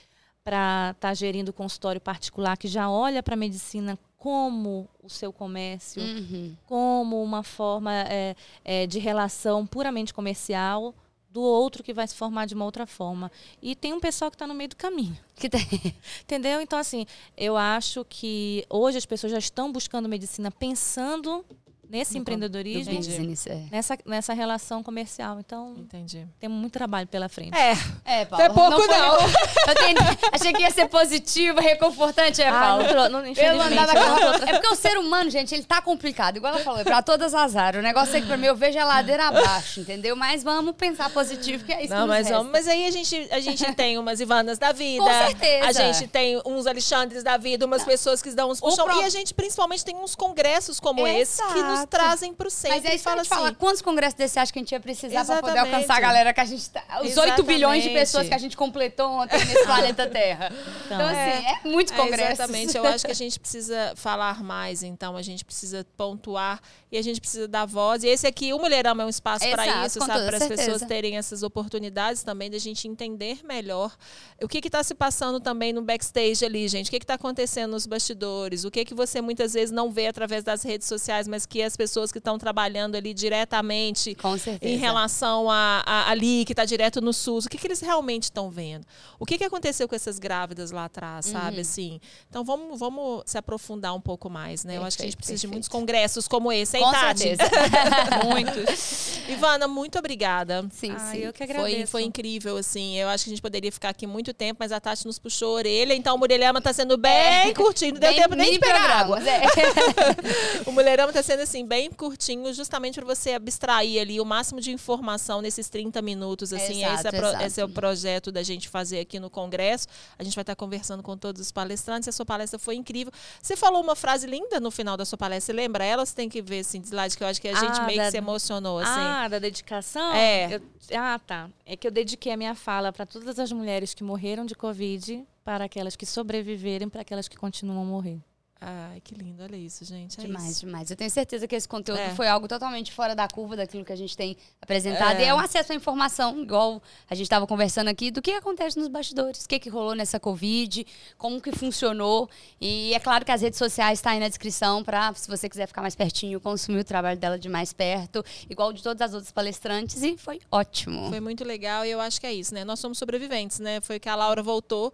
para 0.45 0.93
estar 0.95 1.15
gerindo 1.15 1.53
consultório 1.53 2.01
particular, 2.01 2.57
que 2.57 2.69
já 2.69 2.91
olha 2.91 3.23
para 3.23 3.35
a 3.35 3.37
medicina 3.37 3.99
como 4.17 4.89
o 5.03 5.09
seu 5.09 5.33
comércio, 5.33 6.03
Uhum. 6.03 6.55
como 6.67 7.23
uma 7.23 7.43
forma 7.43 7.93
é, 7.95 8.35
é, 8.65 8.87
de 8.87 8.99
relação 8.99 9.67
puramente 9.67 10.13
comercial, 10.13 10.95
do 11.31 11.41
outro 11.41 11.83
que 11.85 11.95
vai 11.95 12.07
se 12.09 12.15
formar 12.17 12.45
de 12.47 12.55
uma 12.55 12.65
outra 12.65 12.87
forma. 12.87 13.31
E 13.63 13.77
tem 13.77 13.93
um 13.93 14.01
pessoal 14.01 14.31
que 14.31 14.35
está 14.35 14.49
no 14.49 14.55
meio 14.55 14.69
do 14.71 14.77
caminho. 14.77 15.17
Que 15.37 15.49
tem. 15.49 15.61
Entendeu? 16.23 16.61
Então, 16.61 16.77
assim, 16.79 17.07
eu 17.37 17.57
acho 17.57 18.05
que 18.09 18.65
hoje 18.69 18.99
as 18.99 19.07
pessoas 19.07 19.31
já 19.33 19.39
estão 19.39 19.71
buscando 19.71 20.09
medicina 20.09 20.51
pensando 20.51 21.45
nesse 21.91 22.13
No 22.13 22.17
com- 22.19 22.21
empreendedorismo, 22.23 22.95
business, 22.97 23.47
é. 23.47 23.63
nessa, 23.71 23.99
nessa 24.07 24.33
relação 24.33 24.83
comercial. 24.83 25.39
Então, 25.41 25.75
Entendi. 25.79 26.27
temos 26.39 26.59
muito 26.59 26.73
trabalho 26.73 27.07
pela 27.07 27.29
frente. 27.29 27.57
É, 27.57 27.73
É, 28.05 28.25
Paulo. 28.25 28.45
É 28.45 28.49
pouco, 28.49 28.87
não. 28.87 29.19
recon- 29.19 29.75
tenho- 29.75 29.99
achei 30.33 30.53
que 30.53 30.63
ia 30.63 30.71
ser 30.71 30.89
positivo, 30.89 31.61
reconfortante, 31.61 32.41
é, 32.41 32.49
Ah, 32.49 32.61
Paulo. 32.61 32.83
não, 32.85 32.89
tro- 32.89 33.09
não, 33.09 33.19
andar 33.21 33.43
eu 33.43 33.57
não 33.57 33.69
tô 33.69 33.75
daquela... 33.87 34.37
É 34.49 34.53
porque 34.53 34.69
o 34.69 34.75
ser 34.77 34.97
humano, 34.99 35.29
gente, 35.31 35.55
ele 35.55 35.65
tá 35.65 35.81
complicado. 35.83 36.37
Igual 36.37 36.55
ela 36.55 36.63
falou, 36.65 36.81
é 36.81 36.85
pra 36.85 37.03
todas 37.03 37.35
as 37.35 37.57
áreas. 37.57 37.83
O 37.83 37.87
negócio 37.87 38.17
é 38.17 38.21
que 38.21 38.27
pra 38.27 38.37
mim 38.37 38.47
eu 38.47 38.57
vejo 38.57 38.79
a 38.79 38.85
ladeira 38.85 39.27
abaixo, 39.29 39.81
entendeu? 39.81 40.15
Mas 40.15 40.43
vamos 40.43 40.75
pensar 40.77 41.11
positivo, 41.11 41.65
que 41.65 41.73
é 41.73 41.85
isso 41.85 41.93
Não, 41.95 42.03
que 42.03 42.09
mas, 42.09 42.27
resta. 42.27 42.37
vamos, 42.39 42.53
mas 42.53 42.69
aí 42.69 42.87
a 42.87 42.91
gente, 42.91 43.29
a 43.31 43.41
gente 43.41 43.65
tem 43.75 43.99
umas 43.99 44.21
Ivanas 44.21 44.59
da 44.59 44.73
vida. 44.73 45.03
Com 45.05 45.11
certeza. 45.27 45.67
A 45.67 45.73
gente 45.73 46.07
tem 46.09 46.41
uns 46.47 46.67
Alexandres 46.67 47.23
da 47.23 47.37
vida, 47.37 47.67
umas 47.67 47.85
pessoas 47.85 48.23
que 48.23 48.31
dão 48.31 48.51
uns 48.51 48.61
puxão. 48.61 48.85
pró- 48.87 49.01
E 49.01 49.05
a 49.05 49.09
gente, 49.09 49.35
principalmente, 49.35 49.85
tem 49.85 49.97
uns 49.97 50.15
congressos 50.15 50.79
como 50.79 51.07
esse 51.07 51.43
que 51.53 51.63
nos 51.63 51.80
Exato. 51.81 51.97
trazem 51.97 52.35
pro 52.35 52.51
centro 52.51 52.77
Mas 52.77 52.85
é 52.85 52.93
e 52.93 52.97
isso 52.97 53.05
que 53.05 53.09
eu 53.09 53.13
fala 53.13 53.25
falar. 53.25 53.47
assim. 53.49 53.55
Quantos 53.55 53.83
congressos 53.83 54.15
desse 54.15 54.35
você 54.35 54.41
acha 54.41 54.53
que 54.53 54.59
a 54.59 54.63
gente 54.63 54.73
ia 54.73 54.81
precisar 54.81 55.25
pra 55.25 55.37
poder 55.41 55.53
Exatamente. 55.53 55.75
alcançar 55.75 55.97
a 55.97 56.01
galera 56.01 56.33
que 56.33 56.41
a 56.41 56.45
gente 56.45 56.71
tá. 56.71 56.83
Os 57.03 57.17
8 57.17 57.43
bilhões 57.43 57.83
de 57.83 57.89
Exatamente. 57.89 57.93
pessoas 58.01 58.29
que 58.29 58.35
a 58.35 58.39
gente 58.39 58.57
completou 58.57 59.11
ontem 59.11 59.39
nesse 59.45 59.65
planeta 59.67 60.07
Terra. 60.07 60.53
Então, 60.87 61.01
assim, 61.01 61.47
é, 61.47 61.61
muitos 61.65 61.93
É, 61.93 61.97
congressos. 61.97 62.33
exatamente. 62.41 62.77
Eu 62.77 62.87
acho 62.87 63.05
que 63.05 63.13
a 63.13 63.15
gente 63.15 63.39
precisa 63.41 63.93
falar 63.97 64.43
mais, 64.43 64.83
então. 64.83 65.17
A 65.17 65.23
gente 65.23 65.45
precisa 65.45 65.87
pontuar 65.97 66.61
e 66.91 66.99
a 66.99 67.03
gente 67.03 67.21
precisa 67.21 67.47
dar 67.47 67.65
voz. 67.67 68.03
E 68.05 68.09
esse 68.09 68.27
aqui, 68.27 68.53
o 68.53 68.59
Mulherama 68.59 69.03
é 69.03 69.07
um 69.07 69.09
espaço 69.09 69.49
para 69.51 69.87
isso, 69.87 69.99
sabe? 70.01 70.27
Para 70.27 70.37
as 70.39 70.49
pessoas 70.49 70.83
terem 70.83 71.17
essas 71.17 71.43
oportunidades 71.43 72.23
também, 72.23 72.51
da 72.51 72.59
gente 72.59 72.89
entender 72.89 73.41
melhor 73.45 73.95
o 74.43 74.49
que 74.49 74.59
está 74.59 74.83
se 74.83 74.95
passando 74.95 75.41
também 75.41 75.73
no 75.73 75.83
backstage 75.83 76.45
ali, 76.45 76.67
gente. 76.69 76.89
O 76.89 76.91
que 76.91 76.97
está 76.97 77.15
acontecendo 77.15 77.71
nos 77.73 77.87
bastidores? 77.87 78.65
O 78.65 78.71
que, 78.71 78.85
que 78.85 78.95
você 78.95 79.21
muitas 79.21 79.53
vezes 79.55 79.71
não 79.71 79.91
vê 79.91 80.07
através 80.09 80.43
das 80.45 80.63
redes 80.63 80.87
sociais, 80.89 81.29
mas 81.29 81.47
que 81.47 81.63
as 81.63 81.77
pessoas 81.77 82.11
que 82.13 82.19
estão 82.19 82.39
trabalhando 82.39 82.95
ali 82.97 83.15
diretamente 83.15 84.15
Com 84.15 84.37
certeza. 84.39 84.73
em 84.73 84.77
relação 84.77 85.51
a, 85.51 85.83
a- 85.87 86.11
ali, 86.11 86.45
que 86.45 86.53
está 86.53 86.65
direto 86.65 87.01
no 87.01 87.13
SUS, 87.13 87.47
o 87.47 87.49
que, 87.49 87.59
que 87.59 87.67
eles 87.67 87.81
realmente 87.81 88.25
estão 88.25 88.51
vendo? 88.51 88.87
O 89.19 89.27
que, 89.27 89.39
que 89.39 89.45
aconteceu 89.45 89.89
com 89.89 89.95
essas 89.95 90.19
grávidas 90.19 90.71
lá 90.71 90.85
atrás, 90.87 91.27
sabe? 91.27 91.57
Uhum. 91.57 91.61
Assim, 91.63 92.01
então 92.29 92.45
vamos, 92.45 92.79
vamos 92.79 93.23
se 93.27 93.37
aprofundar 93.39 93.95
um 93.95 94.01
pouco 94.01 94.29
mais, 94.31 94.65
né? 94.65 94.77
Eu 94.77 94.85
acho 94.85 94.97
que 94.97 95.03
a 95.03 95.07
gente 95.07 95.17
Perfeito, 95.17 95.19
precisa 95.19 95.37
de 95.37 95.41
perfeito. 95.43 95.53
muitos 95.55 95.69
congressos 95.69 96.27
como 96.29 96.51
esse, 96.53 96.77
hein, 96.81 96.87
Com 96.87 96.93
Tati? 96.93 97.21
certeza. 97.21 97.51
Muitos. 98.29 99.21
Ivana, 99.29 99.69
muito 99.69 99.99
obrigada. 99.99 100.67
Sim, 100.73 100.93
Ah, 100.97 101.11
sim. 101.13 101.19
eu 101.19 101.33
que 101.33 101.47
Foi, 101.47 101.55
agradeço. 101.57 101.87
foi 101.93 102.03
incrível, 102.03 102.57
assim. 102.57 102.97
Eu 102.97 103.09
acho 103.09 103.25
que 103.25 103.31
a 103.31 103.33
gente 103.33 103.43
poderia 103.43 103.71
ficar 103.71 103.91
aqui 103.91 104.07
muito 104.07 104.35
tempo, 104.35 104.57
mas 104.61 104.73
a 104.73 104.81
Tati 104.81 105.07
nos 105.07 105.19
puxou 105.19 105.51
a 105.53 105.59
orelha, 105.59 105.95
então 105.95 106.17
o 106.17 106.19
Mulherama 106.19 106.61
tá 106.61 106.73
sendo 106.73 106.97
bem 106.97 107.53
curtinho. 107.55 107.93
Não 107.95 108.01
deu 108.01 108.11
É. 108.11 108.13
Bem 108.13 108.23
tempo 108.23 108.35
nem 108.35 108.53
de 108.53 108.59
pegar 108.59 108.91
água. 108.91 109.19
é. 109.21 109.41
O 110.67 110.73
Mulherama 110.73 111.13
tá 111.13 111.23
sendo 111.23 111.41
assim, 111.41 111.65
bem 111.65 111.91
curtinho, 111.91 112.53
justamente 112.53 112.95
para 113.01 113.05
você 113.15 113.33
abstrair 113.33 114.01
ali 114.01 114.21
o 114.21 114.25
máximo 114.25 114.61
de 114.61 114.71
informação 114.73 115.41
nesses 115.41 115.69
30 115.69 116.03
minutos. 116.03 116.53
Assim, 116.53 116.83
Exato, 116.85 116.95
esse, 117.01 117.09
é 117.09 117.11
pro- 117.13 117.29
exato. 117.29 117.45
esse 117.45 117.61
é 117.61 117.65
o 117.65 117.69
projeto 117.69 118.33
da 118.33 118.43
gente 118.43 118.69
fazer 118.69 119.01
aqui 119.01 119.19
no 119.21 119.31
Congresso. 119.31 119.87
A 120.19 120.23
gente 120.25 120.35
vai 120.35 120.43
estar 120.43 120.57
conversando 120.57 121.03
com 121.03 121.17
todos 121.17 121.41
os 121.41 121.53
palestrantes. 121.53 122.09
A 122.09 122.13
sua 122.13 122.27
palestra 122.27 122.59
foi 122.59 122.75
incrível. 122.77 123.13
Você 123.41 123.57
falou 123.57 123.81
uma 123.83 123.95
frase 123.97 124.27
linda 124.27 124.59
no 124.61 124.71
final 124.71 124.97
da 124.97 125.05
sua 125.05 125.17
palestra. 125.19 125.53
Você 125.55 125.61
lembra 125.61 125.85
ela? 125.85 126.05
Você 126.05 126.15
tem 126.15 126.29
que 126.29 126.43
ver 126.43 126.59
assim, 126.71 126.83
slide, 126.85 127.17
que 127.17 127.23
eu 127.25 127.29
acho 127.29 127.41
que 127.41 127.49
a 127.49 127.55
gente 127.55 127.81
Ah, 127.81 127.85
meio 127.87 127.99
da- 127.99 128.05
que 128.07 128.11
se 128.13 128.17
emocionou. 128.17 128.79
Assim. 128.79 128.91
Ah, 129.01 129.29
da 129.29 129.39
dedicação? 129.39 130.13
É. 130.15 130.55
Eu- 130.57 130.63
ah, 130.99 131.19
tá. 131.27 131.51
É 131.67 131.77
que 131.77 131.87
eu 131.87 131.91
dediquei 131.91 132.33
a 132.33 132.37
minha 132.37 132.55
fala 132.55 132.93
para 132.93 133.05
todas 133.07 133.39
as 133.39 133.51
mulheres 133.53 133.93
que 133.95 134.03
morreram 134.05 134.45
de 134.47 134.55
Covid, 134.55 135.25
para 135.45 135.65
aquelas 135.65 135.97
que 135.97 136.07
sobreviverem, 136.07 136.89
para 136.89 137.03
aquelas 137.03 137.29
que 137.29 137.37
continuam 137.37 137.83
a 137.83 137.85
morrer. 137.85 138.21
Ai, 138.63 139.01
que 139.01 139.15
lindo. 139.15 139.43
Olha 139.43 139.57
isso, 139.57 139.87
gente. 139.87 140.21
É 140.21 140.25
Demais, 140.25 140.51
isso. 140.51 140.67
demais. 140.67 140.91
Eu 140.91 140.97
tenho 140.97 141.11
certeza 141.11 141.49
que 141.49 141.57
esse 141.57 141.67
conteúdo 141.67 141.99
É. 141.99 142.15
foi 142.15 142.29
algo 142.29 142.47
totalmente 142.47 142.93
fora 142.93 143.15
da 143.17 143.27
curva 143.27 143.57
daquilo 143.57 143.87
que 143.87 143.93
a 143.93 143.97
gente 143.97 144.15
tem 144.15 144.37
apresentado. 144.61 145.17
É. 145.19 145.23
E 145.23 145.25
é 145.29 145.35
um 145.35 145.39
acesso 145.39 145.73
à 145.73 145.75
informação, 145.75 146.43
igual 146.43 146.83
a 147.09 147.15
gente 147.15 147.25
estava 147.25 147.47
conversando 147.47 147.89
aqui, 147.89 148.11
do 148.11 148.21
que 148.21 148.31
acontece 148.33 148.79
nos 148.79 148.89
bastidores, 148.89 149.45
o 149.45 149.49
que, 149.49 149.59
que 149.59 149.71
rolou 149.71 149.95
nessa 149.95 150.21
Covid, 150.21 150.87
como 151.17 151.41
que 151.41 151.53
funcionou. 151.53 152.29
E 152.61 152.93
é 152.93 153.01
claro 153.01 153.25
que 153.25 153.33
as 153.33 153.41
redes 153.41 153.59
sociais 153.59 153.99
estão 153.99 154.13
aí 154.13 154.21
na 154.21 154.29
descrição 154.29 154.85
para, 154.85 155.15
se 155.15 155.27
você 155.27 155.49
quiser 155.49 155.67
ficar 155.67 155.81
mais 155.81 155.97
pertinho, 155.97 156.39
consumir 156.39 156.81
o 156.81 156.85
trabalho 156.85 157.19
dela 157.19 157.39
de 157.39 157.49
mais 157.49 157.73
perto, 157.73 158.23
igual 158.51 158.75
de 158.75 158.83
todas 158.83 159.01
as 159.01 159.15
outras 159.15 159.33
palestrantes. 159.33 160.03
E 160.03 160.19
foi 160.19 160.39
ótimo. 160.53 161.09
Foi 161.09 161.21
muito 161.21 161.45
legal 161.45 161.87
e 161.87 161.91
eu 161.91 162.01
acho 162.01 162.21
que 162.21 162.27
é 162.27 162.33
isso, 162.35 162.53
né? 162.53 162.63
Nós 162.63 162.79
somos 162.79 162.99
sobreviventes, 162.99 163.59
né? 163.59 163.81
Foi 163.81 163.99
que 163.99 164.09
a 164.09 164.15
Laura 164.15 164.43
voltou 164.43 164.93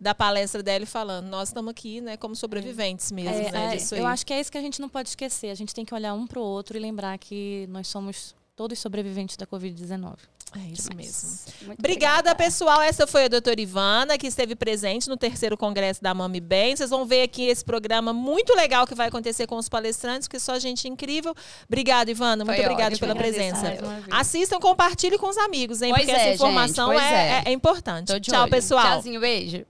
da 0.00 0.14
palestra 0.14 0.62
dela 0.62 0.86
falando. 0.86 1.26
Nós 1.26 1.48
estamos 1.48 1.68
aqui, 1.72 2.00
né, 2.00 2.16
como 2.16 2.36
sobreviventes 2.36 3.07
mesmo, 3.12 3.30
É, 3.30 3.50
né? 3.52 3.72
é, 3.72 3.76
Disso 3.76 3.94
aí. 3.94 4.00
eu 4.00 4.06
acho 4.06 4.24
que 4.26 4.32
é 4.32 4.40
isso 4.40 4.50
que 4.50 4.58
a 4.58 4.62
gente 4.62 4.80
não 4.80 4.88
pode 4.88 5.08
esquecer. 5.08 5.50
A 5.50 5.54
gente 5.54 5.74
tem 5.74 5.84
que 5.84 5.94
olhar 5.94 6.14
um 6.14 6.26
para 6.26 6.38
o 6.38 6.42
outro 6.42 6.76
e 6.76 6.80
lembrar 6.80 7.16
que 7.18 7.66
nós 7.70 7.88
somos 7.88 8.34
todos 8.56 8.78
sobreviventes 8.78 9.36
da 9.36 9.46
Covid-19. 9.46 10.16
É 10.56 10.72
isso 10.72 10.88
Demais. 10.88 11.44
mesmo. 11.46 11.66
Muito 11.66 11.78
Obrigada, 11.78 12.34
pessoal. 12.34 12.80
Essa 12.80 13.06
foi 13.06 13.24
a 13.26 13.28
doutora 13.28 13.60
Ivana, 13.60 14.16
que 14.16 14.26
esteve 14.26 14.54
presente 14.56 15.06
no 15.08 15.16
terceiro 15.16 15.58
congresso 15.58 16.02
da 16.02 16.14
Mami 16.14 16.40
Bem. 16.40 16.74
Vocês 16.74 16.88
vão 16.88 17.04
ver 17.04 17.22
aqui 17.22 17.42
esse 17.46 17.62
programa 17.62 18.14
muito 18.14 18.54
legal 18.54 18.86
que 18.86 18.94
vai 18.94 19.08
acontecer 19.08 19.46
com 19.46 19.56
os 19.56 19.68
palestrantes, 19.68 20.26
porque 20.26 20.40
só 20.40 20.58
gente 20.58 20.88
incrível. 20.88 21.34
Obrigada, 21.66 22.10
Ivana. 22.10 22.44
Muito 22.46 22.60
obrigada 22.62 22.96
pela 22.96 23.14
presença. 23.14 23.76
Assistam, 24.10 24.58
compartilhem 24.58 25.18
com 25.18 25.28
os 25.28 25.36
amigos, 25.36 25.82
hein? 25.82 25.90
Pois 25.90 26.06
porque 26.06 26.18
é, 26.18 26.20
essa 26.22 26.34
informação 26.34 26.92
é, 26.92 26.96
é. 26.96 27.42
é- 27.46 27.52
importante. 27.52 28.18
Tchau, 28.20 28.42
olho. 28.42 28.50
pessoal. 28.50 28.86
Tchauzinho, 28.86 29.20
beijo. 29.20 29.66